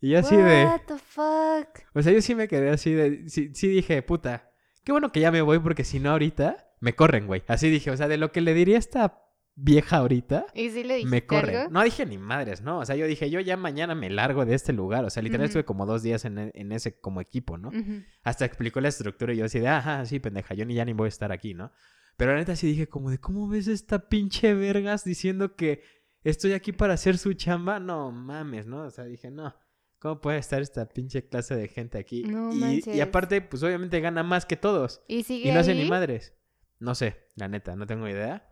Y 0.00 0.10
yo 0.10 0.18
así 0.18 0.36
de... 0.36 0.64
What 0.66 0.80
the 0.86 0.98
fuck? 0.98 1.68
O 1.94 2.02
sea, 2.02 2.12
yo 2.12 2.20
sí 2.20 2.34
me 2.34 2.48
quedé 2.48 2.70
así 2.70 2.92
de... 2.92 3.28
Sí, 3.28 3.52
sí 3.54 3.68
dije, 3.68 4.02
puta, 4.02 4.50
qué 4.84 4.90
bueno 4.92 5.12
que 5.12 5.20
ya 5.20 5.30
me 5.30 5.42
voy 5.42 5.60
porque 5.60 5.84
si 5.84 6.00
no 6.00 6.10
ahorita 6.10 6.72
me 6.80 6.94
corren, 6.94 7.26
güey. 7.28 7.44
Así 7.46 7.70
dije, 7.70 7.92
o 7.92 7.96
sea, 7.96 8.08
de 8.08 8.16
lo 8.16 8.32
que 8.32 8.40
le 8.40 8.52
diría 8.52 8.76
a 8.76 8.78
esta 8.80 9.22
vieja 9.54 9.98
ahorita, 9.98 10.46
¿Y 10.54 10.70
si 10.70 10.82
le 10.82 11.04
me 11.04 11.24
corren. 11.24 11.56
algo? 11.56 11.70
No 11.72 11.82
dije 11.84 12.04
ni 12.04 12.18
madres, 12.18 12.62
¿no? 12.62 12.78
O 12.80 12.84
sea, 12.84 12.96
yo 12.96 13.06
dije, 13.06 13.30
yo 13.30 13.38
ya 13.38 13.56
mañana 13.56 13.94
me 13.94 14.10
largo 14.10 14.44
de 14.44 14.54
este 14.54 14.72
lugar. 14.72 15.04
O 15.04 15.10
sea, 15.10 15.22
literal 15.22 15.42
Ujú. 15.44 15.46
estuve 15.50 15.64
como 15.64 15.86
dos 15.86 16.02
días 16.02 16.24
en, 16.24 16.50
en 16.52 16.72
ese 16.72 16.98
como 17.00 17.20
equipo, 17.20 17.58
¿no? 17.58 17.68
Ujú. 17.68 18.02
Hasta 18.24 18.44
explicó 18.44 18.80
la 18.80 18.88
estructura 18.88 19.32
y 19.34 19.36
yo 19.36 19.44
así 19.44 19.60
de, 19.60 19.68
ajá, 19.68 20.04
sí, 20.04 20.18
pendeja, 20.18 20.54
yo 20.54 20.64
ni 20.64 20.74
ya 20.74 20.84
ni 20.84 20.94
voy 20.94 21.06
a 21.06 21.08
estar 21.08 21.30
aquí, 21.30 21.54
¿no? 21.54 21.70
Pero 22.16 22.32
la 22.32 22.38
neta 22.38 22.56
sí 22.56 22.66
dije 22.66 22.88
como 22.88 23.10
de, 23.10 23.18
¿cómo 23.18 23.48
ves 23.48 23.68
esta 23.68 24.08
pinche 24.08 24.52
vergas 24.52 25.04
diciendo 25.04 25.54
que 25.54 25.82
estoy 26.30 26.52
aquí 26.52 26.72
para 26.72 26.94
hacer 26.94 27.18
su 27.18 27.32
chamba? 27.34 27.78
No 27.80 28.10
mames, 28.12 28.66
¿no? 28.66 28.82
O 28.82 28.90
sea, 28.90 29.04
dije, 29.04 29.30
no, 29.30 29.54
¿cómo 29.98 30.20
puede 30.20 30.38
estar 30.38 30.62
esta 30.62 30.88
pinche 30.88 31.28
clase 31.28 31.54
de 31.56 31.68
gente 31.68 31.98
aquí? 31.98 32.22
No 32.24 32.52
y, 32.52 32.82
y 32.86 33.00
aparte, 33.00 33.40
pues 33.40 33.62
obviamente 33.62 34.00
gana 34.00 34.22
más 34.22 34.46
que 34.46 34.56
todos. 34.56 35.02
¿Y 35.08 35.22
sigue 35.22 35.48
Y 35.48 35.52
no 35.52 35.60
hace 35.60 35.72
ahí? 35.72 35.82
ni 35.82 35.88
madres. 35.88 36.34
No 36.78 36.94
sé, 36.94 37.26
la 37.34 37.48
neta, 37.48 37.74
no 37.76 37.86
tengo 37.86 38.08
idea. 38.08 38.48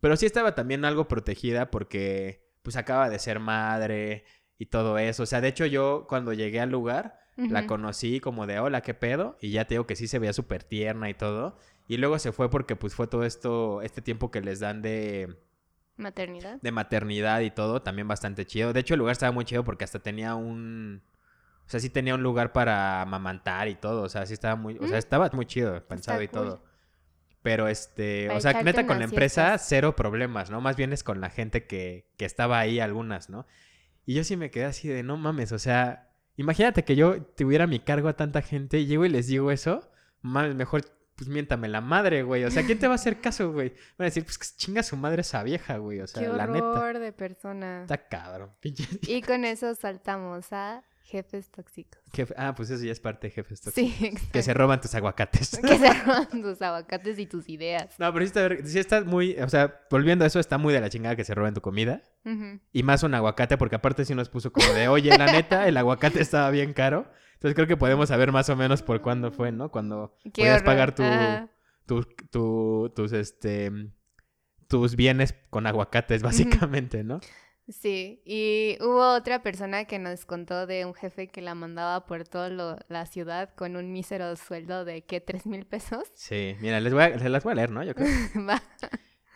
Pero 0.00 0.16
sí 0.16 0.26
estaba 0.26 0.54
también 0.54 0.84
algo 0.84 1.08
protegida 1.08 1.70
porque 1.70 2.46
pues 2.62 2.76
acaba 2.76 3.10
de 3.10 3.18
ser 3.18 3.40
madre 3.40 4.24
y 4.58 4.66
todo 4.66 4.98
eso. 4.98 5.24
O 5.24 5.26
sea, 5.26 5.40
de 5.40 5.48
hecho 5.48 5.66
yo 5.66 6.06
cuando 6.08 6.32
llegué 6.32 6.60
al 6.60 6.70
lugar, 6.70 7.18
La 7.36 7.68
conocí 7.68 8.18
como 8.18 8.48
de, 8.48 8.58
hola, 8.58 8.80
¿qué 8.82 8.94
pedo? 8.94 9.36
Y 9.40 9.50
ya 9.52 9.64
te 9.64 9.74
digo 9.74 9.86
que 9.86 9.94
sí 9.94 10.08
se 10.08 10.18
veía 10.18 10.32
súper 10.32 10.64
tierna 10.64 11.08
y 11.08 11.14
todo. 11.14 11.56
Y 11.86 11.96
luego 11.98 12.18
se 12.18 12.32
fue 12.32 12.50
porque 12.50 12.74
pues 12.74 12.96
fue 12.96 13.06
todo 13.06 13.22
esto, 13.24 13.80
este 13.82 14.02
tiempo 14.02 14.32
que 14.32 14.40
les 14.40 14.58
dan 14.58 14.82
de, 14.82 15.36
Maternidad. 15.98 16.58
de 16.62 16.72
maternidad 16.72 17.40
y 17.40 17.50
todo, 17.50 17.82
también 17.82 18.08
bastante 18.08 18.46
chido. 18.46 18.72
De 18.72 18.80
hecho, 18.80 18.94
el 18.94 18.98
lugar 19.00 19.12
estaba 19.12 19.32
muy 19.32 19.44
chido 19.44 19.64
porque 19.64 19.84
hasta 19.84 19.98
tenía 19.98 20.34
un... 20.36 21.02
O 21.66 21.70
sea, 21.70 21.80
sí 21.80 21.90
tenía 21.90 22.14
un 22.14 22.22
lugar 22.22 22.52
para 22.52 23.02
amamantar 23.02 23.68
y 23.68 23.74
todo. 23.74 24.02
O 24.02 24.08
sea, 24.08 24.24
sí 24.24 24.32
estaba 24.32 24.56
muy... 24.56 24.76
O 24.78 24.86
sea, 24.86 24.96
Mm. 24.96 24.98
estaba 24.98 25.28
muy 25.34 25.44
chido, 25.44 25.86
pensado 25.86 26.22
y 26.22 26.28
cool. 26.28 26.40
todo. 26.40 26.64
Pero 27.42 27.68
este... 27.68 28.26
Para 28.28 28.38
o 28.38 28.40
sea, 28.40 28.62
neta, 28.62 28.86
con 28.86 28.98
la 28.98 29.04
empresa, 29.04 29.58
cero 29.58 29.94
problemas, 29.96 30.50
¿no? 30.50 30.60
Más 30.60 30.76
bien 30.76 30.92
es 30.92 31.02
con 31.04 31.20
la 31.20 31.28
gente 31.30 31.66
que, 31.66 32.08
que 32.16 32.24
estaba 32.24 32.58
ahí, 32.58 32.80
algunas, 32.80 33.28
¿no? 33.28 33.46
Y 34.06 34.14
yo 34.14 34.24
sí 34.24 34.36
me 34.36 34.50
quedé 34.50 34.64
así 34.64 34.88
de, 34.88 35.02
no 35.02 35.16
mames, 35.16 35.52
o 35.52 35.58
sea... 35.58 36.06
Imagínate 36.36 36.84
que 36.84 36.94
yo 36.94 37.20
tuviera 37.22 37.66
mi 37.66 37.80
cargo 37.80 38.08
a 38.08 38.16
tanta 38.16 38.40
gente 38.42 38.78
y 38.78 38.86
llego 38.86 39.04
y 39.04 39.08
les 39.08 39.26
digo 39.26 39.50
eso. 39.50 39.90
Mames, 40.22 40.54
mejor... 40.54 40.82
Pues 41.18 41.28
miéntame 41.28 41.66
la 41.66 41.80
madre, 41.80 42.22
güey. 42.22 42.44
O 42.44 42.50
sea, 42.50 42.64
¿quién 42.64 42.78
te 42.78 42.86
va 42.86 42.92
a 42.92 42.94
hacer 42.94 43.20
caso, 43.20 43.50
güey? 43.52 43.70
Van 43.98 44.02
a 44.02 44.04
decir, 44.04 44.24
pues 44.24 44.38
que 44.38 44.46
chinga 44.56 44.84
su 44.84 44.96
madre 44.96 45.22
esa 45.22 45.42
vieja, 45.42 45.76
güey. 45.78 45.98
O 46.00 46.06
sea, 46.06 46.22
Qué 46.22 46.28
la 46.28 46.46
neta. 46.46 46.64
horror 46.64 47.00
de 47.00 47.12
persona. 47.12 47.82
Está 47.82 48.06
cabrón, 48.08 48.52
pinche 48.60 48.84
Y 49.08 49.20
con 49.22 49.44
eso 49.44 49.74
saltamos 49.74 50.52
a 50.52 50.84
jefes 51.02 51.50
tóxicos. 51.50 52.00
jefe. 52.12 52.34
Ah, 52.36 52.54
pues 52.54 52.70
eso 52.70 52.84
ya 52.84 52.92
es 52.92 53.00
parte 53.00 53.26
de 53.26 53.30
jefes 53.32 53.62
tóxicos. 53.62 53.90
Sí, 53.98 54.06
exacto. 54.06 54.28
Que 54.32 54.42
se 54.42 54.54
roban 54.54 54.80
tus 54.80 54.94
aguacates. 54.94 55.58
Que 55.66 55.76
se 55.78 55.92
roban 55.92 56.28
tus 56.42 56.62
aguacates 56.62 57.18
y 57.18 57.26
tus 57.26 57.48
ideas. 57.48 57.98
No, 57.98 58.12
pero 58.12 58.24
sí 58.24 58.28
está, 58.28 58.48
sí 58.68 58.78
está 58.78 59.00
muy, 59.02 59.32
o 59.40 59.48
sea, 59.48 59.80
volviendo 59.90 60.24
a 60.24 60.28
eso, 60.28 60.38
está 60.38 60.56
muy 60.56 60.72
de 60.72 60.80
la 60.80 60.88
chingada 60.88 61.16
que 61.16 61.24
se 61.24 61.34
roben 61.34 61.54
tu 61.54 61.60
comida. 61.62 62.02
Y 62.72 62.82
más 62.82 63.02
un 63.02 63.14
aguacate, 63.14 63.56
porque 63.56 63.74
aparte 63.76 64.04
sí 64.04 64.14
nos 64.14 64.28
puso 64.28 64.52
como 64.52 64.70
de, 64.74 64.86
oye, 64.86 65.16
la 65.16 65.32
neta, 65.32 65.66
el 65.66 65.78
aguacate 65.78 66.20
estaba 66.20 66.50
bien 66.50 66.74
caro. 66.74 67.10
Entonces 67.38 67.54
creo 67.54 67.66
que 67.68 67.76
podemos 67.76 68.08
saber 68.08 68.32
más 68.32 68.48
o 68.50 68.56
menos 68.56 68.82
por 68.82 69.00
cuándo 69.00 69.30
fue, 69.30 69.52
¿no? 69.52 69.70
Cuando 69.70 70.14
Qué 70.24 70.30
podías 70.42 70.56
horror. 70.56 70.64
pagar 70.64 70.94
tu, 70.94 71.02
Ajá. 71.04 71.48
tu- 71.86 72.04
tu- 72.30 72.92
tus, 72.94 73.12
este, 73.12 73.70
tus 74.66 74.96
bienes 74.96 75.34
con 75.50 75.66
aguacates, 75.66 76.22
básicamente, 76.68 77.04
¿no? 77.04 77.20
Sí, 77.68 78.22
y 78.24 78.78
hubo 78.80 79.14
otra 79.14 79.42
persona 79.42 79.84
que 79.84 79.98
nos 79.98 80.24
contó 80.24 80.66
de 80.66 80.86
un 80.86 80.94
jefe 80.94 81.28
que 81.28 81.42
la 81.42 81.54
mandaba 81.54 82.06
por 82.06 82.26
toda 82.26 82.78
la 82.88 83.06
ciudad 83.06 83.50
con 83.54 83.76
un 83.76 83.92
mísero 83.92 84.34
sueldo 84.36 84.84
de, 84.86 85.02
¿qué? 85.04 85.20
¿Tres 85.20 85.46
mil 85.46 85.66
pesos? 85.66 86.10
Sí, 86.14 86.56
mira, 86.60 86.80
les 86.80 86.94
voy 86.94 87.02
a, 87.02 87.18
se 87.18 87.28
las 87.28 87.44
voy 87.44 87.52
a 87.52 87.56
leer, 87.56 87.70
¿no? 87.70 87.84
Yo 87.84 87.94
creo. 87.94 88.08
Va. 88.48 88.62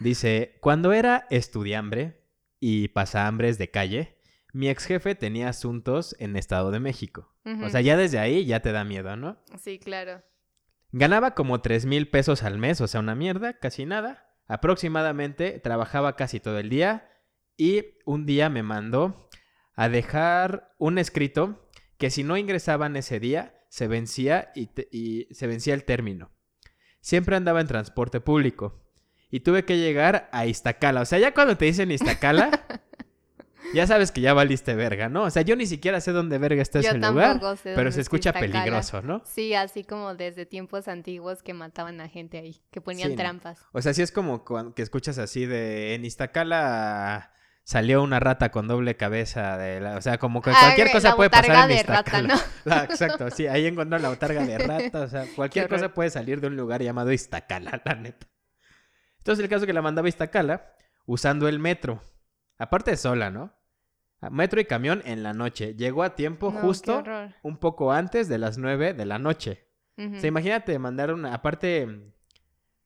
Dice, 0.00 0.56
cuando 0.60 0.92
era 0.92 1.26
estudiambre 1.30 2.22
y 2.58 2.88
pasahambres 2.88 3.58
de 3.58 3.70
calle, 3.70 4.11
mi 4.52 4.68
ex 4.68 4.84
jefe 4.86 5.14
tenía 5.14 5.48
asuntos 5.48 6.14
en 6.18 6.36
Estado 6.36 6.70
de 6.70 6.80
México. 6.80 7.34
O 7.44 7.50
Ujú. 7.50 7.70
sea, 7.70 7.80
ya 7.80 7.96
desde 7.96 8.18
ahí 8.18 8.44
ya 8.44 8.60
te 8.60 8.72
da 8.72 8.84
miedo, 8.84 9.16
¿no? 9.16 9.38
Sí, 9.58 9.78
claro. 9.78 10.22
Ganaba 10.92 11.34
como 11.34 11.60
tres 11.62 11.86
mil 11.86 12.08
pesos 12.08 12.42
al 12.42 12.58
mes, 12.58 12.80
o 12.80 12.86
sea, 12.86 13.00
una 13.00 13.14
mierda, 13.14 13.58
casi 13.58 13.86
nada. 13.86 14.28
Aproximadamente 14.46 15.58
trabajaba 15.58 16.16
casi 16.16 16.38
todo 16.40 16.58
el 16.58 16.68
día 16.68 17.08
y 17.56 17.84
un 18.04 18.26
día 18.26 18.48
me 18.48 18.62
mandó 18.62 19.28
a 19.74 19.88
dejar 19.88 20.74
un 20.78 20.98
escrito 20.98 21.68
que 21.98 22.10
si 22.10 22.24
no 22.24 22.36
ingresaban 22.36 22.96
ese 22.96 23.20
día 23.20 23.54
se 23.68 23.86
vencía 23.88 24.50
y, 24.54 24.66
te- 24.66 24.88
y 24.92 25.28
se 25.34 25.46
vencía 25.46 25.74
el 25.74 25.84
término. 25.84 26.30
Siempre 27.00 27.36
andaba 27.36 27.60
en 27.60 27.66
transporte 27.66 28.20
público 28.20 28.82
y 29.30 29.40
tuve 29.40 29.64
que 29.64 29.78
llegar 29.78 30.28
a 30.32 30.46
Iztacala. 30.46 31.00
O 31.00 31.04
sea, 31.06 31.18
ya 31.18 31.32
cuando 31.34 31.56
te 31.56 31.64
dicen 31.64 31.90
Iztacala, 31.90 32.50
ya 33.74 33.86
sabes 33.86 34.12
que 34.12 34.20
ya 34.20 34.34
valiste 34.34 34.74
verga, 34.74 35.08
¿no? 35.08 35.24
O 35.24 35.30
sea, 35.30 35.42
yo 35.42 35.56
ni 35.56 35.66
siquiera 35.66 36.00
sé 36.00 36.12
dónde 36.12 36.38
verga 36.38 36.60
está 36.62 36.80
Yo 36.80 36.90
ese 36.90 36.98
lugar, 36.98 37.40
sé 37.56 37.72
pero 37.74 37.90
se 37.92 38.00
escucha 38.00 38.30
Iztacala. 38.30 38.52
peligroso, 38.52 39.02
¿no? 39.02 39.22
Sí, 39.24 39.54
así 39.54 39.84
como 39.84 40.14
desde 40.14 40.46
tiempos 40.46 40.88
antiguos 40.88 41.42
que 41.42 41.54
mataban 41.54 42.00
a 42.00 42.08
gente 42.08 42.38
ahí, 42.38 42.62
que 42.70 42.80
ponían 42.80 43.10
Sí, 43.10 43.16
¿no? 43.16 43.22
trampas. 43.22 43.60
O 43.72 43.80
sea, 43.82 43.94
sí 43.94 44.02
es 44.02 44.12
como 44.12 44.44
que 44.74 44.82
escuchas 44.82 45.18
así 45.18 45.46
de 45.46 45.94
en 45.94 46.04
Iztacala 46.04 47.32
salió 47.64 48.02
una 48.02 48.18
rata 48.18 48.50
con 48.50 48.66
doble 48.66 48.96
cabeza 48.96 49.56
de 49.56 49.80
la, 49.80 49.96
o 49.96 50.00
sea, 50.00 50.18
como 50.18 50.42
que 50.42 50.50
Ah, 50.50 50.56
cualquier 50.60 50.90
cosa 50.90 51.10
la 51.10 51.16
puede 51.16 51.30
pasar 51.30 51.70
en 51.70 51.76
de 51.76 51.82
rata, 51.84 52.00
Iztacala. 52.00 52.28
¿no? 52.34 52.40
La- 52.64 52.84
exacto, 52.90 53.30
sí, 53.30 53.46
ahí 53.46 53.66
encuentro 53.66 53.98
la 54.00 54.08
botarga 54.08 54.44
de 54.44 54.58
rata, 54.58 55.00
o 55.02 55.08
sea, 55.08 55.24
cualquier 55.36 55.68
cosa 55.68 55.94
puede 55.94 56.10
salir 56.10 56.40
de 56.40 56.48
un 56.48 56.56
lugar 56.56 56.82
llamado 56.82 57.12
Iztacala, 57.12 57.80
la 57.84 57.94
neta. 57.94 58.26
Entonces 59.18 59.44
el 59.44 59.48
caso 59.48 59.62
es 59.64 59.66
que 59.68 59.72
la 59.72 59.82
mandaba 59.82 60.06
a 60.06 60.08
Iztacala 60.08 60.74
usando 61.06 61.46
el 61.48 61.60
metro. 61.60 62.02
Aparte 62.58 62.96
sola, 62.96 63.30
¿no? 63.30 63.54
A- 64.22 64.30
Metro 64.30 64.60
y 64.60 64.64
camión 64.64 65.02
en 65.04 65.22
la 65.22 65.34
noche. 65.34 65.74
Llegó 65.74 66.02
a 66.02 66.14
tiempo 66.14 66.50
No, 66.50 66.60
justo 66.60 67.04
un 67.42 67.58
poco 67.58 67.92
antes 67.92 68.28
de 68.28 68.38
las 68.38 68.56
nueve 68.56 68.94
de 68.94 69.04
la 69.04 69.18
noche. 69.18 69.66
Ujú. 69.98 70.16
O 70.16 70.20
sea, 70.20 70.28
imagínate 70.28 70.78
mandar 70.78 71.12
una. 71.12 71.34
Aparte, 71.34 72.10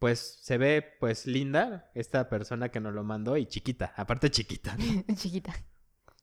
pues 0.01 0.40
se 0.42 0.59
ve 0.59 0.85
pues 0.99 1.27
linda 1.27 1.90
esta 1.94 2.29
persona 2.29 2.70
que 2.70 2.81
nos 2.81 2.92
lo 2.94 3.05
mandó 3.05 3.37
y 3.37 3.46
chiquita. 3.46 3.92
Aparte 3.96 4.31
chiquita. 4.31 4.77
Chiquita, 5.14 5.55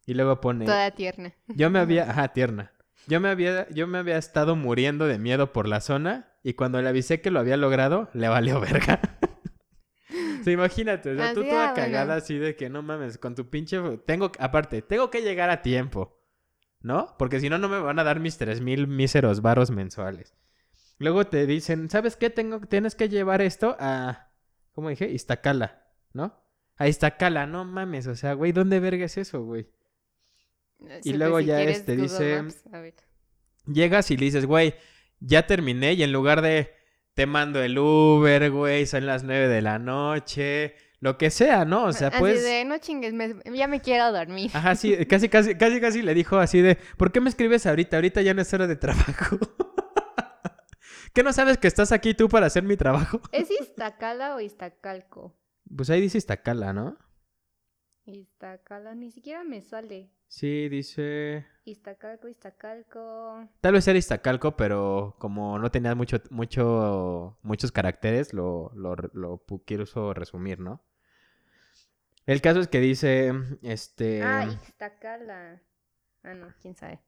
Y 0.05 0.13
luego 0.13 0.41
pone. 0.41 0.65
toda 0.65 0.91
tierna. 0.91 1.33
Yo 1.47 1.69
me 1.69 1.79
había. 1.79 2.03
Ajá, 2.11 2.27
tierna. 2.33 2.71
Yo 3.07 3.19
me 3.19 3.29
había, 3.29 3.67
yo 3.69 3.85
me 3.87 3.97
había 3.97 4.17
estado 4.17 4.55
muriendo 4.55 5.07
de 5.07 5.19
miedo 5.19 5.51
por 5.53 5.67
la 5.67 5.81
zona. 5.81 6.29
Y 6.43 6.53
cuando 6.53 6.81
le 6.81 6.89
avisé 6.89 7.21
que 7.21 7.31
lo 7.31 7.39
había 7.39 7.55
logrado, 7.57 8.09
le 8.13 8.27
valió 8.27 8.59
verga. 8.59 8.99
Imagínate, 10.51 11.11
o 11.11 11.15
sea, 11.15 11.33
tú 11.33 11.43
toda 11.43 11.73
cagada 11.73 12.15
así 12.15 12.37
de 12.37 12.55
que 12.55 12.69
no 12.69 12.81
mames, 12.81 13.17
con 13.17 13.35
tu 13.35 13.49
pinche. 13.49 13.79
Tengo, 14.05 14.31
aparte, 14.39 14.81
tengo 14.81 15.09
que 15.09 15.21
llegar 15.21 15.49
a 15.49 15.61
tiempo. 15.61 16.19
¿No? 16.81 17.15
Porque 17.17 17.39
si 17.39 17.49
no, 17.49 17.57
no 17.57 17.69
me 17.69 17.79
van 17.79 17.97
a 17.99 18.03
dar 18.03 18.19
mis 18.19 18.37
tres 18.37 18.59
mil 18.59 18.87
míseros 18.87 19.41
varos 19.41 19.71
mensuales. 19.71 20.35
Luego 20.99 21.25
te 21.25 21.45
dicen, 21.45 21.89
¿sabes 21.89 22.17
qué? 22.17 22.29
Tengo, 22.29 22.59
tienes 22.59 22.95
que 22.95 23.07
llevar 23.07 23.41
esto 23.41 23.77
a. 23.79 24.29
¿Cómo 24.73 24.89
dije? 24.89 25.09
Iztacala, 25.09 25.87
¿no? 26.11 26.43
A 26.75 26.89
Iztacala, 26.89 27.47
no 27.47 27.63
mames. 27.63 28.07
O 28.07 28.15
sea, 28.15 28.33
güey, 28.33 28.51
¿dónde 28.51 28.81
verga 28.81 29.05
es 29.05 29.17
eso, 29.17 29.43
güey? 29.43 29.69
Sí, 30.79 31.11
pues, 31.11 31.15
luego 31.15 31.39
si 31.39 31.45
ya 31.45 31.61
este 31.61 31.95
Google 31.95 32.03
dice- 32.09 32.41
Maps. 32.41 32.63
Llegas 33.65 34.11
y 34.11 34.17
le 34.17 34.25
dices, 34.25 34.45
güey, 34.45 34.75
ya 35.21 35.47
terminé. 35.47 35.93
Y 35.93 36.03
en 36.03 36.11
lugar 36.11 36.41
de 36.41 36.73
te 37.13 37.25
mando 37.25 37.61
el 37.61 37.77
Uber, 37.77 38.49
güey, 38.51 38.85
son 38.85 39.05
las 39.05 39.23
nueve 39.23 39.47
de 39.47 39.61
la 39.61 39.79
noche. 39.79 40.75
Lo 40.99 41.17
que 41.17 41.29
sea, 41.31 41.65
¿no? 41.65 41.83
O 41.83 41.91
sea, 41.93 42.07
Así 42.07 42.17
pues. 42.19 42.41
de, 42.43 42.63
no 42.63 42.77
chingues, 42.77 43.13
me- 43.13 43.35
ya 43.53 43.67
me 43.67 43.81
quiero 43.81 44.11
dormir. 44.13 44.49
Ajá, 44.53 44.73
sí, 44.75 44.95
casi, 45.05 45.27
casi, 45.27 45.55
casi, 45.55 45.81
casi 45.81 46.01
le 46.01 46.13
dijo 46.13 46.37
así 46.37 46.61
de, 46.61 46.77
¿por 46.97 47.11
qué 47.11 47.19
me 47.19 47.29
escribes 47.29 47.65
ahorita? 47.65 47.97
Ahorita 47.97 48.21
ya 48.21 48.33
no 48.33 48.41
es 48.41 48.53
hora 48.53 48.67
de 48.67 48.77
trabajo. 48.77 49.37
¿Qué 51.13 51.21
no 51.21 51.31
sabes 51.33 51.57
que 51.57 51.67
estás 51.67 51.91
aquí 51.91 52.13
tú 52.13 52.29
para 52.29 52.45
hacer 52.47 52.63
mi 52.63 52.77
trabajo? 52.77 53.19
¿Es 53.31 53.51
Iztacala 53.51 54.35
o 54.35 54.39
Iztacalco? 54.39 55.35
Pues 55.75 55.89
ahí 55.89 56.01
dice 56.01 56.17
Iztacala, 56.17 56.73
¿no? 56.73 56.97
Iztacala, 58.05 58.95
ni 58.95 59.11
siquiera 59.11 59.43
me 59.43 59.61
sale. 59.61 60.09
Sí, 60.27 60.67
dice... 60.67 61.45
Iztacalco, 61.63 62.27
Iztacalco. 62.27 63.47
Tal 63.61 63.73
vez 63.73 63.87
era 63.87 63.97
Iztacalco, 63.97 64.57
pero 64.57 65.15
como 65.19 65.57
no 65.59 65.71
tenía 65.71 65.95
mucho, 65.95 66.17
mucho, 66.29 67.37
muchos 67.43 67.71
caracteres, 67.71 68.33
lo, 68.33 68.71
lo, 68.75 68.95
lo 69.13 69.43
quiero 69.65 69.85
resumir, 70.13 70.59
¿no? 70.59 70.83
El 72.25 72.41
caso 72.41 72.59
es 72.59 72.67
que 72.67 72.79
dice, 72.79 73.33
este... 73.61 74.23
Ah, 74.23 74.45
Iztacala. 74.45 75.61
Ah, 76.23 76.33
no, 76.33 76.47
quién 76.61 76.75
sabe. 76.75 76.99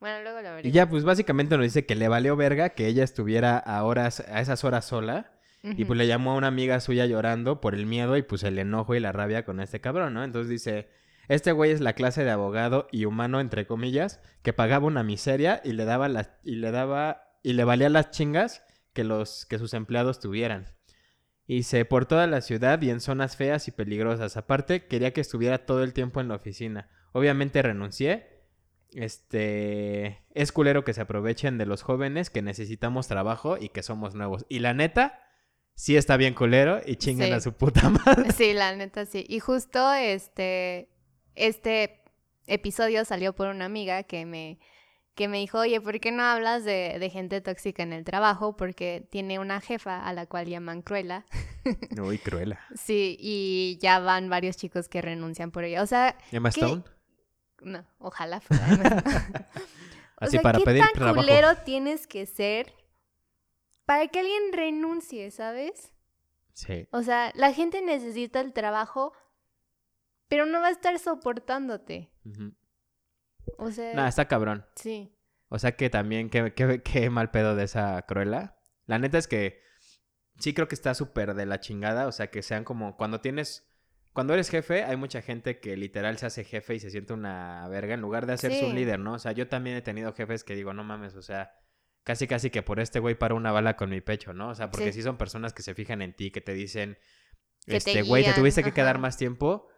Bueno, 0.00 0.22
luego 0.22 0.40
lo 0.40 0.54
veré. 0.54 0.68
y 0.68 0.72
ya, 0.72 0.88
pues 0.88 1.04
básicamente 1.04 1.56
nos 1.56 1.64
dice 1.64 1.84
que 1.84 1.94
le 1.94 2.08
valió 2.08 2.34
verga 2.34 2.70
que 2.70 2.86
ella 2.86 3.04
estuviera 3.04 3.58
a 3.58 3.84
horas, 3.84 4.20
a 4.20 4.40
esas 4.40 4.64
horas 4.64 4.86
sola. 4.86 5.32
Y 5.62 5.84
pues 5.84 5.98
le 5.98 6.06
llamó 6.06 6.32
a 6.32 6.36
una 6.36 6.46
amiga 6.46 6.80
suya 6.80 7.04
llorando 7.04 7.60
por 7.60 7.74
el 7.74 7.84
miedo 7.84 8.16
y 8.16 8.22
pues 8.22 8.44
el 8.44 8.58
enojo 8.58 8.94
y 8.94 9.00
la 9.00 9.12
rabia 9.12 9.44
con 9.44 9.60
este 9.60 9.80
cabrón, 9.80 10.14
¿no? 10.14 10.24
Entonces 10.24 10.48
dice, 10.48 10.88
este 11.28 11.52
güey 11.52 11.70
es 11.70 11.80
la 11.80 11.92
clase 11.92 12.24
de 12.24 12.30
abogado 12.30 12.88
y 12.90 13.04
humano, 13.04 13.40
entre 13.40 13.66
comillas, 13.66 14.20
que 14.42 14.52
pagaba 14.52 14.86
una 14.86 15.02
miseria 15.02 15.60
y 15.62 15.72
le 15.72 15.84
daba 15.84 16.08
las, 16.08 16.30
y 16.42 16.56
le 16.56 16.70
daba, 16.70 17.24
y 17.42 17.52
le 17.52 17.64
valía 17.64 17.90
las 17.90 18.10
chingas 18.10 18.64
que 18.92 19.04
los, 19.04 19.46
que 19.46 19.58
sus 19.58 19.74
empleados 19.74 20.18
tuvieran. 20.18 20.66
Y 21.46 21.56
dice, 21.56 21.84
por 21.84 22.06
toda 22.06 22.26
la 22.26 22.40
ciudad 22.40 22.80
y 22.80 22.90
en 22.90 23.00
zonas 23.00 23.36
feas 23.36 23.68
y 23.68 23.70
peligrosas. 23.70 24.36
Aparte, 24.36 24.86
quería 24.86 25.12
que 25.12 25.20
estuviera 25.20 25.66
todo 25.66 25.82
el 25.82 25.92
tiempo 25.92 26.20
en 26.20 26.28
la 26.28 26.36
oficina. 26.36 26.88
Obviamente 27.12 27.60
renuncié. 27.60 28.40
Este, 28.92 30.22
es 30.34 30.52
culero 30.52 30.84
que 30.84 30.94
se 30.94 31.00
aprovechen 31.00 31.58
de 31.58 31.66
los 31.66 31.82
jóvenes 31.82 32.30
que 32.30 32.42
necesitamos 32.42 33.08
trabajo 33.08 33.56
y 33.56 33.68
que 33.70 33.82
somos 33.82 34.14
nuevos. 34.14 34.46
Y 34.48 34.60
la 34.60 34.74
neta, 34.74 35.20
sí 35.74 35.96
está 35.96 36.16
bien 36.16 36.34
culero 36.34 36.80
y 36.84 36.96
chingan 36.96 37.28
Sí. 37.28 37.32
a 37.34 37.40
su 37.40 37.52
puta 37.52 37.88
madre. 37.90 38.32
Sí, 38.36 38.52
la 38.52 38.74
neta 38.76 39.06
sí. 39.06 39.24
Y 39.28 39.40
justo 39.40 39.92
este, 39.92 40.88
este 41.34 42.02
episodio 42.46 43.04
salió 43.04 43.34
por 43.34 43.48
una 43.48 43.64
amiga 43.66 44.02
que 44.02 44.26
me, 44.26 44.58
que 45.14 45.28
me 45.28 45.38
dijo, 45.38 45.58
oye, 45.58 45.80
¿por 45.80 45.98
qué 46.00 46.12
no 46.12 46.22
hablas 46.22 46.64
de, 46.64 46.96
de 46.98 47.10
gente 47.10 47.40
tóxica 47.40 47.82
en 47.82 47.92
el 47.92 48.04
trabajo? 48.04 48.56
Porque 48.56 49.06
tiene 49.10 49.38
una 49.38 49.60
jefa 49.60 50.04
a 50.06 50.12
la 50.12 50.26
cual 50.26 50.46
llaman 50.46 50.82
Cruela. 50.82 51.26
Uy, 52.02 52.18
cruela. 52.18 52.60
Sí, 52.74 53.16
y 53.20 53.78
ya 53.82 53.98
van 54.00 54.30
varios 54.30 54.56
chicos 54.56 54.88
que 54.88 55.02
renuncian 55.02 55.50
por 55.50 55.64
ella. 55.64 55.82
O 55.82 55.86
sea, 55.86 56.16
Emma. 56.32 56.48
Stone. 56.48 56.82
no, 57.62 57.84
ojalá 57.98 58.40
fuera. 58.40 58.66
Emma. 58.66 59.04
Así 60.16 60.36
o 60.36 60.40
sea, 60.40 60.42
para 60.42 60.58
¿qué 60.58 60.64
pedir 60.64 60.82
tan 60.82 60.92
trabajo. 60.92 61.16
culero 61.16 61.56
tienes 61.64 62.06
que 62.06 62.26
ser 62.26 62.74
para 63.90 64.06
que 64.06 64.20
alguien 64.20 64.52
renuncie, 64.52 65.32
¿sabes? 65.32 65.92
Sí. 66.52 66.86
O 66.92 67.02
sea, 67.02 67.32
la 67.34 67.52
gente 67.52 67.82
necesita 67.82 68.40
el 68.40 68.52
trabajo, 68.52 69.12
pero 70.28 70.46
no 70.46 70.60
va 70.60 70.68
a 70.68 70.70
estar 70.70 70.96
soportándote. 71.00 72.12
O 73.58 73.72
sea, 73.72 73.92
No, 73.94 74.06
está 74.06 74.28
cabrón. 74.28 74.64
sí. 74.76 75.16
O 75.48 75.58
sea 75.58 75.72
que 75.74 75.90
también, 75.90 76.30
qué, 76.30 76.54
qué, 76.54 76.80
qué 76.84 77.10
mal 77.10 77.32
pedo 77.32 77.56
de 77.56 77.64
esa 77.64 78.00
cruela. 78.02 78.60
La 78.86 79.00
neta 79.00 79.18
es 79.18 79.26
que 79.26 79.60
sí 80.38 80.54
creo 80.54 80.68
que 80.68 80.76
está 80.76 80.94
súper 80.94 81.34
de 81.34 81.46
la 81.46 81.58
chingada. 81.58 82.06
O 82.06 82.12
sea, 82.12 82.30
que 82.30 82.44
sean 82.44 82.62
como 82.62 82.96
cuando 82.96 83.20
tienes. 83.20 83.68
Cuando 84.12 84.34
eres 84.34 84.50
jefe, 84.50 84.84
hay 84.84 84.96
mucha 84.96 85.20
gente 85.20 85.58
que 85.58 85.76
literal 85.76 86.16
se 86.16 86.26
hace 86.26 86.44
jefe 86.44 86.76
y 86.76 86.78
se 86.78 86.90
siente 86.90 87.12
una 87.12 87.66
verga 87.66 87.94
en 87.94 88.02
lugar 88.02 88.26
de 88.26 88.34
hacerse 88.34 88.66
un 88.66 88.76
líder, 88.76 89.00
¿no? 89.00 89.14
O 89.14 89.18
sea, 89.18 89.32
yo 89.32 89.48
también 89.48 89.74
he 89.76 89.82
tenido 89.82 90.12
jefes 90.12 90.44
que 90.44 90.54
digo, 90.54 90.72
no 90.74 90.84
mames, 90.84 91.16
o 91.16 91.22
sea, 91.22 91.52
casi 92.04 92.26
casi 92.26 92.50
que 92.50 92.62
por 92.62 92.80
este 92.80 92.98
güey 92.98 93.14
para 93.14 93.34
una 93.34 93.52
bala 93.52 93.76
con 93.76 93.90
mi 93.90 94.00
pecho, 94.00 94.32
¿no? 94.32 94.48
O 94.50 94.54
sea, 94.54 94.70
porque 94.70 94.86
sí, 94.92 95.00
Sí. 95.00 95.02
son 95.02 95.16
personas 95.18 95.52
que 95.52 95.62
se 95.62 95.74
fijan 95.74 96.02
en 96.02 96.14
ti, 96.14 96.30
que 96.30 96.40
te 96.40 96.54
dicen, 96.54 96.98
Que 97.66 97.72
te 97.72 97.76
este, 97.78 98.02
güey, 98.02 98.24
te 98.24 98.32
tuviste 98.32 98.62
que 98.62 98.72
quedar 98.72 98.98
más 98.98 99.16
tiempo, 99.18 99.68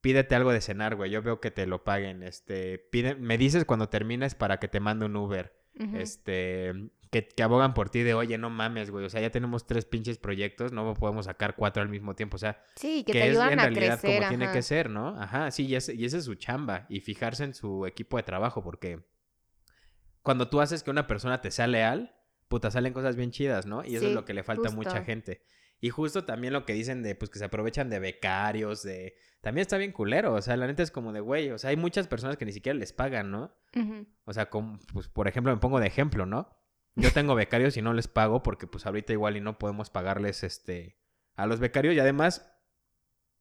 pídete 0.00 0.34
algo 0.34 0.52
de 0.52 0.60
cenar, 0.60 0.96
güey, 0.96 1.10
yo 1.10 1.22
veo 1.22 1.40
que 1.40 1.50
te 1.50 1.66
lo 1.66 1.84
paguen, 1.84 2.22
este, 2.22 2.78
pide, 2.78 3.14
me 3.14 3.38
dices 3.38 3.64
cuando 3.64 3.88
termines 3.88 4.34
para 4.34 4.58
que 4.58 4.68
te 4.68 4.80
mande 4.80 5.06
un 5.06 5.16
Uber 5.16 5.54
este, 5.94 6.72
que, 7.10 7.26
que 7.28 7.42
abogan 7.42 7.72
por 7.74 7.88
ti 7.90 8.02
de, 8.02 8.14
oye, 8.14 8.36
no 8.38 8.50
mames, 8.50 8.90
güey, 8.90 9.04
o 9.04 9.08
sea, 9.08 9.20
ya 9.20 9.30
tenemos 9.30 9.66
tres 9.66 9.84
pinches 9.84 10.18
proyectos, 10.18 10.72
no 10.72 10.92
podemos 10.94 11.26
sacar 11.26 11.54
cuatro 11.56 11.82
al 11.82 11.88
mismo 11.88 12.14
tiempo, 12.14 12.34
o 12.36 12.38
sea, 12.38 12.60
Sí, 12.76 13.04
que, 13.04 13.12
que, 13.12 13.20
te 13.20 13.24
es 13.26 13.30
ayudan 13.30 13.52
en 13.54 13.60
a 13.60 13.62
realidad 13.64 14.00
crecer. 14.00 14.18
como 14.18 14.28
tiene 14.28 14.52
que 14.52 14.62
ser, 14.62 14.90
¿no? 14.90 15.20
Ajá, 15.20 15.50
sí, 15.52 15.66
y, 15.66 15.74
ese- 15.76 15.94
y 15.94 16.04
esa 16.04 16.18
es 16.18 16.24
su 16.24 16.34
chamba, 16.34 16.86
y 16.88 17.00
fijarse 17.00 17.44
en 17.44 17.54
su 17.54 17.86
equipo 17.86 18.16
de 18.16 18.24
trabajo, 18.24 18.62
porque 18.62 19.04
cuando 20.22 20.48
tú 20.48 20.60
haces 20.60 20.82
que 20.82 20.90
una 20.90 21.06
persona 21.06 21.40
te 21.40 21.50
sea 21.50 21.66
leal, 21.66 22.14
puta, 22.48 22.70
salen 22.70 22.92
cosas 22.92 23.16
bien 23.16 23.30
chidas, 23.30 23.66
¿no? 23.66 23.84
Y 23.84 23.96
eso 23.96 24.08
es 24.08 24.14
lo 24.14 24.24
que 24.24 24.34
le 24.34 24.42
falta 24.42 24.68
a 24.68 24.72
mucha 24.72 25.04
gente. 25.04 25.42
Y 25.80 25.90
justo 25.90 26.24
también 26.24 26.52
lo 26.52 26.64
que 26.64 26.72
dicen 26.72 27.02
de, 27.02 27.14
pues, 27.14 27.30
que 27.30 27.38
se 27.38 27.44
aprovechan 27.44 27.88
de 27.88 28.00
becarios, 28.00 28.82
de... 28.82 29.14
También 29.40 29.62
está 29.62 29.76
bien 29.78 29.92
culero, 29.92 30.34
o 30.34 30.42
sea, 30.42 30.56
la 30.56 30.66
neta 30.66 30.82
es 30.82 30.90
como 30.90 31.12
de, 31.12 31.20
güey, 31.20 31.50
o 31.50 31.58
sea, 31.58 31.70
hay 31.70 31.76
muchas 31.76 32.08
personas 32.08 32.36
que 32.36 32.44
ni 32.44 32.52
siquiera 32.52 32.76
les 32.76 32.92
pagan, 32.92 33.30
¿no? 33.30 33.54
O 34.24 34.32
sea, 34.32 34.50
como, 34.50 34.80
pues, 34.92 35.06
por 35.06 35.28
ejemplo, 35.28 35.54
me 35.54 35.60
pongo 35.60 35.78
de 35.78 35.86
ejemplo, 35.86 36.26
¿no? 36.26 36.58
Yo 36.98 37.12
tengo 37.12 37.36
becarios 37.36 37.76
y 37.76 37.82
no 37.82 37.92
les 37.92 38.08
pago 38.08 38.42
porque 38.42 38.66
pues 38.66 38.84
ahorita 38.84 39.12
igual 39.12 39.36
y 39.36 39.40
no 39.40 39.56
podemos 39.56 39.88
pagarles 39.88 40.42
este 40.42 40.98
a 41.36 41.46
los 41.46 41.60
becarios 41.60 41.94
y 41.94 42.00
además 42.00 42.50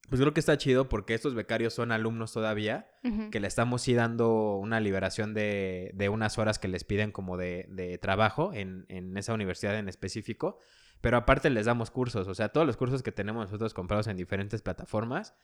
pues 0.09 0.21
creo 0.21 0.33
que 0.33 0.39
está 0.39 0.57
chido 0.57 0.87
porque 0.89 1.13
estos 1.13 1.33
becarios 1.35 1.73
son 1.73 1.91
alumnos 1.91 2.31
todavía 2.33 2.89
que 3.31 3.39
le 3.39 3.47
estamos 3.47 3.81
sí 3.81 3.93
dando 3.93 4.55
una 4.55 4.79
liberación 4.79 5.33
de, 5.33 5.91
de 5.93 6.09
unas 6.09 6.37
horas 6.37 6.59
que 6.59 6.67
les 6.67 6.83
piden 6.83 7.11
como 7.11 7.37
de, 7.37 7.65
de 7.69 7.97
trabajo 7.97 8.51
en, 8.53 8.85
en 8.89 9.15
esa 9.17 9.33
universidad 9.33 9.77
en 9.77 9.87
específico, 9.89 10.57
pero 11.01 11.17
aparte 11.17 11.49
les 11.49 11.65
damos 11.65 11.91
cursos, 11.91 12.27
o 12.27 12.33
sea, 12.35 12.49
todos 12.49 12.65
los 12.67 12.77
cursos 12.77 13.03
que 13.03 13.11
tenemos 13.11 13.45
nosotros 13.45 13.73
comprados 13.73 14.07
en 14.07 14.17
diferentes 14.17 14.61
plataformas, 14.61 15.35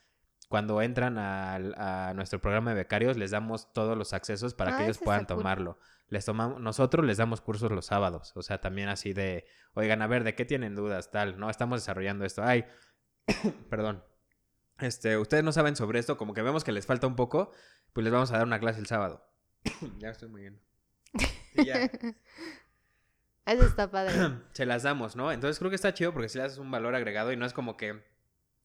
cuando 0.49 0.81
entran 0.81 1.17
al- 1.17 1.73
a, 1.77 2.13
nuestro 2.15 2.39
programa 2.41 2.71
de 2.71 2.75
becarios 2.75 3.17
les 3.17 3.31
damos 3.31 3.71
todos 3.73 3.97
los 3.97 4.13
accesos 4.13 4.53
para 4.53 4.75
que 4.75 4.83
Ah, 4.83 4.85
ellos 4.85 4.97
puedan 4.99 5.21
cool. 5.25 5.37
tomarlo. 5.37 5.79
Les 6.09 6.25
tomamos, 6.25 6.59
nosotros 6.59 7.05
les 7.05 7.17
damos 7.17 7.39
cursos 7.41 7.71
los 7.71 7.85
sábados, 7.87 8.33
o 8.35 8.41
sea, 8.43 8.59
también 8.61 8.89
así 8.89 9.13
de, 9.13 9.45
oigan, 9.73 10.01
a 10.01 10.07
ver, 10.07 10.23
¿de 10.23 10.35
qué 10.35 10.43
tienen 10.45 10.75
dudas? 10.75 11.11
Tal, 11.11 11.39
no, 11.39 11.49
estamos 11.49 11.81
desarrollando 11.81 12.25
esto. 12.25 12.43
Ay, 12.43 12.65
perdón. 13.69 14.03
Este, 14.83 15.17
ustedes 15.17 15.43
no 15.43 15.51
saben 15.51 15.75
sobre 15.75 15.99
esto, 15.99 16.17
como 16.17 16.33
que 16.33 16.41
vemos 16.41 16.63
que 16.63 16.71
les 16.71 16.85
falta 16.85 17.07
un 17.07 17.15
poco, 17.15 17.51
pues 17.93 18.03
les 18.03 18.11
vamos 18.11 18.31
a 18.31 18.37
dar 18.37 18.45
una 18.45 18.59
clase 18.59 18.79
el 18.79 18.85
sábado. 18.85 19.25
ya 19.99 20.09
estoy 20.09 20.29
muy 20.29 20.41
bien. 20.41 20.61
Ya, 21.55 21.89
Eso 23.45 23.65
está 23.65 23.91
padre. 23.91 24.13
se 24.53 24.65
las 24.65 24.83
damos, 24.83 25.15
¿no? 25.15 25.31
Entonces 25.31 25.59
creo 25.59 25.69
que 25.69 25.75
está 25.75 25.93
chido 25.93 26.13
porque 26.13 26.29
si 26.29 26.37
le 26.37 26.45
haces 26.45 26.57
un 26.57 26.71
valor 26.71 26.95
agregado 26.95 27.31
y 27.31 27.37
no 27.37 27.45
es 27.45 27.53
como 27.53 27.77
que 27.77 28.03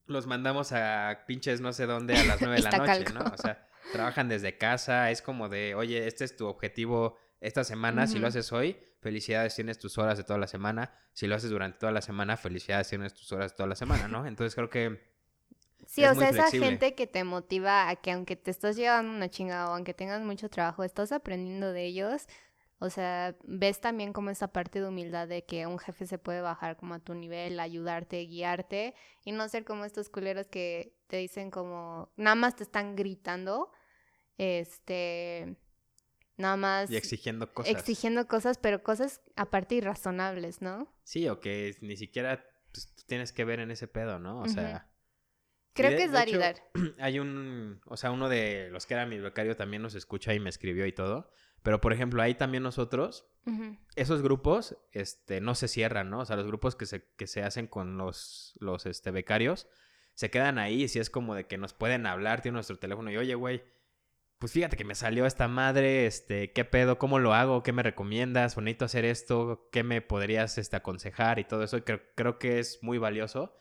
los 0.07 0.27
mandamos 0.27 0.73
a 0.73 1.25
pinches 1.27 1.61
no 1.61 1.73
sé 1.73 1.87
dónde 1.87 2.17
a 2.17 2.25
las 2.25 2.41
nueve 2.41 2.57
de 2.57 2.63
la 2.63 2.79
noche, 2.79 3.05
¿no? 3.13 3.21
O 3.33 3.37
sea, 3.37 3.69
trabajan 3.93 4.29
desde 4.29 4.57
casa, 4.57 5.11
es 5.11 5.23
como 5.23 5.49
de, 5.49 5.75
oye, 5.75 6.07
este 6.07 6.25
es 6.25 6.37
tu 6.37 6.47
objetivo 6.47 7.19
esta 7.41 7.63
semana, 7.63 8.09
si 8.09 8.19
lo 8.19 8.27
haces 8.27 8.53
hoy, 8.53 8.77
felicidades, 9.01 9.55
tienes 9.55 9.79
tus 9.79 9.97
horas 9.99 10.19
de 10.19 10.25
toda 10.25 10.41
la 10.41 10.49
semana, 10.49 10.93
si 11.13 11.29
lo 11.29 11.37
haces 11.37 11.51
durante 11.51 11.79
toda 11.79 11.93
la 11.93 12.03
semana, 12.03 12.37
felicidades, 12.37 12.89
tienes 12.89 13.15
tus 13.15 13.31
horas 13.31 13.53
de 13.53 13.57
toda 13.57 13.69
la 13.69 13.77
semana, 13.77 14.09
¿no? 14.09 14.27
Entonces 14.27 14.57
creo 14.57 14.71
que 14.71 15.18
Sí, 15.89 16.05
Es 16.05 16.11
o 16.11 16.21
sea, 16.21 16.29
esa 16.29 16.51
gente 16.51 16.95
que 16.95 17.07
te 17.07 17.25
motiva 17.25 17.89
a 17.89 17.97
que 17.97 18.13
aunque 18.13 18.37
te 18.37 18.51
estás 18.51 18.77
llevando 18.77 19.11
una 19.11 19.31
chinga 19.31 19.71
o 19.71 19.75
aunque 19.75 19.95
tengas 19.95 20.21
mucho 20.21 20.51
trabajo, 20.51 20.85
estás 20.85 21.13
aprendiendo 21.13 21.73
de 21.73 21.87
ellos. 21.87 22.27
O 22.79 22.91
sea, 22.91 23.35
ves 23.43 23.81
también 23.81 24.13
como 24.13 24.29
esa 24.29 24.49
parte 24.49 24.83
de 24.83 24.87
humildad 24.87 25.27
de 25.27 25.47
que 25.47 25.67
un 25.67 25.79
jefe 25.79 26.07
se 26.07 26.19
puede 26.19 26.43
bajar 26.43 26.77
como 26.77 26.93
a 26.93 26.99
tu 26.99 27.15
nivel, 27.15 27.59
ayudarte, 27.59 28.21
guiarte 28.27 28.95
y 29.25 29.33
no 29.33 29.49
ser 29.49 29.65
como 29.65 29.87
estos 29.87 30.11
culeros 30.11 30.47
que 30.47 30.95
te 31.07 31.17
dicen 31.17 31.51
como 31.51 32.13
nada 32.17 32.37
más 32.37 32.55
te 32.55 32.65
están 32.65 32.95
gritando, 32.95 33.73
este, 34.37 35.57
nada 36.37 36.59
más 36.59 36.91
y 36.91 36.97
exigiendo 36.97 37.55
cosas. 37.55 37.73
exigiendo 37.73 38.29
cosas, 38.29 38.59
pero 38.59 38.83
cosas 38.83 39.23
aparte 39.37 39.77
irrazonables, 39.77 40.61
¿no? 40.61 40.87
Sí, 41.03 41.27
o 41.31 41.41
que 41.41 41.75
ni 41.81 41.97
siquiera 41.97 42.45
pues, 42.73 42.95
tienes 43.07 43.33
que 43.33 43.47
ver 43.47 43.61
en 43.61 43.71
ese 43.71 43.89
pedo, 43.89 44.19
¿no? 44.19 44.41
O 44.41 44.49
sea, 44.49 44.88
Creo 45.79 45.91
de- 45.93 45.97
que 45.97 46.05
es 46.05 46.13
dar 46.13 46.29
y 46.29 46.35
dar. 46.37 46.57
hay 46.99 47.19
un, 47.19 47.81
o 47.87 47.97
sea, 47.97 48.11
uno 48.11 48.29
de 48.29 48.69
los 48.71 48.87
que 48.87 48.95
era 48.95 49.07
mi 49.07 49.19
becario 49.19 49.57
también 49.57 49.83
nos 49.83 49.95
escucha 49.95 50.35
y 50.35 50.41
me 50.41 50.51
escribió 50.51 50.85
y 50.87 50.93
todo. 50.93 51.31
Pero, 51.63 51.81
por 51.81 51.93
ejemplo, 51.93 52.23
ahí 52.23 52.35
también 52.35 52.63
nosotros, 52.63 53.27
esos 53.97 54.23
grupos, 54.23 54.77
este, 54.93 55.41
no 55.41 55.55
se 55.55 55.67
cierran, 55.69 56.09
¿no? 56.11 56.21
O 56.21 56.25
sea, 56.25 56.37
los 56.37 56.47
grupos 56.47 56.77
que 56.77 56.87
se, 56.87 57.05
que 57.17 57.27
se 57.27 57.43
hacen 57.43 57.67
con 57.67 57.97
los, 57.99 58.55
los, 58.61 58.87
este, 58.87 59.11
becarios, 59.11 59.67
se 60.15 60.31
quedan 60.31 60.59
ahí. 60.59 60.87
Si 60.87 60.99
es 61.01 61.11
como 61.11 61.35
de 61.35 61.47
que 61.47 61.59
nos 61.59 61.73
pueden 61.75 62.07
hablar, 62.07 62.43
tiene 62.43 62.55
nuestro 62.55 62.79
teléfono 62.79 63.11
y, 63.11 63.17
oye, 63.17 63.35
güey, 63.35 63.65
pues 64.39 64.53
fíjate 64.53 64.77
que 64.77 64.85
me 64.85 64.95
salió 64.95 65.27
esta 65.27 65.49
madre, 65.49 66.07
este, 66.07 66.53
¿qué 66.53 66.65
pedo? 66.65 66.97
¿Cómo 66.99 67.19
lo 67.19 67.35
hago? 67.35 67.63
¿Qué 67.65 67.73
me 67.73 67.83
recomiendas? 67.83 68.57
¿O 68.57 68.61
necesito 68.61 68.85
hacer 68.85 69.05
esto? 69.05 69.69
¿Qué 69.73 69.83
me 69.83 70.01
podrías, 70.01 70.59
este, 70.59 70.77
aconsejar? 70.77 71.41
Y 71.41 71.45
todo 71.45 71.65
eso, 71.65 71.77
y 71.79 71.83
creo, 71.83 72.01
creo 72.15 72.39
que 72.39 72.61
es 72.61 72.79
muy 72.83 72.99
valioso. 72.99 73.57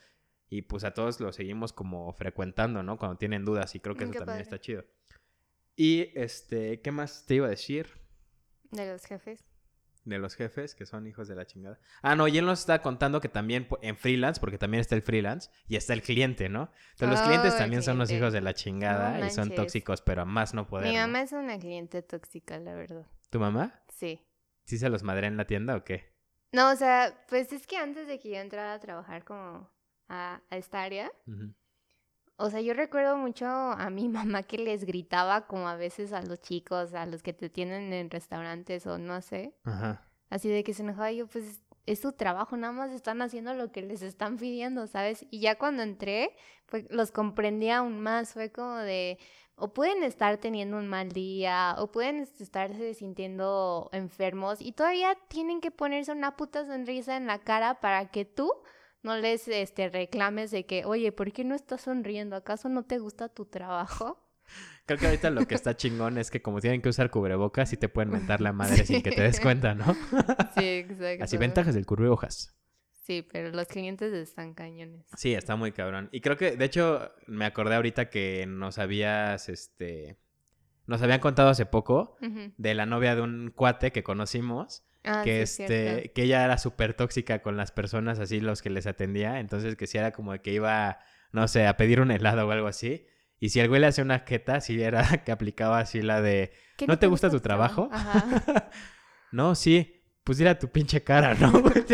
Y 0.50 0.62
pues 0.64 0.84
a 0.86 0.94
todos 0.94 1.20
lo 1.20 1.32
seguimos 1.34 1.74
como 1.74 2.12
frecuentando, 2.14 2.84
¿no? 2.84 2.98
Cuando 2.98 3.18
tienen 3.18 3.44
dudas 3.46 3.76
y 3.76 3.80
creo 3.80 3.96
que 3.96 4.06
Mm, 4.06 4.10
eso 4.10 4.14
qué 4.14 4.20
también 4.20 4.34
padre. 4.38 4.44
está 4.44 4.60
chido. 4.60 4.86
Y, 5.76 6.12
este, 6.20 6.82
¿qué 6.82 6.92
más 6.92 7.26
te 7.26 7.36
iba 7.36 7.48
a 7.48 7.52
decir? 7.52 7.88
De 8.72 8.86
los 8.86 9.06
jefes. 9.06 9.44
de 10.06 10.20
los 10.20 10.36
jefes 10.36 10.74
que 10.74 10.86
son 10.86 11.06
hijos 11.06 11.28
de 11.28 11.36
la 11.36 11.46
chingada. 11.46 11.80
Ah, 12.02 12.16
no, 12.16 12.30
y 12.30 12.38
él 12.38 12.46
nos 12.46 12.62
está 12.62 12.82
contando 12.82 13.20
que 13.20 13.28
también 13.28 13.68
en 13.82 13.98
freelance, 13.98 14.40
porque 14.40 14.58
también 14.58 14.80
está 14.80 14.96
el 14.96 15.02
freelance 15.02 15.50
y 15.68 15.76
está 15.76 15.92
el 15.92 16.02
cliente, 16.02 16.48
¿no? 16.48 16.72
Entonces 16.92 17.10
los 17.10 17.20
Oh, 17.20 17.26
clientes 17.26 17.58
también 17.58 17.84
son 17.84 17.98
los 17.98 18.10
hijos 18.10 18.32
de 18.32 18.40
la 18.40 18.54
chingada 18.54 19.18
No 19.18 19.26
y 19.26 19.30
son 19.32 19.54
tóxicos, 19.54 20.02
pero 20.02 20.22
a 20.22 20.26
más 20.26 20.54
no 20.54 20.66
poder. 20.66 20.88
Mi 20.88 20.94
¿no? 20.96 21.02
mamá 21.02 21.24
es 21.24 21.34
una 21.34 21.60
cliente 21.60 22.04
tóxica, 22.04 22.58
la 22.58 22.74
verdad. 22.74 23.06
¿Tu 23.30 23.38
mamá? 23.38 23.84
Sí. 23.90 24.26
¿Sí 24.64 24.78
se 24.78 24.88
los 24.90 25.04
madre 25.04 25.28
en 25.28 25.36
la 25.36 25.46
tienda 25.46 25.76
o 25.76 25.84
qué? 25.84 26.16
No, 26.54 26.72
o 26.72 26.76
sea, 26.78 27.26
pues 27.28 27.52
es 27.52 27.68
que 27.68 27.76
antes 27.76 28.08
de 28.08 28.18
que 28.18 28.30
yo 28.30 28.38
entrara 28.38 28.76
a 28.76 28.80
trabajar 28.80 29.26
como 29.26 29.70
a, 30.10 30.42
a 30.50 30.58
esta 30.58 30.84
área, 30.84 31.12
o 32.38 32.50
sea, 32.52 32.62
yo 32.62 32.74
recuerdo 32.74 33.18
mucho 33.18 33.46
a 33.48 33.90
mi 33.90 34.08
mamá 34.10 34.44
que 34.44 34.58
les 34.58 34.86
gritaba 34.86 35.48
como 35.48 35.68
a 35.68 35.76
veces 35.76 36.14
a 36.14 36.22
los 36.22 36.40
chicos, 36.40 36.94
a 36.94 37.06
los 37.06 37.24
que 37.24 37.34
te 37.34 37.50
tienen 37.50 37.92
en 37.94 38.10
restaurantes 38.10 38.86
o 38.88 38.98
no 38.98 39.22
sé, 39.22 39.56
Ajá. 39.64 40.08
así 40.30 40.50
de 40.50 40.64
que 40.64 40.74
se 40.74 40.84
enojaba 40.84 41.12
y 41.12 41.18
yo, 41.18 41.28
pues 41.28 41.62
es 41.86 42.02
su 42.02 42.12
trabajo, 42.12 42.58
nada 42.58 42.74
más 42.74 42.92
están 42.92 43.22
haciendo 43.22 43.54
lo 43.54 43.72
que 43.72 43.82
les 43.82 44.02
están 44.02 44.38
pidiendo, 44.38 44.88
¿sabes? 44.88 45.26
Y 45.32 45.40
ya 45.40 45.58
cuando 45.58 45.84
entré, 45.84 46.36
pues 46.66 46.86
los 46.90 47.12
comprendí 47.12 47.70
aún 47.70 48.02
más, 48.02 48.34
fue 48.34 48.52
como 48.52 48.76
de, 48.76 49.18
o 49.56 49.74
pueden 49.74 50.04
estar 50.04 50.38
teniendo 50.38 50.78
un 50.78 50.88
mal 50.90 51.14
día, 51.14 51.76
o 51.80 51.90
pueden 51.90 52.18
estarse 52.20 52.94
sintiendo 52.94 53.90
enfermos 53.94 54.62
y 54.62 54.74
todavía 54.74 55.18
tienen 55.30 55.62
que 55.62 55.72
ponerse 55.72 56.12
una 56.12 56.36
puta 56.36 56.66
sonrisa 56.66 57.16
en 57.16 57.26
la 57.26 57.40
cara 57.40 57.80
para 57.80 58.12
que 58.12 58.26
tú 58.26 58.52
no 59.08 59.18
les 59.18 59.48
este, 59.48 59.90
reclames 59.90 60.52
de 60.52 60.66
que, 60.66 60.86
oye, 60.86 61.12
¿por 61.12 61.32
qué 61.32 61.44
no 61.44 61.56
estás 61.56 61.82
sonriendo? 61.82 62.36
¿Acaso 62.36 62.68
no 62.68 62.84
te 62.84 63.00
gusta 63.00 63.30
tu 63.30 63.46
trabajo? 63.46 64.22
Creo 64.86 65.00
que 65.00 65.06
ahorita 65.06 65.30
lo 65.30 65.46
que 65.48 65.56
está 65.56 65.76
chingón 65.76 66.18
es 66.18 66.30
que 66.30 66.42
como 66.42 66.62
tienen 66.62 66.82
que 66.82 66.90
usar 66.90 67.10
cubrebocas, 67.10 67.70
sí 67.70 67.78
te 67.78 67.90
pueden 67.90 68.12
mentar 68.12 68.42
la 68.42 68.54
madre 68.54 68.86
sin 68.86 69.02
que 69.02 69.12
te 69.12 69.22
des 69.22 69.40
cuenta, 69.40 69.74
¿no? 69.76 69.86
Sí, 70.58 70.66
exacto. 70.66 71.24
Así, 71.24 71.38
ventajas 71.38 71.74
del 71.74 71.86
cubrebocas. 71.86 72.54
Sí, 73.04 73.26
pero 73.30 73.52
los 73.52 73.68
clientes 73.68 74.14
están 74.14 74.54
cañones. 74.54 75.06
Sí, 75.16 75.34
está 75.34 75.56
muy 75.56 75.72
cabrón. 75.72 76.10
Y 76.12 76.22
creo 76.22 76.36
que, 76.36 76.58
de 76.58 76.66
hecho, 76.66 77.12
me 77.26 77.46
acordé 77.46 77.76
ahorita 77.76 78.10
que 78.10 78.46
nos 78.48 78.78
habías, 78.78 79.50
este... 79.50 80.18
Nos 80.86 81.02
habían 81.02 81.20
contado 81.20 81.50
hace 81.50 81.66
poco 81.66 82.18
de 82.58 82.74
la 82.74 82.86
novia 82.86 83.16
de 83.16 83.22
un 83.22 83.52
cuate 83.54 83.92
que 83.92 84.04
conocimos 84.04 84.87
Ah, 85.08 85.22
que 85.24 85.48
sí, 85.48 85.64
este 85.64 86.12
que 86.14 86.24
ella 86.24 86.44
era 86.44 86.58
súper 86.58 86.94
tóxica 86.94 87.42
con 87.42 87.58
las 87.58 87.72
personas 87.72 88.20
así 88.20 88.40
los 88.40 88.62
que 88.62 88.70
les 88.70 88.88
atendía 88.88 89.40
entonces 89.40 89.76
que 89.76 89.88
si 89.88 89.98
era 89.98 90.12
como 90.12 90.38
que 90.42 90.52
iba 90.52 91.00
no 91.32 91.48
sé 91.48 91.66
a 91.66 91.78
pedir 91.78 92.02
un 92.02 92.12
helado 92.12 92.48
o 92.48 92.52
algo 92.52 92.68
así 92.68 93.06
Y 93.40 93.50
si 93.50 93.60
el 93.60 93.68
güey 93.68 93.82
le 93.82 93.88
hacía 93.88 94.04
una 94.04 94.20
jeta, 94.20 94.62
sí 94.62 94.82
era 94.82 95.04
que 95.26 95.32
aplicaba 95.32 95.80
así 95.80 96.02
la 96.02 96.22
de, 96.22 96.52
¿no, 96.88 96.98
te 96.98 97.08
gusta, 97.08 97.30
tu 97.30 97.40
trabajo? 97.40 97.90
Ajá. 97.92 98.70
no, 99.32 99.56
sí. 99.56 99.94
Pues 100.24 100.40
dile 100.40 100.50
a 100.50 100.60
tu 100.60 100.68
pinche 100.70 101.04
cara, 101.04 101.36
¿no? 101.36 101.54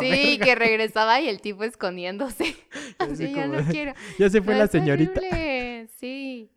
sí, 0.00 0.38
que 0.38 0.54
regresaba 0.54 1.20
y 1.20 1.28
el 1.28 1.42
tipo 1.42 1.62
escondiéndose. 1.62 2.56
así, 2.98 3.34
ya 3.34 3.46
no 3.48 3.62
quiero. 3.70 3.92
Ya 4.18 4.30
se 4.30 4.40
fue 4.40 4.54
la 4.54 4.66
señorita. 4.66 5.20
Sí. 5.98 6.50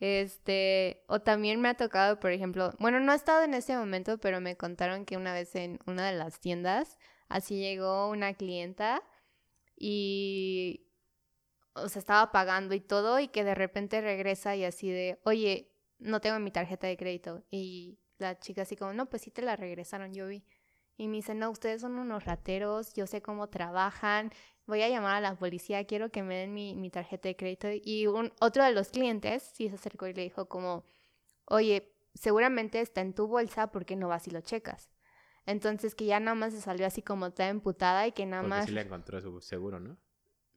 Este, 0.00 1.04
o 1.08 1.20
también 1.20 1.60
me 1.60 1.68
ha 1.68 1.74
tocado, 1.76 2.20
por 2.20 2.32
ejemplo, 2.32 2.72
bueno, 2.78 3.00
no 3.00 3.12
ha 3.12 3.14
estado 3.14 3.42
en 3.44 3.54
ese 3.54 3.76
momento, 3.76 4.18
pero 4.18 4.40
me 4.40 4.56
contaron 4.56 5.04
que 5.04 5.16
una 5.16 5.32
vez 5.32 5.54
en 5.54 5.78
una 5.86 6.10
de 6.10 6.16
las 6.16 6.40
tiendas, 6.40 6.98
así 7.28 7.58
llegó 7.58 8.10
una 8.10 8.34
clienta 8.34 9.02
y, 9.76 10.86
o 11.74 11.86
estaba 11.86 12.32
pagando 12.32 12.74
y 12.74 12.80
todo 12.80 13.18
y 13.20 13.28
que 13.28 13.44
de 13.44 13.54
repente 13.54 14.00
regresa 14.00 14.56
y 14.56 14.64
así 14.64 14.90
de, 14.90 15.20
oye, 15.24 15.72
no 15.98 16.20
tengo 16.20 16.38
mi 16.38 16.50
tarjeta 16.50 16.86
de 16.86 16.96
crédito. 16.96 17.44
Y 17.50 17.98
la 18.18 18.38
chica 18.38 18.62
así 18.62 18.76
como, 18.76 18.92
no, 18.92 19.08
pues 19.08 19.22
sí 19.22 19.30
te 19.30 19.42
la 19.42 19.56
regresaron, 19.56 20.12
yo 20.12 20.26
vi. 20.28 20.44
Y 20.96 21.08
me 21.08 21.16
dice, 21.16 21.34
no, 21.34 21.50
ustedes 21.50 21.80
son 21.80 21.98
unos 21.98 22.24
rateros, 22.24 22.94
yo 22.94 23.06
sé 23.06 23.20
cómo 23.20 23.48
trabajan, 23.48 24.30
voy 24.66 24.82
a 24.82 24.88
llamar 24.88 25.16
a 25.16 25.20
la 25.20 25.34
policía, 25.34 25.84
quiero 25.86 26.10
que 26.10 26.22
me 26.22 26.36
den 26.36 26.54
mi, 26.54 26.90
tarjeta 26.90 27.28
de 27.28 27.36
crédito. 27.36 27.68
Y 27.70 28.06
un, 28.06 28.32
otro 28.40 28.64
de 28.64 28.72
los 28.72 28.90
clientes 28.90 29.42
sí 29.42 29.68
se 29.68 29.74
acercó 29.74 30.06
y 30.06 30.14
le 30.14 30.22
dijo 30.22 30.46
como, 30.46 30.84
oye, 31.46 31.92
seguramente 32.14 32.80
está 32.80 33.00
en 33.00 33.12
tu 33.12 33.26
bolsa, 33.26 33.72
porque 33.72 33.96
no 33.96 34.08
vas 34.08 34.28
y 34.28 34.30
lo 34.30 34.40
checas? 34.40 34.90
Entonces 35.46 35.94
que 35.94 36.06
ya 36.06 36.20
nada 36.20 36.34
más 36.34 36.54
se 36.54 36.60
salió 36.60 36.86
así 36.86 37.02
como 37.02 37.32
toda 37.32 37.48
emputada 37.48 38.06
y 38.06 38.12
que 38.12 38.24
nada 38.24 38.42
porque 38.42 38.50
más... 38.50 38.66
sí 38.66 38.72
le 38.72 38.80
encontró 38.82 39.20
su 39.20 39.40
seguro, 39.40 39.80
¿no? 39.80 39.98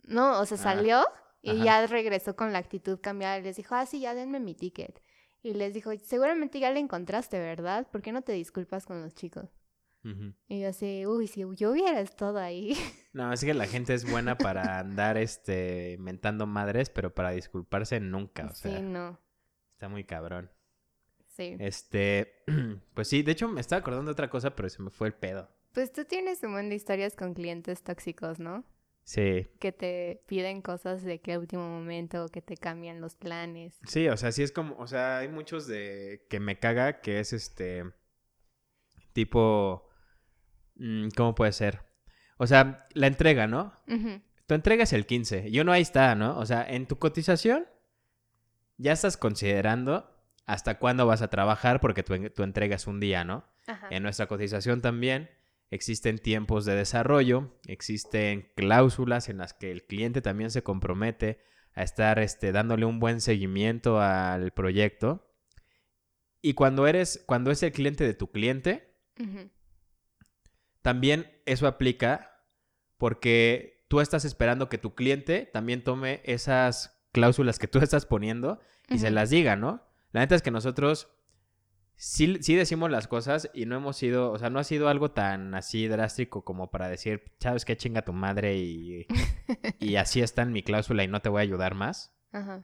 No, 0.03 0.39
o 0.39 0.45
sea, 0.45 0.57
ah, 0.57 0.61
salió 0.61 1.05
y 1.41 1.63
ya 1.63 1.85
regresó 1.87 2.35
con 2.35 2.53
la 2.53 2.59
actitud 2.59 2.99
cambiada 3.01 3.39
y 3.39 3.41
les 3.41 3.57
dijo, 3.57 3.75
ah, 3.75 3.85
sí, 3.85 3.99
ya 3.99 4.13
denme 4.13 4.39
mi 4.39 4.55
ticket. 4.55 5.01
Y 5.41 5.53
les 5.53 5.73
dijo, 5.73 5.91
seguramente 6.03 6.59
ya 6.59 6.71
le 6.71 6.79
encontraste, 6.79 7.39
¿verdad? 7.39 7.87
¿Por 7.91 8.01
qué 8.01 8.11
no 8.11 8.21
te 8.21 8.31
disculpas 8.31 8.85
con 8.85 9.01
los 9.01 9.13
chicos? 9.13 9.56
Y 10.47 10.61
yo 10.61 10.69
así, 10.69 11.05
uy, 11.05 11.27
si 11.27 11.43
yo 11.55 11.71
hubiera 11.71 11.99
estado 11.99 12.39
ahí. 12.39 12.73
No, 13.13 13.33
es 13.33 13.43
que 13.43 13.55
la 13.55 13.65
gente 13.65 13.95
es 13.95 14.07
buena 14.07 14.37
para 14.37 14.77
andar 14.77 15.17
este 15.17 15.97
mentando 15.99 16.45
madres, 16.45 16.91
pero 16.91 17.15
para 17.15 17.31
disculparse 17.31 17.99
nunca. 17.99 18.45
O 18.45 18.53
sea, 18.53 18.77
sí, 18.77 18.83
no. 18.83 19.19
Está 19.73 19.89
muy 19.89 20.03
cabrón. 20.03 20.51
Sí. 21.25 21.57
Este, 21.59 22.43
pues 22.93 23.07
sí, 23.07 23.23
de 23.23 23.31
hecho 23.31 23.47
me 23.47 23.59
estaba 23.59 23.79
acordando 23.79 24.09
de 24.09 24.11
otra 24.11 24.29
cosa, 24.29 24.55
pero 24.55 24.69
se 24.69 24.83
me 24.83 24.91
fue 24.91 25.07
el 25.07 25.15
pedo. 25.15 25.49
Pues 25.73 25.91
tú 25.91 26.05
tienes 26.05 26.43
un 26.43 26.51
montón 26.51 26.69
de 26.69 26.75
historias 26.75 27.15
con 27.15 27.33
clientes 27.33 27.81
tóxicos, 27.81 28.39
¿no? 28.39 28.63
Sí. 29.03 29.47
Que 29.59 29.71
te 29.71 30.21
piden 30.27 30.61
cosas 30.61 31.01
de 31.01 31.21
que 31.21 31.37
último 31.37 31.67
momento, 31.67 32.27
que 32.27 32.41
te 32.41 32.57
cambian 32.57 32.99
los 32.99 33.15
planes. 33.15 33.79
Sí, 33.87 34.09
o 34.09 34.17
sea, 34.17 34.31
sí 34.31 34.43
es 34.43 34.51
como, 34.51 34.75
o 34.77 34.85
sea, 34.85 35.19
hay 35.19 35.29
muchos 35.29 35.65
de 35.65 36.25
que 36.29 36.39
me 36.39 36.59
caga 36.59 37.01
que 37.01 37.19
es 37.19 37.31
este 37.31 37.85
tipo 39.13 39.86
¿Cómo 41.15 41.35
puede 41.35 41.51
ser? 41.51 41.81
O 42.37 42.47
sea, 42.47 42.87
la 42.93 43.07
entrega, 43.07 43.47
¿no? 43.47 43.73
Tu 44.45 44.53
entrega 44.53 44.83
es 44.83 44.93
el 44.93 45.05
15 45.05 45.49
y 45.49 45.59
uno 45.59 45.71
ahí 45.71 45.81
está, 45.81 46.15
¿no? 46.15 46.37
O 46.37 46.45
sea, 46.45 46.65
en 46.67 46.85
tu 46.87 46.97
cotización 46.97 47.65
ya 48.77 48.91
estás 48.93 49.17
considerando 49.17 50.13
hasta 50.45 50.79
cuándo 50.79 51.05
vas 51.05 51.21
a 51.21 51.29
trabajar 51.29 51.81
porque 51.81 52.03
tu, 52.03 52.29
tu 52.29 52.43
entrega 52.43 52.75
es 52.75 52.87
un 52.87 52.99
día, 52.99 53.25
¿no? 53.25 53.45
En 53.89 54.03
nuestra 54.03 54.27
cotización 54.27 54.81
también 54.81 55.29
existen 55.71 56.19
tiempos 56.19 56.65
de 56.65 56.75
desarrollo, 56.75 57.51
existen 57.65 58.49
cláusulas 58.55 59.29
en 59.29 59.39
las 59.39 59.53
que 59.53 59.71
el 59.71 59.83
cliente 59.85 60.21
también 60.21 60.51
se 60.51 60.63
compromete 60.63 61.41
a 61.73 61.83
estar 61.83 62.19
este, 62.19 62.51
dándole 62.51 62.85
un 62.85 62.99
buen 62.99 63.21
seguimiento 63.21 63.99
al 63.99 64.51
proyecto. 64.51 65.29
Y 66.41 66.53
cuando 66.53 66.87
eres, 66.87 67.23
cuando 67.25 67.51
es 67.51 67.61
el 67.63 67.71
cliente 67.71 68.05
de 68.05 68.13
tu 68.13 68.31
cliente, 68.31 68.95
también 70.87 71.29
eso 71.45 71.67
aplica 71.67 72.45
porque 72.95 73.83
tú 73.89 73.99
estás 73.99 74.23
esperando 74.23 74.69
que 74.69 74.77
tu 74.77 74.95
cliente 74.95 75.45
también 75.51 75.83
tome 75.83 76.21
esas 76.23 76.97
cláusulas 77.11 77.59
que 77.59 77.67
tú 77.67 77.79
estás 77.83 78.05
poniendo 78.05 78.61
y 78.87 78.99
se 78.99 79.11
las 79.11 79.29
diga, 79.29 79.57
¿no? 79.57 79.85
La 80.13 80.21
neta 80.21 80.35
es 80.35 80.41
que 80.41 80.49
nosotros 80.49 81.09
sí, 81.97 82.37
sí, 82.39 82.55
decimos 82.55 82.89
las 82.89 83.09
cosas 83.09 83.51
y 83.53 83.65
no 83.65 83.75
hemos 83.75 83.97
sido, 83.97 84.31
o 84.31 84.39
sea, 84.39 84.49
no 84.49 84.59
ha 84.59 84.63
sido 84.63 84.87
algo 84.87 85.11
tan 85.11 85.53
así 85.55 85.89
drástico 85.89 86.45
como 86.45 86.71
para 86.71 86.87
decir, 86.87 87.33
sabes 87.41 87.65
qué 87.65 87.75
chinga 87.75 88.03
tu 88.03 88.13
madre 88.13 88.55
y, 88.55 89.07
y 89.81 89.97
así 89.97 90.21
está 90.21 90.43
en 90.43 90.53
mi 90.53 90.63
cláusula 90.63 91.03
y 91.03 91.09
no 91.09 91.19
te 91.19 91.27
voy 91.27 91.39
a 91.39 91.43
ayudar 91.43 91.75
más. 91.75 92.15
Ajá. 92.31 92.63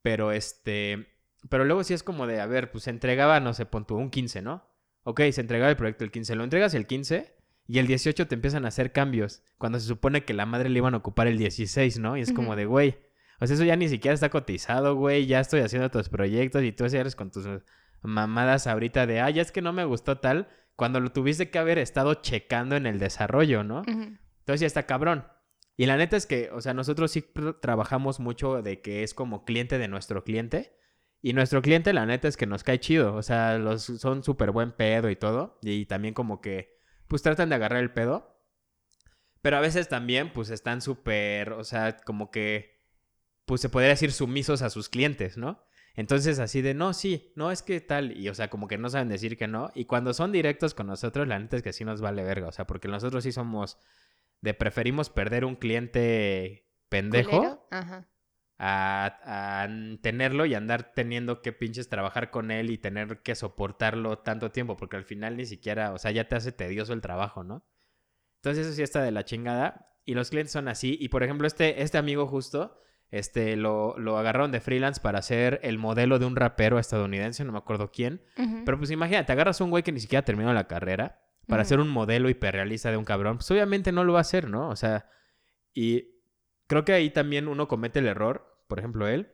Pero 0.00 0.30
este, 0.30 1.08
pero 1.48 1.64
luego 1.64 1.82
sí 1.82 1.92
es 1.92 2.04
como 2.04 2.28
de, 2.28 2.40
a 2.40 2.46
ver, 2.46 2.70
pues 2.70 2.84
se 2.84 2.90
entregaba, 2.90 3.40
no 3.40 3.52
sé, 3.52 3.66
pon 3.66 3.84
tú 3.84 3.96
un 3.96 4.10
15, 4.10 4.42
¿no? 4.42 4.64
Ok, 5.02 5.22
se 5.32 5.40
entregaba 5.40 5.70
el 5.70 5.76
proyecto 5.76 6.04
el 6.04 6.12
15, 6.12 6.36
lo 6.36 6.44
entregas 6.44 6.72
el 6.74 6.86
15 6.86 7.33
y 7.66 7.78
el 7.78 7.86
18 7.86 8.26
te 8.26 8.34
empiezan 8.34 8.64
a 8.64 8.68
hacer 8.68 8.92
cambios, 8.92 9.42
cuando 9.58 9.80
se 9.80 9.86
supone 9.86 10.24
que 10.24 10.34
la 10.34 10.46
madre 10.46 10.68
le 10.68 10.78
iban 10.78 10.94
a 10.94 10.98
ocupar 10.98 11.26
el 11.26 11.38
16, 11.38 11.98
¿no? 11.98 12.16
Y 12.16 12.20
es 12.20 12.32
como 12.32 12.56
de, 12.56 12.66
güey, 12.66 12.98
o 13.40 13.46
sea, 13.46 13.54
eso 13.54 13.64
ya 13.64 13.76
ni 13.76 13.88
siquiera 13.88 14.14
está 14.14 14.28
cotizado, 14.30 14.94
güey, 14.96 15.26
ya 15.26 15.40
estoy 15.40 15.60
haciendo 15.60 15.86
otros 15.86 16.08
proyectos 16.08 16.62
y 16.62 16.72
tú 16.72 16.84
eres 16.84 17.16
con 17.16 17.30
tus 17.30 17.48
mamadas 18.02 18.66
ahorita 18.66 19.06
de, 19.06 19.20
ah, 19.20 19.30
ya 19.30 19.42
es 19.42 19.50
que 19.50 19.62
no 19.62 19.72
me 19.72 19.84
gustó 19.84 20.18
tal, 20.18 20.48
cuando 20.76 21.00
lo 21.00 21.10
tuviste 21.10 21.50
que 21.50 21.58
haber 21.58 21.78
estado 21.78 22.14
checando 22.14 22.76
en 22.76 22.86
el 22.86 22.98
desarrollo, 22.98 23.64
¿no? 23.64 23.82
Entonces 23.86 24.60
ya 24.60 24.66
está 24.66 24.84
cabrón. 24.84 25.24
Y 25.76 25.86
la 25.86 25.96
neta 25.96 26.16
es 26.16 26.26
que, 26.26 26.50
o 26.52 26.60
sea, 26.60 26.74
nosotros 26.74 27.10
sí 27.10 27.24
trabajamos 27.60 28.20
mucho 28.20 28.62
de 28.62 28.80
que 28.80 29.02
es 29.02 29.14
como 29.14 29.44
cliente 29.44 29.78
de 29.78 29.88
nuestro 29.88 30.22
cliente. 30.22 30.76
Y 31.20 31.32
nuestro 31.32 31.62
cliente, 31.62 31.92
la 31.92 32.06
neta 32.06 32.28
es 32.28 32.36
que 32.36 32.46
nos 32.46 32.62
cae 32.62 32.78
chido. 32.78 33.14
O 33.14 33.22
sea, 33.22 33.58
los, 33.58 33.82
son 33.82 34.22
súper 34.22 34.52
buen 34.52 34.72
pedo 34.72 35.10
y 35.10 35.16
todo. 35.16 35.58
Y 35.62 35.86
también 35.86 36.14
como 36.14 36.40
que 36.40 36.73
pues 37.08 37.22
tratan 37.22 37.48
de 37.48 37.54
agarrar 37.54 37.82
el 37.82 37.92
pedo. 37.92 38.40
Pero 39.42 39.56
a 39.56 39.60
veces 39.60 39.88
también, 39.88 40.32
pues 40.32 40.50
están 40.50 40.80
súper, 40.80 41.52
o 41.52 41.64
sea, 41.64 41.96
como 41.98 42.30
que, 42.30 42.82
pues 43.44 43.60
se 43.60 43.68
podría 43.68 43.90
decir 43.90 44.12
sumisos 44.12 44.62
a 44.62 44.70
sus 44.70 44.88
clientes, 44.88 45.36
¿no? 45.36 45.62
Entonces 45.96 46.38
así 46.38 46.62
de, 46.62 46.74
no, 46.74 46.92
sí, 46.92 47.32
no 47.36 47.50
es 47.50 47.62
que 47.62 47.80
tal, 47.80 48.16
y 48.16 48.28
o 48.28 48.34
sea, 48.34 48.48
como 48.48 48.66
que 48.66 48.78
no 48.78 48.88
saben 48.88 49.08
decir 49.08 49.36
que 49.36 49.46
no. 49.46 49.70
Y 49.74 49.84
cuando 49.84 50.14
son 50.14 50.32
directos 50.32 50.74
con 50.74 50.86
nosotros, 50.86 51.28
la 51.28 51.38
neta 51.38 51.56
es 51.56 51.62
que 51.62 51.72
sí 51.72 51.84
nos 51.84 52.00
vale 52.00 52.24
verga, 52.24 52.48
o 52.48 52.52
sea, 52.52 52.66
porque 52.66 52.88
nosotros 52.88 53.22
sí 53.22 53.32
somos 53.32 53.78
de 54.40 54.54
preferimos 54.54 55.10
perder 55.10 55.44
un 55.44 55.56
cliente 55.56 56.66
pendejo. 56.88 57.68
Ajá 57.70 58.08
a, 58.58 59.68
tenerlo 60.00 60.46
y 60.46 60.54
andar 60.54 60.92
teniendo 60.94 61.42
que 61.42 61.52
pinches 61.52 61.88
trabajar 61.88 62.30
con 62.30 62.50
él 62.50 62.70
y 62.70 62.78
tener 62.78 63.20
que 63.22 63.34
soportarlo 63.34 64.18
tanto 64.18 64.50
tiempo, 64.50 64.76
porque 64.76 64.96
al 64.96 65.04
final 65.04 65.36
ni 65.36 65.46
siquiera, 65.46 65.92
o 65.92 65.98
sea, 65.98 66.10
ya 66.10 66.28
te 66.28 66.36
hace 66.36 66.52
tedioso 66.52 66.92
el 66.92 67.00
trabajo, 67.00 67.44
¿no? 67.44 67.66
Entonces 68.36 68.66
eso 68.66 68.76
sí 68.76 68.82
está 68.82 69.02
de 69.02 69.10
la 69.10 69.24
chingada. 69.24 69.90
Y 70.06 70.12
los 70.12 70.28
clientes 70.28 70.52
son 70.52 70.68
así. 70.68 70.98
Y 71.00 71.08
por 71.08 71.22
ejemplo, 71.22 71.46
este, 71.46 71.82
este 71.82 71.96
amigo 71.96 72.26
justo, 72.26 72.78
este, 73.10 73.56
lo, 73.56 73.98
lo 73.98 74.18
agarraron 74.18 74.52
de 74.52 74.60
freelance 74.60 75.00
para 75.00 75.20
hacer 75.20 75.60
el 75.62 75.78
modelo 75.78 76.18
de 76.18 76.26
un 76.26 76.36
rapero 76.36 76.78
estadounidense, 76.78 77.44
no 77.44 77.52
me 77.52 77.58
acuerdo 77.58 77.90
quién. 77.90 78.22
Pero 78.66 78.76
pues 78.76 78.90
imagínate, 78.90 79.32
agarras 79.32 79.60
a 79.60 79.64
un 79.64 79.70
güey 79.70 79.82
que 79.82 79.92
ni 79.92 80.00
siquiera 80.00 80.24
terminó 80.24 80.52
la 80.52 80.68
carrera 80.68 81.22
para 81.46 81.62
hacer 81.62 81.80
un 81.80 81.88
modelo 81.88 82.28
hiperrealista 82.28 82.90
de 82.90 82.98
un 82.98 83.04
cabrón. 83.04 83.38
Pues 83.38 83.50
obviamente 83.50 83.92
no 83.92 84.04
lo 84.04 84.12
va 84.12 84.18
a 84.18 84.22
hacer, 84.22 84.48
¿no? 84.50 84.68
O 84.68 84.76
sea, 84.76 85.08
y 85.72 86.13
creo 86.66 86.84
que 86.84 86.92
ahí 86.92 87.10
también 87.10 87.48
uno 87.48 87.68
comete 87.68 87.98
el 87.98 88.06
error, 88.06 88.62
por 88.68 88.78
ejemplo 88.78 89.08
él, 89.08 89.32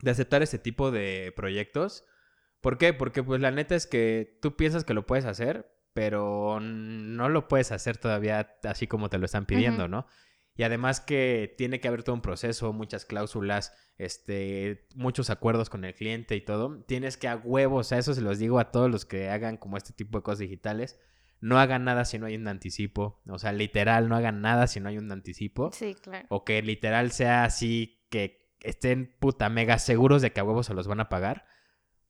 de 0.00 0.10
aceptar 0.10 0.42
ese 0.42 0.58
tipo 0.58 0.90
de 0.90 1.32
proyectos. 1.36 2.04
¿Por 2.60 2.78
qué? 2.78 2.92
Porque 2.92 3.22
pues 3.22 3.40
la 3.40 3.50
neta 3.50 3.74
es 3.74 3.86
que 3.86 4.38
tú 4.40 4.56
piensas 4.56 4.84
que 4.84 4.94
lo 4.94 5.06
puedes 5.06 5.24
hacer, 5.24 5.72
pero 5.92 6.60
no 6.60 7.28
lo 7.28 7.48
puedes 7.48 7.72
hacer 7.72 7.96
todavía 7.96 8.56
así 8.64 8.86
como 8.86 9.10
te 9.10 9.18
lo 9.18 9.26
están 9.26 9.46
pidiendo, 9.46 9.88
¿no? 9.88 10.06
Y 10.54 10.64
además 10.64 11.00
que 11.00 11.54
tiene 11.56 11.80
que 11.80 11.88
haber 11.88 12.02
todo 12.02 12.14
un 12.14 12.20
proceso, 12.20 12.72
muchas 12.72 13.06
cláusulas, 13.06 13.72
este, 13.96 14.86
muchos 14.94 15.30
acuerdos 15.30 15.70
con 15.70 15.84
el 15.84 15.94
cliente 15.94 16.36
y 16.36 16.42
todo. 16.42 16.82
Tienes 16.84 17.16
que 17.16 17.28
a 17.28 17.36
huevos, 17.36 17.86
sea, 17.86 17.98
eso 17.98 18.12
se 18.12 18.20
los 18.20 18.38
digo 18.38 18.58
a 18.58 18.70
todos 18.70 18.90
los 18.90 19.06
que 19.06 19.30
hagan 19.30 19.56
como 19.56 19.76
este 19.76 19.92
tipo 19.94 20.18
de 20.18 20.22
cosas 20.22 20.40
digitales 20.40 21.00
no 21.42 21.58
hagan 21.58 21.84
nada 21.84 22.04
si 22.04 22.20
no 22.20 22.26
hay 22.26 22.36
un 22.36 22.46
anticipo. 22.46 23.20
O 23.26 23.36
sea, 23.36 23.52
literal, 23.52 24.08
no 24.08 24.14
hagan 24.14 24.40
nada 24.40 24.68
si 24.68 24.78
no 24.78 24.88
hay 24.88 24.96
un 24.96 25.10
anticipo. 25.10 25.70
Sí, 25.72 25.96
claro. 26.00 26.24
O 26.30 26.44
que 26.44 26.62
literal 26.62 27.10
sea 27.10 27.42
así 27.42 28.06
que 28.10 28.48
estén 28.60 29.16
puta 29.18 29.48
mega 29.48 29.80
seguros 29.80 30.22
de 30.22 30.32
que 30.32 30.38
a 30.38 30.44
huevos 30.44 30.66
se 30.66 30.74
los 30.74 30.86
van 30.86 31.00
a 31.00 31.08
pagar. 31.08 31.44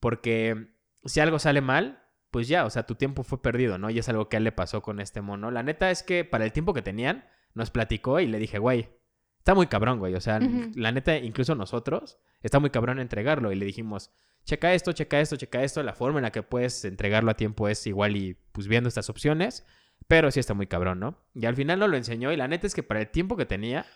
Porque 0.00 0.76
si 1.06 1.20
algo 1.20 1.38
sale 1.38 1.62
mal, 1.62 2.02
pues 2.30 2.46
ya, 2.46 2.66
o 2.66 2.70
sea, 2.70 2.84
tu 2.84 2.94
tiempo 2.94 3.22
fue 3.22 3.40
perdido, 3.40 3.78
¿no? 3.78 3.88
Y 3.88 3.98
es 3.98 4.08
algo 4.10 4.28
que 4.28 4.36
a 4.36 4.38
él 4.38 4.44
le 4.44 4.52
pasó 4.52 4.82
con 4.82 5.00
este 5.00 5.22
mono. 5.22 5.50
La 5.50 5.62
neta 5.62 5.90
es 5.90 6.02
que 6.02 6.26
para 6.26 6.44
el 6.44 6.52
tiempo 6.52 6.74
que 6.74 6.82
tenían, 6.82 7.24
nos 7.54 7.70
platicó 7.70 8.20
y 8.20 8.26
le 8.26 8.38
dije, 8.38 8.58
güey, 8.58 8.90
está 9.38 9.54
muy 9.54 9.66
cabrón, 9.66 9.98
güey. 9.98 10.14
O 10.14 10.20
sea, 10.20 10.40
la 10.74 10.92
neta, 10.92 11.16
incluso 11.16 11.54
nosotros, 11.54 12.18
está 12.42 12.60
muy 12.60 12.68
cabrón 12.68 12.98
entregarlo. 12.98 13.50
Y 13.50 13.54
le 13.54 13.64
dijimos, 13.64 14.12
checa 14.44 14.74
esto, 14.74 14.92
checa 14.92 15.20
esto, 15.20 15.36
checa 15.36 15.62
esto, 15.62 15.82
la 15.82 15.94
forma 15.94 16.18
en 16.18 16.24
la 16.24 16.32
que 16.32 16.42
puedes 16.42 16.84
entregarlo 16.84 17.30
a 17.30 17.34
tiempo 17.36 17.68
es 17.68 17.86
igual 17.86 18.16
y 18.16 18.34
pues 18.52 18.68
viendo 18.68 18.88
estas 18.88 19.08
opciones, 19.10 19.64
pero 20.08 20.30
sí 20.30 20.40
está 20.40 20.54
muy 20.54 20.66
cabrón, 20.66 21.00
¿no? 21.00 21.18
Y 21.34 21.46
al 21.46 21.54
final 21.56 21.78
no 21.78 21.88
lo 21.88 21.96
enseñó 21.96 22.32
y 22.32 22.36
la 22.36 22.48
neta 22.48 22.66
es 22.66 22.74
que 22.74 22.82
para 22.82 23.00
el 23.00 23.08
tiempo 23.08 23.36
que 23.36 23.46
tenía, 23.46 23.86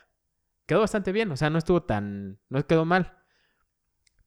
quedó 0.67 0.81
bastante 0.81 1.13
bien, 1.13 1.31
o 1.33 1.37
sea, 1.37 1.51
no 1.51 1.59
estuvo 1.59 1.83
tan, 1.83 2.39
no 2.49 2.65
quedó 2.67 2.85
mal. 2.85 3.19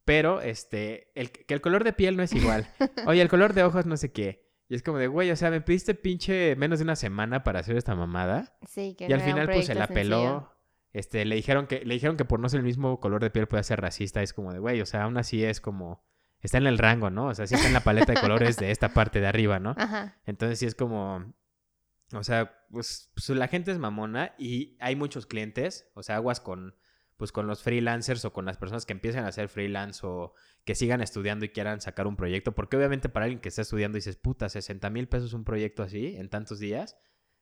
pero 0.06 0.42
este, 0.42 1.12
el, 1.20 1.32
que 1.32 1.54
el 1.54 1.62
color 1.62 1.84
de 1.84 1.94
piel 1.94 2.18
no 2.18 2.24
es 2.24 2.34
igual. 2.34 2.68
Oye, 3.06 3.22
el 3.22 3.30
color 3.30 3.54
de 3.54 3.64
ojos 3.64 3.86
no 3.86 3.96
sé 3.98 4.12
qué. 4.12 4.50
Y 4.68 4.76
es 4.76 4.84
como 4.84 4.98
de, 5.00 5.08
güey, 5.08 5.32
o 5.32 5.36
sea, 5.36 5.50
me 5.52 5.62
pediste 5.62 5.96
pinche 5.96 6.56
menos 6.56 6.80
de 6.80 6.84
una 6.84 6.96
semana 6.96 7.44
para 7.44 7.60
hacer 7.60 7.76
esta 7.78 7.96
mamada. 7.96 8.58
Sí, 8.68 8.96
que 8.98 9.08
Y 9.08 9.14
al 9.14 9.22
final, 9.22 9.50
pues, 9.50 9.66
se 9.68 9.76
la 9.76 9.88
sencillo. 9.88 10.04
peló. 10.04 10.54
Este, 10.92 11.24
le 11.26 11.36
dijeron 11.36 11.68
que, 11.68 11.86
le 11.86 11.94
dijeron 11.94 12.18
que 12.18 12.26
por 12.26 12.40
no 12.40 12.50
ser 12.50 12.60
el 12.60 12.66
mismo 12.66 13.00
color 13.00 13.22
de 13.22 13.30
piel 13.30 13.48
puede 13.48 13.64
ser 13.64 13.82
racista. 13.82 14.22
Es 14.22 14.34
como 14.34 14.54
de, 14.54 14.60
güey, 14.60 14.82
o 14.82 14.86
sea, 14.86 15.04
aún 15.04 15.18
así 15.18 15.44
es 15.44 15.62
como, 15.62 16.04
está 16.42 16.58
en 16.58 16.68
el 16.68 16.78
rango, 16.78 17.10
¿no? 17.10 17.28
O 17.28 17.36
sea, 17.36 17.48
sí 17.48 17.56
está 17.56 17.68
en 17.68 17.74
la 17.74 17.84
paleta 17.84 18.14
de 18.14 18.22
colores 18.22 18.58
de 18.58 18.72
esta 18.72 18.90
parte 18.94 19.20
de 19.20 19.28
arriba, 19.28 19.60
¿no? 19.60 19.76
Ajá. 19.78 20.18
Entonces 20.26 20.60
sí 20.60 20.66
es 20.66 20.76
como, 20.76 21.34
o 22.14 22.24
sea, 22.24 22.66
pues, 22.72 23.12
pues, 23.14 23.30
la 23.30 23.48
gente 23.48 23.72
es 23.72 23.78
mamona 23.78 24.34
y 24.38 24.78
hay 24.80 24.96
muchos 24.96 25.26
clientes, 25.26 25.90
o 25.94 26.04
sea, 26.04 26.16
aguas 26.16 26.40
con, 26.40 26.76
pues 27.18 27.32
con 27.32 27.48
los 27.48 27.62
freelancers 27.62 28.24
o 28.26 28.34
con 28.34 28.46
las 28.46 28.58
personas 28.58 28.86
que 28.86 28.94
empiezan 28.94 29.26
a 29.26 29.28
hacer 29.28 29.50
freelance 29.50 30.02
o 30.04 30.34
que 30.64 30.74
sigan 30.74 31.02
estudiando 31.02 31.46
y 31.46 31.50
quieran 31.50 31.82
sacar 31.82 32.08
un 32.08 32.16
proyecto, 32.16 32.54
porque 32.54 32.78
obviamente 32.78 33.10
para 33.10 33.26
alguien 33.26 33.42
que 33.42 33.50
está 33.50 33.62
estudiando 33.62 33.98
dices, 33.98 34.16
puta, 34.16 34.50
60 34.50 34.90
mil 34.90 35.08
pesos 35.08 35.34
un 35.34 35.44
proyecto 35.44 35.84
así 35.84 36.16
en 36.16 36.30
tantos 36.30 36.60
días, 36.60 36.98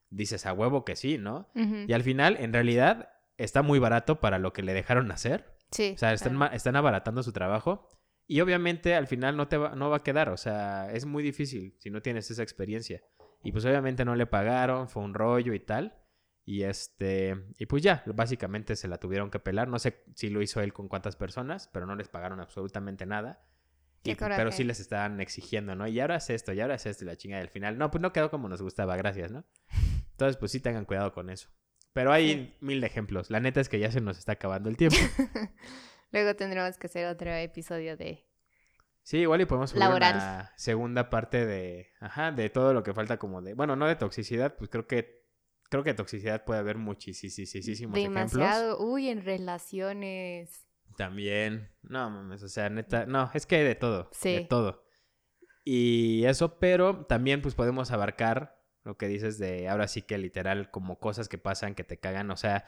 dices 0.09 0.45
a 0.45 0.53
huevo 0.53 0.83
que 0.83 0.95
sí, 0.95 1.17
¿no? 1.17 1.49
Y 1.53 1.93
al 1.93 2.03
final, 2.03 2.37
en 2.39 2.53
realidad, 2.53 3.09
está 3.37 3.61
muy 3.61 3.79
barato 3.79 4.19
para 4.19 4.39
lo 4.39 4.53
que 4.53 4.61
le 4.61 4.73
dejaron 4.73 5.11
hacer. 5.11 5.57
Sí. 5.71 5.93
O 5.95 5.97
sea, 5.97 6.13
están, 6.13 6.35
claro. 6.37 6.55
están 6.55 6.75
abaratando 6.75 7.23
su 7.23 7.31
trabajo. 7.31 7.89
Y 8.25 8.41
obviamente 8.41 8.93
al 8.93 9.07
final 9.07 9.37
no 9.37 9.47
te 9.47 9.57
va, 9.57 9.75
no 9.75 9.89
va 9.89 9.97
a 9.97 10.03
quedar. 10.03 10.29
O 10.29 10.37
sea, 10.37 10.91
es 10.91 11.05
muy 11.05 11.23
difícil 11.23 11.75
si 11.79 11.89
no 11.89 12.01
tienes 12.01 12.29
esa 12.29 12.43
experiencia. 12.43 13.01
Y 13.43 13.51
pues 13.51 13.63
obviamente 13.65 14.03
no 14.03 14.15
le 14.15 14.25
pagaron, 14.25 14.89
fue 14.89 15.03
un 15.03 15.13
rollo 15.13 15.53
y 15.53 15.59
tal. 15.59 15.95
Y 16.43 16.63
este, 16.63 17.35
y 17.57 17.65
pues 17.65 17.83
ya, 17.83 18.03
básicamente 18.05 18.75
se 18.75 18.87
la 18.87 18.97
tuvieron 18.97 19.29
que 19.29 19.39
pelar. 19.39 19.67
No 19.67 19.79
sé 19.79 20.03
si 20.15 20.29
lo 20.29 20.41
hizo 20.41 20.61
él 20.61 20.73
con 20.73 20.87
cuántas 20.87 21.15
personas, 21.15 21.69
pero 21.73 21.85
no 21.85 21.95
les 21.95 22.07
pagaron 22.07 22.39
absolutamente 22.39 23.05
nada. 23.05 23.45
Y, 24.03 24.15
pero 24.15 24.35
coraje. 24.35 24.51
sí 24.53 24.63
les 24.63 24.79
estaban 24.79 25.19
exigiendo, 25.19 25.75
¿no? 25.75 25.87
Y 25.87 25.99
ahora 25.99 26.15
es 26.15 26.29
esto, 26.29 26.53
y 26.53 26.61
ahora 26.61 26.75
es 26.75 26.85
esto, 26.85 27.03
y 27.03 27.07
la 27.07 27.17
chinga 27.17 27.37
del 27.37 27.49
final. 27.49 27.77
No, 27.77 27.91
pues 27.91 28.01
no 28.01 28.13
quedó 28.13 28.31
como 28.31 28.47
nos 28.47 28.61
gustaba, 28.61 28.95
gracias, 28.95 29.31
¿no? 29.31 29.45
Entonces, 30.11 30.37
pues 30.37 30.51
sí 30.51 30.61
tengan 30.61 30.85
cuidado 30.85 31.11
con 31.11 31.29
eso. 31.29 31.49
Pero 31.97 32.11
hay 32.11 32.55
mil 32.61 32.79
de 32.79 32.85
ejemplos. 32.85 33.31
La 33.31 33.39
neta 33.39 33.59
es 33.59 33.69
que 33.69 33.79
ya 33.79 33.91
se 33.91 34.01
nos 34.01 34.19
está 34.19 34.33
acabando 34.33 34.69
el 34.69 34.77
tiempo. 34.77 34.97
Luego 36.11 36.35
tendremos 36.35 36.77
que 36.77 36.85
hacer 36.85 37.07
otro 37.07 37.33
episodio 37.33 37.97
de... 37.97 38.23
Sí, 39.01 39.17
igual 39.17 39.41
y 39.41 39.45
podemos 39.45 39.71
subir 39.71 39.79
Laboral. 39.79 40.13
una 40.15 40.51
segunda 40.57 41.09
parte 41.09 41.47
de, 41.47 41.87
ajá, 41.99 42.31
de 42.31 42.51
todo 42.51 42.75
lo 42.75 42.83
que 42.83 42.93
falta 42.93 43.17
como 43.17 43.41
de, 43.41 43.55
bueno, 43.55 43.75
no 43.75 43.87
de 43.87 43.95
toxicidad, 43.95 44.55
pues 44.57 44.69
creo 44.69 44.85
que, 44.85 45.25
creo 45.71 45.83
que 45.83 45.89
de 45.89 45.95
toxicidad 45.95 46.43
puede 46.45 46.59
haber 46.59 46.77
muchísimos 46.77 47.39
ejemplos. 47.39 47.93
Demasiado. 48.03 48.79
Uy, 48.79 49.09
en 49.09 49.25
relaciones. 49.25 50.67
También, 50.97 51.71
no 51.81 52.11
mames, 52.11 52.43
o 52.43 52.47
sea, 52.47 52.69
neta, 52.69 53.07
no, 53.07 53.31
es 53.33 53.47
que 53.47 53.55
hay 53.55 53.63
de 53.63 53.73
todo, 53.75 54.03
de 54.03 54.39
Sí. 54.41 54.45
todo. 54.47 54.85
Y 55.63 56.25
eso, 56.25 56.59
pero 56.59 57.07
también 57.07 57.41
pues 57.41 57.55
podemos 57.55 57.89
abarcar 57.89 58.56
lo 58.87 58.95
que 58.95 59.09
dices 59.09 59.37
de 59.37 59.67
ahora 59.67 59.89
sí 59.89 60.01
que 60.01 60.17
literal 60.17 60.71
como 60.71 60.97
cosas 60.97 61.27
que 61.27 61.37
pasan 61.37 61.75
que 61.75 61.83
te 61.83 61.97
cagan, 61.97 62.31
o 62.31 62.37
sea, 62.37 62.63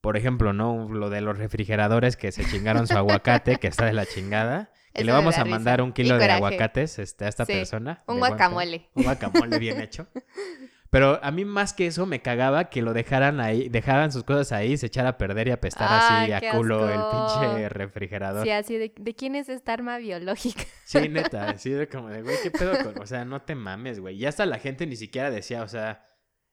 por 0.00 0.16
ejemplo, 0.16 0.52
¿no? 0.52 0.88
Lo 0.88 1.08
de 1.08 1.20
los 1.20 1.38
refrigeradores 1.38 2.16
que 2.16 2.32
se 2.32 2.44
chingaron 2.44 2.88
su 2.88 2.98
aguacate, 2.98 3.58
que 3.58 3.68
está 3.68 3.84
de 3.86 3.92
la 3.92 4.04
chingada, 4.04 4.72
que 4.92 5.04
le 5.04 5.12
vamos 5.12 5.38
a 5.38 5.44
risa. 5.44 5.54
mandar 5.56 5.80
un 5.80 5.92
kilo 5.92 6.18
de 6.18 6.28
aguacates 6.28 6.98
este, 6.98 7.26
a 7.26 7.28
esta 7.28 7.46
Sí, 7.46 7.52
persona. 7.52 8.02
Un 8.08 8.18
guacamole. 8.18 8.90
Un 8.94 9.04
guacamole 9.04 9.60
bien 9.60 9.80
hecho. 9.80 10.08
Pero 10.92 11.18
a 11.24 11.30
mí 11.30 11.46
más 11.46 11.72
que 11.72 11.86
eso 11.86 12.04
me 12.04 12.20
cagaba 12.20 12.68
que 12.68 12.82
lo 12.82 12.92
dejaran 12.92 13.40
ahí, 13.40 13.70
dejaran 13.70 14.12
sus 14.12 14.24
cosas 14.24 14.52
ahí, 14.52 14.76
se 14.76 14.88
echara 14.88 15.08
a 15.08 15.16
perder 15.16 15.48
y 15.48 15.50
apestar 15.50 15.88
así 15.90 16.12
Ay, 16.12 16.32
a 16.32 16.40
qué 16.40 16.50
culo 16.50 16.86
el 16.86 17.00
pinche 17.10 17.70
refrigerador. 17.70 18.44
Sí, 18.44 18.50
así 18.50 18.76
de, 18.76 18.92
¿de 18.94 19.14
quién 19.14 19.34
es 19.34 19.48
esta 19.48 19.72
arma 19.72 19.96
biológica? 19.96 20.64
Sí, 20.84 21.08
neta, 21.08 21.48
así 21.48 21.70
de 21.70 21.88
como 21.88 22.10
de, 22.10 22.20
güey, 22.20 22.36
¿qué 22.42 22.50
pedo 22.50 22.72
con...? 22.84 23.00
O 23.00 23.06
sea, 23.06 23.24
no 23.24 23.40
te 23.40 23.54
mames, 23.54 24.00
güey. 24.00 24.16
Y 24.16 24.26
hasta 24.26 24.44
la 24.44 24.58
gente 24.58 24.86
ni 24.86 24.96
siquiera 24.96 25.30
decía, 25.30 25.62
o 25.62 25.68
sea, 25.68 26.04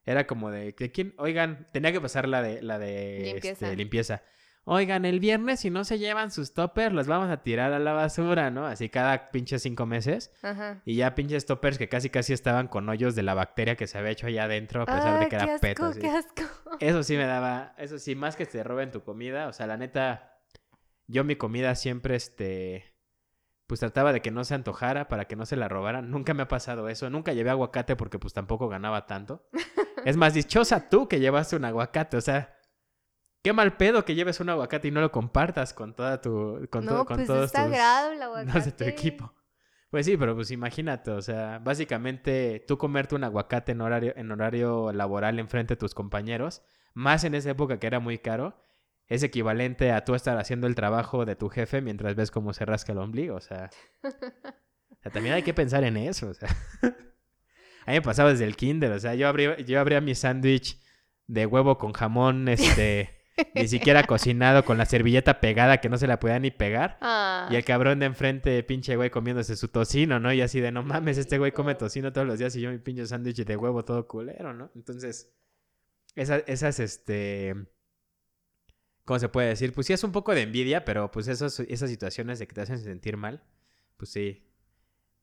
era 0.06 0.26
como 0.26 0.52
de, 0.52 0.72
¿de 0.72 0.92
quién? 0.94 1.14
Oigan, 1.18 1.68
tenía 1.74 1.92
que 1.92 2.00
pasar 2.00 2.26
la 2.26 2.42
de, 2.42 2.62
la 2.62 2.80
de 2.80 3.20
Limpieza. 3.34 3.66
este, 3.66 3.76
limpieza. 3.76 4.24
Oigan, 4.66 5.05
el 5.05 5.20
viernes 5.20 5.62
si 5.62 5.70
no 5.70 5.84
se 5.84 5.97
llevan 5.97 6.30
sus 6.32 6.53
toppers, 6.53 6.93
los 6.93 7.07
vamos 7.07 7.30
a 7.30 7.41
tirar 7.41 7.74
a 7.74 7.80
la 7.80 7.93
basura, 7.93 8.51
¿no? 8.51 8.68
Así 8.68 8.89
cada 8.89 9.32
pinche 9.32 9.57
cinco 9.57 9.86
meses. 9.86 10.32
Ajá. 10.43 10.82
Y 10.86 10.95
ya 10.95 11.16
pinches 11.16 11.45
toppers 11.45 11.78
que 11.78 11.89
casi 11.89 12.10
casi 12.10 12.34
estaban 12.34 12.68
con 12.68 12.88
hoyos 12.88 13.16
de 13.16 13.24
la 13.24 13.34
bacteria 13.34 13.76
que 13.76 13.88
se 13.88 13.97
había 13.97 14.12
hecho 14.12 14.28
allá 14.28 14.43
adentro, 14.43 14.84
a 14.84 14.86
pesar 14.86 15.20
de 15.20 15.28
que 15.28 15.36
era 15.36 15.45
asco, 15.45 15.62
peto. 15.62 15.91
qué 15.99 16.07
asco. 16.07 16.43
Eso 16.80 17.01
sí 17.03 17.18
me 17.18 17.26
daba, 17.26 17.74
eso 17.78 17.97
sí, 17.97 18.16
más 18.16 18.36
que 18.36 18.45
te 18.45 18.64
roben 18.64 18.91
tu 18.91 19.03
comida, 19.03 19.47
o 19.47 19.53
sea, 19.53 19.66
la 19.66 19.78
neta, 19.78 20.38
yo 21.07 21.24
mi 21.24 21.36
comida 21.36 21.74
siempre, 21.74 22.16
este, 22.16 22.93
pues 23.70 23.80
trataba 23.80 24.14
de 24.14 24.22
que 24.22 24.32
no 24.32 24.43
se 24.43 24.55
antojara 24.55 25.07
para 25.07 25.26
que 25.26 25.36
no 25.36 25.45
se 25.45 25.55
la 25.55 25.68
robaran. 25.68 26.10
Nunca 26.10 26.34
me 26.34 26.43
ha 26.43 26.47
pasado 26.47 26.89
eso, 26.89 27.10
nunca 27.10 27.34
llevé 27.34 27.49
aguacate 27.51 27.95
porque 27.95 28.18
pues 28.18 28.34
tampoco 28.34 28.68
ganaba 28.68 29.05
tanto. 29.05 29.47
Es 30.05 30.18
más, 30.18 30.34
dichosa 30.34 30.89
tú 30.89 31.07
que 31.07 31.20
llevaste 31.20 31.55
un 31.55 31.66
aguacate, 31.66 32.18
o 32.18 32.22
sea, 32.22 32.59
qué 33.42 33.54
mal 33.54 33.78
pedo 33.78 34.06
que 34.06 34.16
lleves 34.16 34.40
un 34.40 34.50
aguacate 34.50 34.88
y 34.88 34.92
no 34.92 35.02
lo 35.02 35.12
compartas 35.12 35.74
con 35.74 35.96
toda 35.96 36.22
tu, 36.22 36.68
con, 36.70 36.86
to- 36.86 36.94
no, 36.94 37.06
con 37.06 37.18
pues 37.18 37.28
todos 37.28 37.46
es 37.46 37.52
sagrado 37.52 38.12
el 38.12 38.22
aguacate. 38.24 38.62
de 38.62 38.72
tu 38.72 38.84
equipo. 38.86 39.34
Pues 39.90 40.06
sí, 40.06 40.18
pero 40.18 40.36
pues 40.36 40.52
imagínate, 40.52 41.10
o 41.12 41.22
sea, 41.22 41.58
básicamente 41.60 42.64
tú 42.68 42.78
comerte 42.78 43.16
un 43.16 43.24
aguacate 43.24 43.72
en 43.72 43.82
horario, 43.82 44.14
en 44.16 44.32
horario 44.32 44.92
laboral 44.94 45.40
enfrente 45.40 45.74
de 45.74 45.80
tus 45.80 45.96
compañeros, 45.96 46.62
más 46.94 47.24
en 47.24 47.34
esa 47.34 47.50
época 47.52 47.80
que 47.80 47.88
era 47.88 48.00
muy 48.00 48.20
caro, 48.20 48.64
es 49.08 49.24
equivalente 49.24 49.92
a 49.92 50.06
tú 50.06 50.14
estar 50.14 50.38
haciendo 50.38 50.68
el 50.68 50.76
trabajo 50.76 51.26
de 51.26 51.36
tu 51.36 51.50
jefe 51.50 51.82
mientras 51.82 52.14
ves 52.16 52.30
cómo 52.30 52.54
se 52.54 52.66
rasca 52.66 52.92
el 52.92 53.00
ombligo, 53.00 53.36
o 53.38 53.42
sea. 53.42 53.72
o 54.04 54.96
sea, 55.02 55.12
también 55.12 55.34
hay 55.34 55.42
que 55.42 55.56
pensar 55.56 55.84
en 55.84 55.98
eso, 55.98 56.28
o 56.30 56.34
sea. 56.36 56.50
A 57.88 57.92
mí 57.92 57.98
me 57.98 58.02
pasaba 58.04 58.30
desde 58.30 58.46
el 58.46 58.56
kinder, 58.56 58.92
o 58.92 59.00
sea, 59.00 59.16
yo 59.16 59.28
abría, 59.28 59.58
yo 59.58 59.80
abría 59.80 60.02
mi 60.02 60.14
sándwich 60.14 60.80
de 61.26 61.48
huevo 61.48 61.80
con 61.80 61.94
jamón, 61.94 62.48
este, 62.48 63.18
ni 63.56 63.68
siquiera 63.68 64.04
cocinado, 64.04 64.66
con 64.66 64.78
la 64.78 64.86
servilleta 64.86 65.40
pegada 65.40 65.80
que 65.80 65.90
no 65.90 65.98
se 65.98 66.08
la 66.08 66.20
podía 66.20 66.40
ni 66.40 66.52
pegar. 66.52 66.98
Ah, 67.02 67.48
Y 67.52 67.56
el 67.56 67.64
cabrón 67.64 68.00
de 68.00 68.06
enfrente, 68.08 68.64
pinche 68.64 68.96
güey, 68.96 69.10
comiéndose 69.10 69.56
su 69.56 69.68
tocino, 69.68 70.20
¿no? 70.20 70.34
Y 70.34 70.42
así 70.42 70.60
de, 70.60 70.72
no 70.72 70.84
mames, 70.84 71.18
este 71.18 71.38
güey 71.38 71.52
come 71.52 71.76
tocino 71.76 72.14
todos 72.14 72.28
los 72.28 72.40
días 72.40 72.56
y 72.56 72.62
yo 72.62 72.72
mi 72.72 72.78
pinche 72.78 73.06
sándwich 73.06 73.46
de 73.46 73.56
huevo 73.56 73.84
todo 73.86 74.08
culero, 74.08 74.54
¿no? 74.54 74.72
Entonces, 74.76 75.32
esas, 76.16 76.44
esas, 76.48 76.80
este... 76.80 77.56
¿Cómo 79.06 79.20
se 79.20 79.30
puede 79.30 79.48
decir? 79.50 79.74
Pues 79.74 79.88
sí 79.88 79.94
es 79.94 80.04
un 80.04 80.12
poco 80.12 80.36
de 80.36 80.44
envidia, 80.44 80.86
pero 80.86 81.10
pues 81.10 81.28
esos, 81.28 81.60
esas 81.62 81.90
situaciones 81.90 82.38
de 82.38 82.48
que 82.48 82.54
te 82.54 82.62
hacen 82.62 82.78
sentir 82.78 83.18
mal, 83.18 83.44
pues 83.98 84.12
sí, 84.12 84.48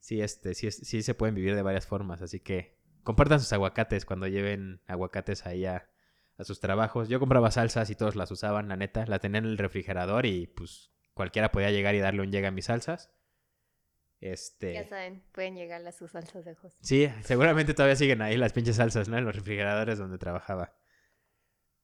sí, 0.01 0.21
este, 0.21 0.55
sí, 0.55 0.73
sí 0.73 1.03
se 1.03 1.15
pueden 1.15 1.37
vivir 1.37 1.55
de 1.55 1.63
varias 1.63 1.87
formas. 1.87 2.21
Así 2.21 2.41
que 2.41 2.77
compartan 3.05 3.39
sus 3.39 3.53
aguacates 3.53 4.05
cuando 4.05 4.27
lleven 4.27 4.81
aguacates 4.89 5.47
ahí 5.47 5.67
a, 5.67 5.89
a 6.39 6.45
sus 6.45 6.61
trabajos. 6.61 7.09
Yo 7.09 7.19
compraba 7.21 7.51
salsas 7.51 7.89
y 7.91 7.95
todos 7.95 8.17
las 8.17 8.31
usaban, 8.31 8.69
la 8.69 8.77
neta. 8.77 9.07
La 9.07 9.19
tenían 9.19 9.45
en 9.45 9.51
el 9.53 9.59
refrigerador 9.59 10.27
y 10.27 10.47
pues 10.47 10.91
cualquiera 11.15 11.51
podía 11.51 11.71
llegar 11.71 11.95
y 11.95 11.99
darle 12.01 12.23
un 12.23 12.31
llega 12.33 12.49
a 12.49 12.53
mis 12.53 12.67
salsas. 12.67 13.11
Este. 14.21 14.73
ya 14.73 14.85
saben, 14.89 15.23
pueden 15.33 15.55
llegar 15.57 15.87
a 15.87 15.93
sus 15.93 16.13
salsas 16.13 16.45
de 16.45 16.53
ojos. 16.53 16.75
Sí, 16.81 17.09
seguramente 17.23 17.75
todavía 17.75 17.97
siguen 17.97 18.23
ahí 18.23 18.37
las 18.39 18.53
pinches 18.55 18.77
salsas, 18.77 19.09
¿no? 19.09 19.19
En 19.19 19.25
los 19.27 19.37
refrigeradores 19.37 19.99
donde 19.99 20.19
trabajaba. 20.19 20.75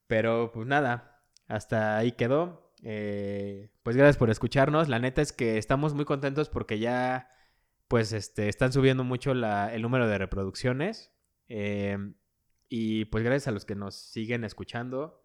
Pero 0.07 0.51
pues 0.53 0.67
nada, 0.67 1.23
hasta 1.47 1.97
ahí 1.99 2.13
quedó. 2.13 2.73
Eh, 2.83 3.71
pues 3.83 3.97
gracias 3.97 4.17
por 4.17 4.31
escucharnos. 4.31 4.89
La 4.89 4.99
neta 4.99 5.23
es 5.23 5.33
que 5.33 5.59
estamos 5.59 5.95
muy 5.95 6.05
contentos 6.05 6.49
porque 6.49 6.79
ya, 6.79 7.31
pues, 7.87 8.13
este, 8.13 8.49
están 8.49 8.73
subiendo 8.73 9.05
mucho 9.05 9.35
la- 9.35 9.73
el 9.75 9.83
número 9.83 10.09
de 10.09 10.19
reproducciones. 10.19 11.13
Eh, 11.49 11.97
y 12.75 13.05
pues 13.05 13.23
gracias 13.23 13.49
a 13.49 13.51
los 13.51 13.67
que 13.67 13.75
nos 13.75 13.95
siguen 13.95 14.45
escuchando 14.45 15.23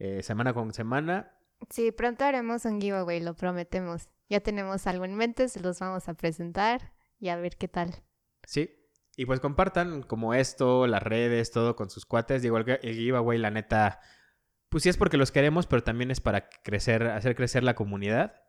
eh, 0.00 0.20
semana 0.24 0.52
con 0.52 0.72
semana. 0.72 1.38
Sí, 1.70 1.92
pronto 1.92 2.24
haremos 2.24 2.64
un 2.64 2.80
giveaway, 2.80 3.20
lo 3.20 3.34
prometemos. 3.34 4.08
Ya 4.28 4.40
tenemos 4.40 4.84
algo 4.88 5.04
en 5.04 5.14
mente, 5.14 5.48
se 5.48 5.60
los 5.60 5.78
vamos 5.78 6.08
a 6.08 6.14
presentar 6.14 6.92
y 7.20 7.28
a 7.28 7.36
ver 7.36 7.56
qué 7.56 7.68
tal. 7.68 7.94
Sí. 8.42 8.74
Y 9.16 9.26
pues 9.26 9.38
compartan 9.38 10.02
como 10.02 10.34
esto, 10.34 10.88
las 10.88 11.04
redes, 11.04 11.52
todo 11.52 11.76
con 11.76 11.88
sus 11.88 12.04
cuates. 12.04 12.42
Digo, 12.42 12.58
el, 12.58 12.68
el 12.68 12.96
giveaway, 12.96 13.38
la 13.38 13.52
neta, 13.52 14.00
pues 14.68 14.82
sí 14.82 14.88
es 14.88 14.96
porque 14.96 15.18
los 15.18 15.30
queremos, 15.30 15.68
pero 15.68 15.84
también 15.84 16.10
es 16.10 16.20
para 16.20 16.48
crecer, 16.64 17.04
hacer 17.04 17.36
crecer 17.36 17.62
la 17.62 17.76
comunidad. 17.76 18.42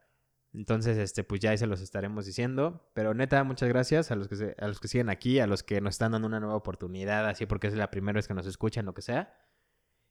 Entonces, 0.53 0.97
este, 0.97 1.23
pues 1.23 1.41
ya 1.41 1.51
ahí 1.51 1.57
se 1.57 1.67
los 1.67 1.79
estaremos 1.81 2.25
diciendo. 2.25 2.89
Pero 2.93 3.13
neta, 3.13 3.43
muchas 3.43 3.69
gracias 3.69 4.09
a 4.11 4.15
los 4.15 4.27
que 4.27 4.35
se- 4.35 4.55
a 4.59 4.67
los 4.67 4.79
que 4.79 4.87
siguen 4.87 5.09
aquí, 5.09 5.39
a 5.39 5.47
los 5.47 5.61
que 5.63 5.79
nos 5.81 5.95
están 5.95 6.11
dando 6.13 6.27
una 6.27 6.39
nueva 6.39 6.55
oportunidad, 6.55 7.27
así 7.27 7.45
porque 7.45 7.67
es 7.67 7.75
la 7.75 7.91
primera 7.91 8.15
vez 8.17 8.27
que 8.27 8.33
nos 8.33 8.47
escuchan, 8.47 8.85
lo 8.85 8.93
que 8.93 9.01
sea. 9.03 9.33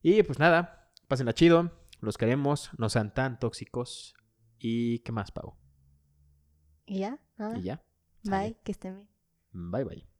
Y 0.01 0.23
pues 0.23 0.39
nada, 0.39 0.93
pásenla 1.09 1.33
chido, 1.35 1.73
los 2.01 2.19
queremos, 2.19 2.71
no 2.79 2.89
sean 2.89 3.13
tan 3.15 3.39
tóxicos. 3.41 4.15
¿Y 4.61 5.01
qué 5.01 5.11
más, 5.13 5.33
Pau? 5.33 5.57
¿Y 6.87 7.01
ya? 7.01 7.19
¿Nada? 7.37 7.59
Y 7.59 7.63
ya. 7.63 7.83
Bye, 8.25 8.57
que 8.65 8.73
estén 8.73 8.95
bien. 8.95 9.71
Bye 9.71 9.85
bye. 9.85 10.18